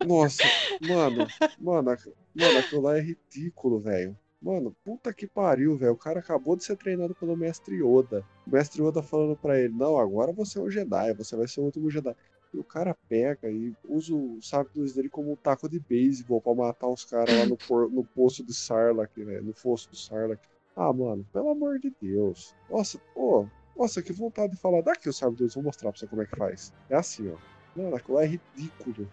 [0.06, 0.42] Nossa,
[0.82, 1.26] mano,
[1.58, 1.90] mano,
[2.34, 4.16] mano, aquilo lá é ridículo, velho.
[4.40, 5.92] Mano, puta que pariu, velho.
[5.92, 8.24] O cara acabou de ser treinado pelo mestre Yoda.
[8.46, 11.60] O mestre Yoda falando pra ele: Não, agora você é um Jedi, você vai ser
[11.60, 12.14] o último Jedi.
[12.52, 16.54] E o cara pega e usa o sabre dele como um taco de beisebol pra
[16.54, 19.42] matar os caras lá no, por- no poço de Sarlacc, velho.
[19.42, 20.40] No fosso do Sarlacc.
[20.76, 22.54] Ah, mano, pelo amor de Deus.
[22.70, 24.82] Nossa, pô, nossa, que vontade de falar.
[24.82, 26.72] Daqui o sabre de vou mostrar pra você como é que faz.
[26.90, 27.53] É assim, ó.
[27.76, 29.08] Mano, aquilo é ridículo.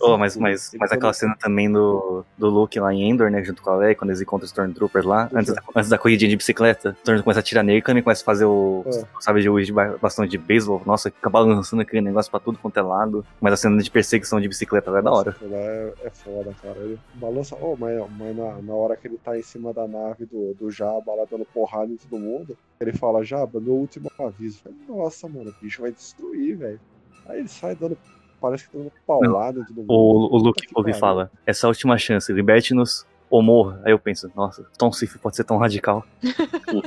[0.00, 0.42] Oh, mas, ridículo.
[0.50, 3.44] mas, Ele mas aquela cena também do, do Luke lá em Endor, né?
[3.44, 6.28] Junto com a Leia, quando eles encontram os Stormtroopers lá, antes da, antes da corridinha
[6.30, 9.04] de bicicleta, o Stormtrooper começa a atirar nele e também começa a fazer o, É.
[9.20, 10.82] sabe de bastão de beisebol.
[10.86, 13.24] Nossa, fica balançando aquele negócio pra tudo quanto é lado.
[13.40, 15.36] Mas a cena de perseguição de bicicleta lá é da hora.
[15.42, 16.78] É, é foda, cara.
[16.78, 17.56] Ele balança.
[17.60, 20.70] Oh, mas, mas na, na hora que ele tá em cima da nave do, do
[20.70, 24.60] Jabba lá dando porrada em todo mundo, ele fala: Jabba, meu último aviso.
[24.62, 26.80] Falei, Nossa, mano, o bicho vai destruir, velho.
[27.28, 27.96] Aí ele sai dando.
[28.40, 29.86] Parece que tá dando paulada mundo.
[29.88, 30.94] O, o Luke e pariu.
[31.00, 33.80] fala: essa é a última chance, liberte-nos ou morra.
[33.84, 36.04] Aí eu penso: nossa, Tom Sif pode ser tão radical.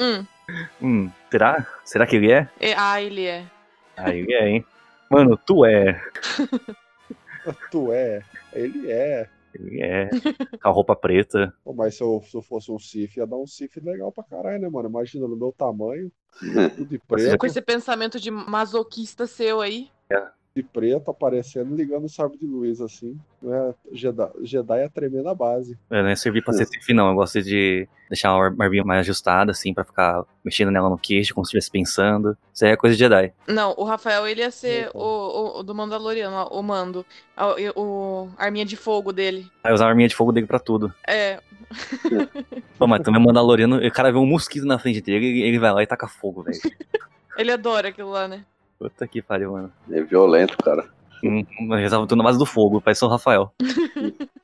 [0.00, 0.24] Hum.
[0.80, 1.66] Hum, será?
[1.84, 2.48] Será que ele é?
[2.60, 3.44] E- ah, ele é.
[3.96, 4.64] Ah, ele é, hein?
[5.10, 6.00] Mano, tu é.
[7.70, 8.22] Tu é.
[8.52, 9.28] Ele é.
[9.54, 10.08] Ele é.
[10.62, 11.52] Com a roupa preta.
[11.64, 14.24] Pô, mas se eu, se eu fosse um Sif, ia dar um Sif legal pra
[14.24, 14.88] caralho, né, mano?
[14.88, 16.10] Imagina no meu tamanho,
[16.76, 19.90] tudo de preto, Com esse pensamento de masoquista seu aí.
[20.56, 23.16] De preto, aparecendo, ligando o sabre de luz, assim.
[23.40, 23.74] Né?
[23.92, 25.78] Jedi, Jedi é tremer na base.
[25.88, 27.08] Eu não ia servir pra ser Sif, não.
[27.10, 31.32] Eu gosto de deixar uma barbinha mais ajustada, assim, pra ficar mexendo nela no queixo,
[31.34, 32.36] como se estivesse pensando.
[32.52, 33.32] Isso aí é coisa de Jedi.
[33.46, 35.00] Não, o Rafael ele ia ser Então.
[35.00, 37.06] o, o- o do Mandaloriano, o Mando.
[37.36, 39.46] A, o, a arminha de fogo dele.
[39.62, 40.92] Aí usar a arminha de fogo dele pra tudo.
[41.06, 41.38] É.
[42.78, 45.58] Pô, mas também o Mandaloriano, o cara vê um mosquito na frente dele, ele, ele
[45.58, 46.58] vai lá e taca fogo, velho.
[47.38, 48.44] Ele adora aquilo lá, né?
[48.78, 49.72] Puta que pariu, mano.
[49.90, 50.88] É violento, cara.
[51.24, 53.52] Hum, resolve tudo na base do fogo, parece o Rafael.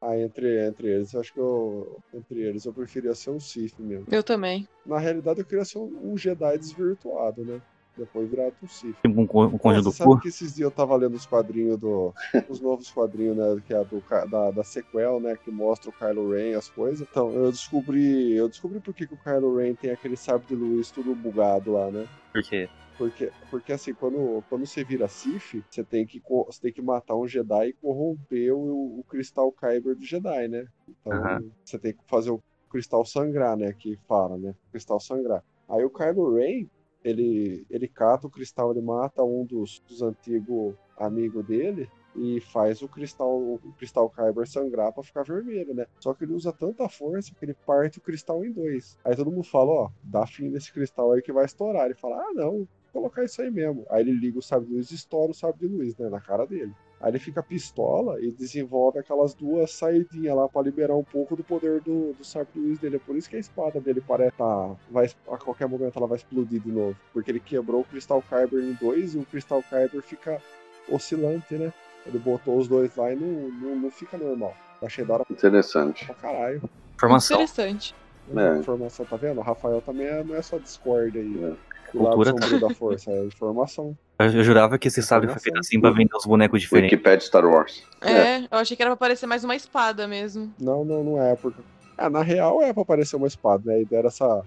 [0.00, 1.98] Ah, entre, entre eles, eu acho que eu.
[2.12, 4.06] Entre eles, eu preferia ser um Sif mesmo.
[4.10, 4.68] Eu também.
[4.84, 7.60] Na realidade, eu queria ser um, um Jedi desvirtuado, né?
[7.96, 8.30] Depois
[8.62, 8.94] um Sith.
[9.02, 10.20] Tipo um, con- um conjunto você do sabe cu.
[10.20, 12.14] que esses dias eu tava lendo os quadrinhos do.
[12.48, 13.60] os novos quadrinhos, né?
[13.66, 15.36] Que é do, da, da sequel, né?
[15.42, 17.06] Que mostra o Kylo Ren, as coisas.
[17.10, 18.36] Então, eu descobri.
[18.36, 21.72] Eu descobri por que, que o Kylo Ren tem aquele sabre de luz tudo bugado
[21.72, 22.06] lá, né?
[22.32, 22.68] Porque
[22.98, 27.16] Porque, porque assim, quando, quando você vira Sith, você tem, que, você tem que matar
[27.16, 30.66] um Jedi e corromper o, o cristal Kyber do Jedi, né?
[30.88, 31.40] Então Aham.
[31.64, 33.72] você tem que fazer o cristal sangrar, né?
[33.78, 34.52] Que fala, né?
[34.72, 35.44] Cristal sangrar.
[35.68, 36.66] Aí o Kylo Ren,
[37.04, 42.82] ele, ele cata o cristal, ele mata um dos, dos antigos amigos dele e faz
[42.82, 45.86] o cristal, o cristal Kyber sangrar pra ficar vermelho, né?
[46.00, 48.98] Só que ele usa tanta força que ele parte o cristal em dois.
[49.04, 51.86] Aí todo mundo fala, ó, dá fim nesse cristal aí que vai estourar.
[51.86, 53.84] Ele fala, ah, não, colocar isso aí mesmo.
[53.90, 56.20] Aí ele liga o sabre de luz e estoura o sabre de luz, né, na
[56.20, 56.72] cara dele.
[57.00, 61.44] Aí ele fica pistola e desenvolve aquelas duas saidinhas lá pra liberar um pouco do
[61.44, 62.96] poder do, do sabre de luz dele.
[62.96, 66.16] É por isso que a espada dele parece tá, vai, a qualquer momento ela vai
[66.16, 66.96] explodir de novo.
[67.12, 70.42] Porque ele quebrou o cristal Kyber em dois e o cristal Kyber fica
[70.88, 71.72] oscilante, né?
[72.06, 74.54] Ele botou os dois lá e não, não, não fica normal.
[74.82, 76.04] Achei da hora Interessante.
[76.06, 76.62] pra caralho.
[76.94, 77.36] Informação.
[77.42, 77.94] Interessante.
[78.36, 78.58] É.
[78.58, 79.38] Informação, tá vendo?
[79.38, 81.44] O Rafael também é- não é só Discord aí.
[81.44, 81.67] É.
[81.92, 83.96] Cultura sombrio da força, é informação.
[84.18, 86.92] Eu, jurava que esse sabre foi feito assim pra vender os bonecos diferentes.
[86.92, 87.82] Wikipedia Star Wars.
[88.00, 90.52] É, eu achei que era pra parecer mais uma espada mesmo.
[90.58, 91.60] Não, não, não é, porque.
[91.96, 93.74] Ah, na real é pra parecer uma espada, né?
[93.74, 94.42] A ideia era essa.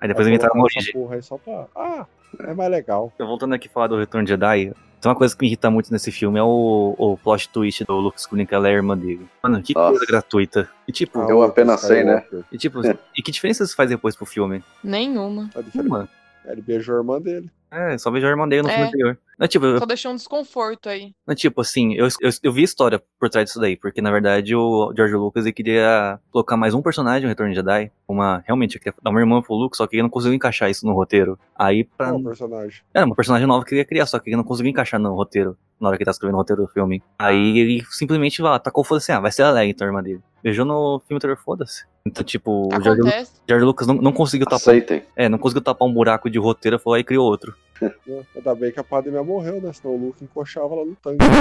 [0.00, 0.82] Aí depois é inventaram uma origem.
[0.82, 1.66] essa porra aí só pra.
[1.74, 2.06] Ah,
[2.40, 3.12] é mais legal.
[3.18, 5.68] Eu Voltando aqui a falar do Retorno de Jedi, tem uma coisa que me irrita
[5.68, 8.96] muito nesse filme é o, o plot twist do Luke que ela é a irmã
[8.96, 9.26] dele.
[9.42, 9.90] Mano, que Nossa.
[9.90, 10.68] coisa gratuita.
[10.86, 12.18] E tipo, Ah, Eu apenas sei, né?
[12.18, 12.44] Skywalker.
[12.52, 12.80] e tipo,
[13.16, 14.62] e que diferença isso faz depois pro filme?
[14.82, 15.50] Nenhuma.
[15.56, 15.88] É diferente.
[15.88, 16.08] Uma.
[16.46, 17.50] Ele beijou a irmã dele.
[17.70, 18.72] É, só vejo a irmã dele no É.
[18.72, 19.18] filme anterior.
[19.38, 21.14] Não, tipo, Só deixou um desconforto aí.
[21.26, 24.10] não, tipo assim, eu, eu, eu vi a história por trás disso daí, porque na
[24.10, 28.44] verdade o George Lucas ele queria colocar mais um personagem no Retorno de Jedi, uma,
[28.46, 30.86] realmente, ele queria dar uma irmã pro Luke, só que ele não conseguiu encaixar isso
[30.86, 31.38] no roteiro.
[31.56, 32.82] Aí, pra, Qual o personagem?
[32.92, 35.14] Era uma personagem nova que ele ia criar, só que ele não conseguiu encaixar no
[35.14, 37.02] roteiro, na hora que ele tá escrevendo o roteiro do filme.
[37.18, 40.02] Aí ele simplesmente lá, tacou foda assim, ah, vai ser a Leia então, a irmã
[40.02, 40.20] dele.
[40.42, 41.84] Beijou no filme anterior, foda-se.
[42.04, 43.32] Então, tipo, o George, Lu- Acontece.
[43.48, 44.56] George Lucas não, não conseguiu tapar.
[44.58, 45.04] Aceitem.
[45.14, 47.54] É, não conseguiu tapar um buraco de roteiro, falou aí criou outro.
[47.80, 47.92] Né?
[48.34, 49.72] Ainda bem que a Padme morreu, né?
[49.72, 51.24] Senão o Luke encoxava lá no tanque.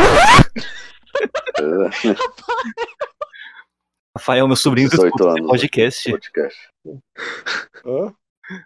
[4.17, 6.11] Rafael, meu sobrinho 18 escuta esse anos, podcast.
[6.11, 6.59] podcast.
[7.85, 8.13] Hã?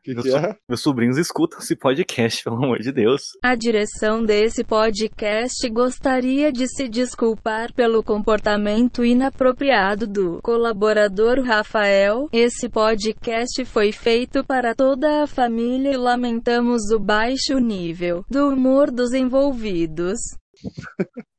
[0.03, 0.55] Que, Meu que so- é?
[0.67, 3.21] Meus sobrinhos escutam esse podcast, pelo amor de Deus.
[3.43, 12.27] A direção desse podcast gostaria de se desculpar pelo comportamento inapropriado do colaborador Rafael.
[12.31, 18.91] Esse podcast foi feito para toda a família e lamentamos o baixo nível do humor
[18.91, 20.19] dos envolvidos.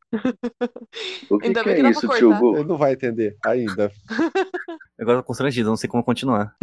[1.29, 2.57] O que, Ainda que bem é isso, tio?
[2.57, 3.91] Ele não vai entender ainda.
[4.99, 6.55] Agora eu tô constrangido, não sei como continuar.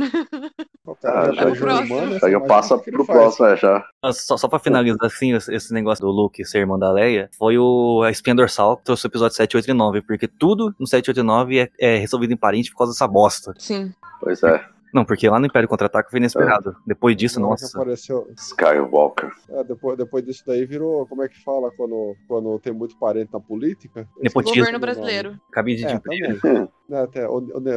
[1.03, 1.95] Ah, já já, beijou a próximo.
[1.97, 2.13] irmã, né?
[2.13, 3.85] já, Você já imagina passa o que ele pro próximo, é, já.
[4.01, 7.29] Ah, Só, só pra finalizar, assim, esse esse negócio do Luke ser irmão da Leia,
[7.37, 10.73] foi o, a espinha dorsal que trouxe o episódio 7, 8 e 9, porque tudo
[10.79, 13.53] no 7, 8 e 9 é, é resolvido em parente por causa dessa bosta.
[13.57, 13.93] Sim.
[14.19, 14.63] Pois é.
[14.93, 16.75] Não, porque lá no Império Contra-Ataque foi inesperado.
[16.85, 17.75] Depois disso, nossa.
[17.77, 19.31] apareceu, Skywalker.
[19.49, 23.33] é, depois, depois disso daí virou, como é que fala quando, quando tem muito parente
[23.33, 24.07] na política?
[24.21, 24.55] Nepotismo.
[24.55, 25.39] o Governo brasileiro.
[25.51, 26.39] Cabide de É, impedir.
[26.41, 26.69] também.
[26.87, 27.25] Né, até,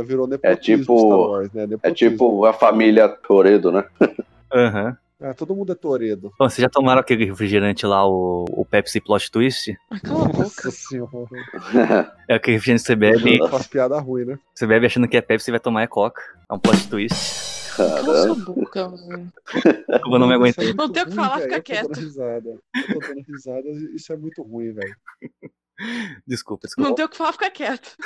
[0.05, 1.67] virou nepotismo tipo- Star Wars, né?
[1.83, 3.85] É tipo a família Toredo, né?
[4.53, 4.97] Aham.
[5.19, 6.31] É, todo mundo é Toredo.
[6.39, 9.75] Bom, vocês já tomaram aquele refrigerante lá, o, o Pepsi Plot Twist?
[9.91, 10.39] Ah, cala a boca.
[10.43, 12.13] Nossa senhora.
[12.29, 14.39] É aquele refrigerante que você bebe, Faz piada ruim, né?
[14.55, 16.21] você bebe achando que é Pepsi e vai tomar é Coca.
[16.51, 17.75] É um plot twist.
[17.77, 19.33] Cala sua boca, mano.
[20.11, 20.65] Eu não me aguentei.
[20.65, 21.97] Isso é Não tem o que falar, fica Eu tô dando quieto.
[22.01, 22.49] risada.
[22.75, 24.97] Eu tô dando risada, isso é muito ruim, velho.
[26.27, 26.89] Desculpa, desculpa.
[26.89, 27.97] Não tem o que falar, fica quieto.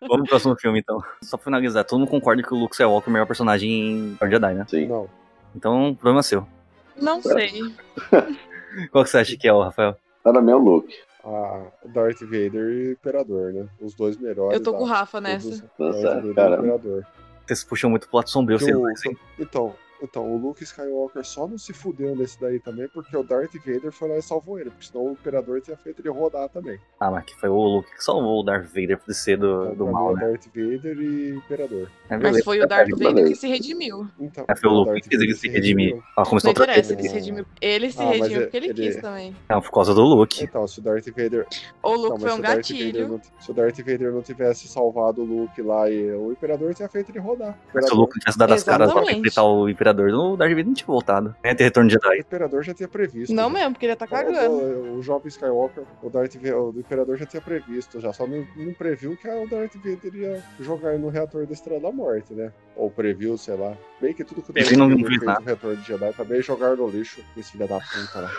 [0.00, 0.98] Vamos pro próximo filme, então.
[1.22, 3.70] Só pra finalizar, todo mundo concorda que o Luke Skywalker é o melhor personagem
[4.20, 4.64] em Jedi, né?
[4.68, 4.86] Sim.
[4.86, 5.08] Não.
[5.54, 6.46] Então, problema seu.
[6.96, 7.50] Não sei.
[8.90, 9.96] Qual que você acha que é, o Rafael?
[10.24, 10.92] Era meu look.
[11.24, 13.66] Ah, Darth Vader e Imperador, né?
[13.80, 14.58] Os dois melhores.
[14.58, 15.70] Eu tô da- com o Rafa todos- nessa.
[15.78, 16.58] Nossa, Darth Vader e.
[16.58, 17.06] Imperador.
[17.46, 18.58] Vocês puxam muito pro lado sombrio,
[19.06, 19.16] hein?
[19.38, 23.54] Então, então, o Luke Skywalker só não se fudeu nesse daí também porque o Darth
[23.64, 26.78] Vader foi lá e salvou ele, porque senão o Imperador tinha feito ele rodar também.
[26.98, 29.74] Ah, mas que foi o Luke que salvou o Darth Vader de ser do, Então,
[29.86, 30.28] do mal, é né?
[30.28, 31.90] Darth Vader e Imperador.
[32.08, 32.88] É Mas foi o Darth.
[32.98, 34.06] Vader que se redimiu.
[34.18, 35.96] Então, É, foi o o Luke Darth que fez ele se redimir.
[36.16, 37.46] Ah, Não começou a interessa, ele se redimiu.
[37.60, 39.36] Ele se Ah, mas redimiu é- porque ele, ele- quis também.
[39.48, 40.42] Não, por causa do Luke.
[40.44, 41.46] Então, se o Darth Vader.
[41.82, 43.08] O Então, Luke mas foi um gatilho.
[43.08, 46.88] não- se o Darth Vader não tivesse salvado o Luke lá e o Imperador tinha
[46.88, 47.58] feito ele rodar.
[47.80, 50.32] Se o Luke tivesse dado as caras pra enfrentar o Imperador, Imperador.
[50.32, 51.34] O Darth Vader não tinha voltado.
[51.44, 52.20] Ia ter retorno de O Jedi.
[52.20, 53.34] Imperador já tinha previsto.
[53.34, 53.50] Não já.
[53.54, 54.54] mesmo, porque ele tá O, cagando.
[54.54, 58.46] o, o jovem Skywalker, o Darth Vader, o Imperador já tinha previsto, já só não,
[58.56, 62.52] não previu que o Darth Vader ia jogar no reator da Estrela da Morte, né?
[62.76, 63.74] Ou previu, sei lá.
[64.00, 66.88] Bem que tudo que o Darth Vader fez no retorno de Jedi também jogaram no
[66.88, 68.30] lixo, esse filho da puta lá.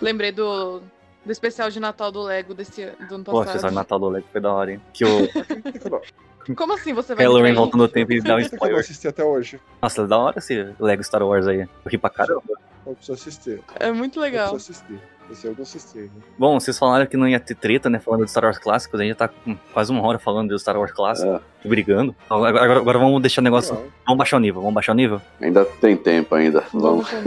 [0.00, 0.80] Lembrei do,
[1.24, 3.66] do especial de Natal do Lego desse do ano Pô, passado.
[3.66, 4.80] esse Natal do Lego foi da hora, hein?
[4.92, 5.08] Que o
[6.48, 7.54] Eu Como assim você vai Kylo Ren trair?
[7.56, 8.80] volta no tempo e dá um que eu spoiler.
[8.80, 9.60] assisti até hoje.
[9.82, 11.60] Nossa, é da hora esse Lego Star Wars aí.
[11.60, 12.42] Eu ri pra caramba.
[12.86, 13.62] Eu preciso assistir.
[13.80, 14.50] É muito Eu legal.
[14.52, 15.00] preciso assistir.
[15.30, 15.98] Esse eu não assisti.
[16.00, 16.10] Né?
[16.38, 17.98] Bom, vocês falaram que não ia ter treta, né?
[17.98, 19.00] Falando de Star Wars clássicos.
[19.00, 22.14] A gente já tá com quase uma hora falando de Star Wars clássico, É, brigando.
[22.26, 23.74] Então, Agora, agora- agora vamos deixar o negócio.
[23.74, 25.22] Não, Vamos baixar o nível, vamos baixar o nível.
[25.40, 26.62] ainda tem tempo ainda.
[26.74, 27.08] Vamos.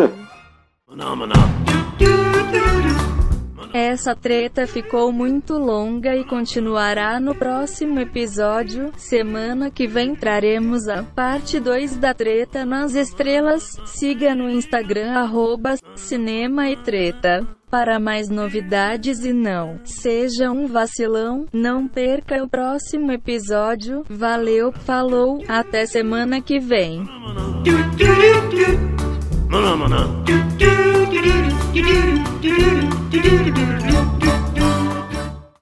[3.73, 8.91] Essa treta ficou muito longa e continuará no próximo episódio.
[8.97, 13.77] Semana que vem traremos a parte 2 da treta nas estrelas.
[13.85, 17.45] Siga no Instagram arroba cinema e treta.
[17.69, 24.03] Para mais novidades e não seja um vacilão, não perca o próximo episódio.
[24.09, 27.05] Valeu, falou, até semana que vem.
[29.49, 30.07] Mına mına.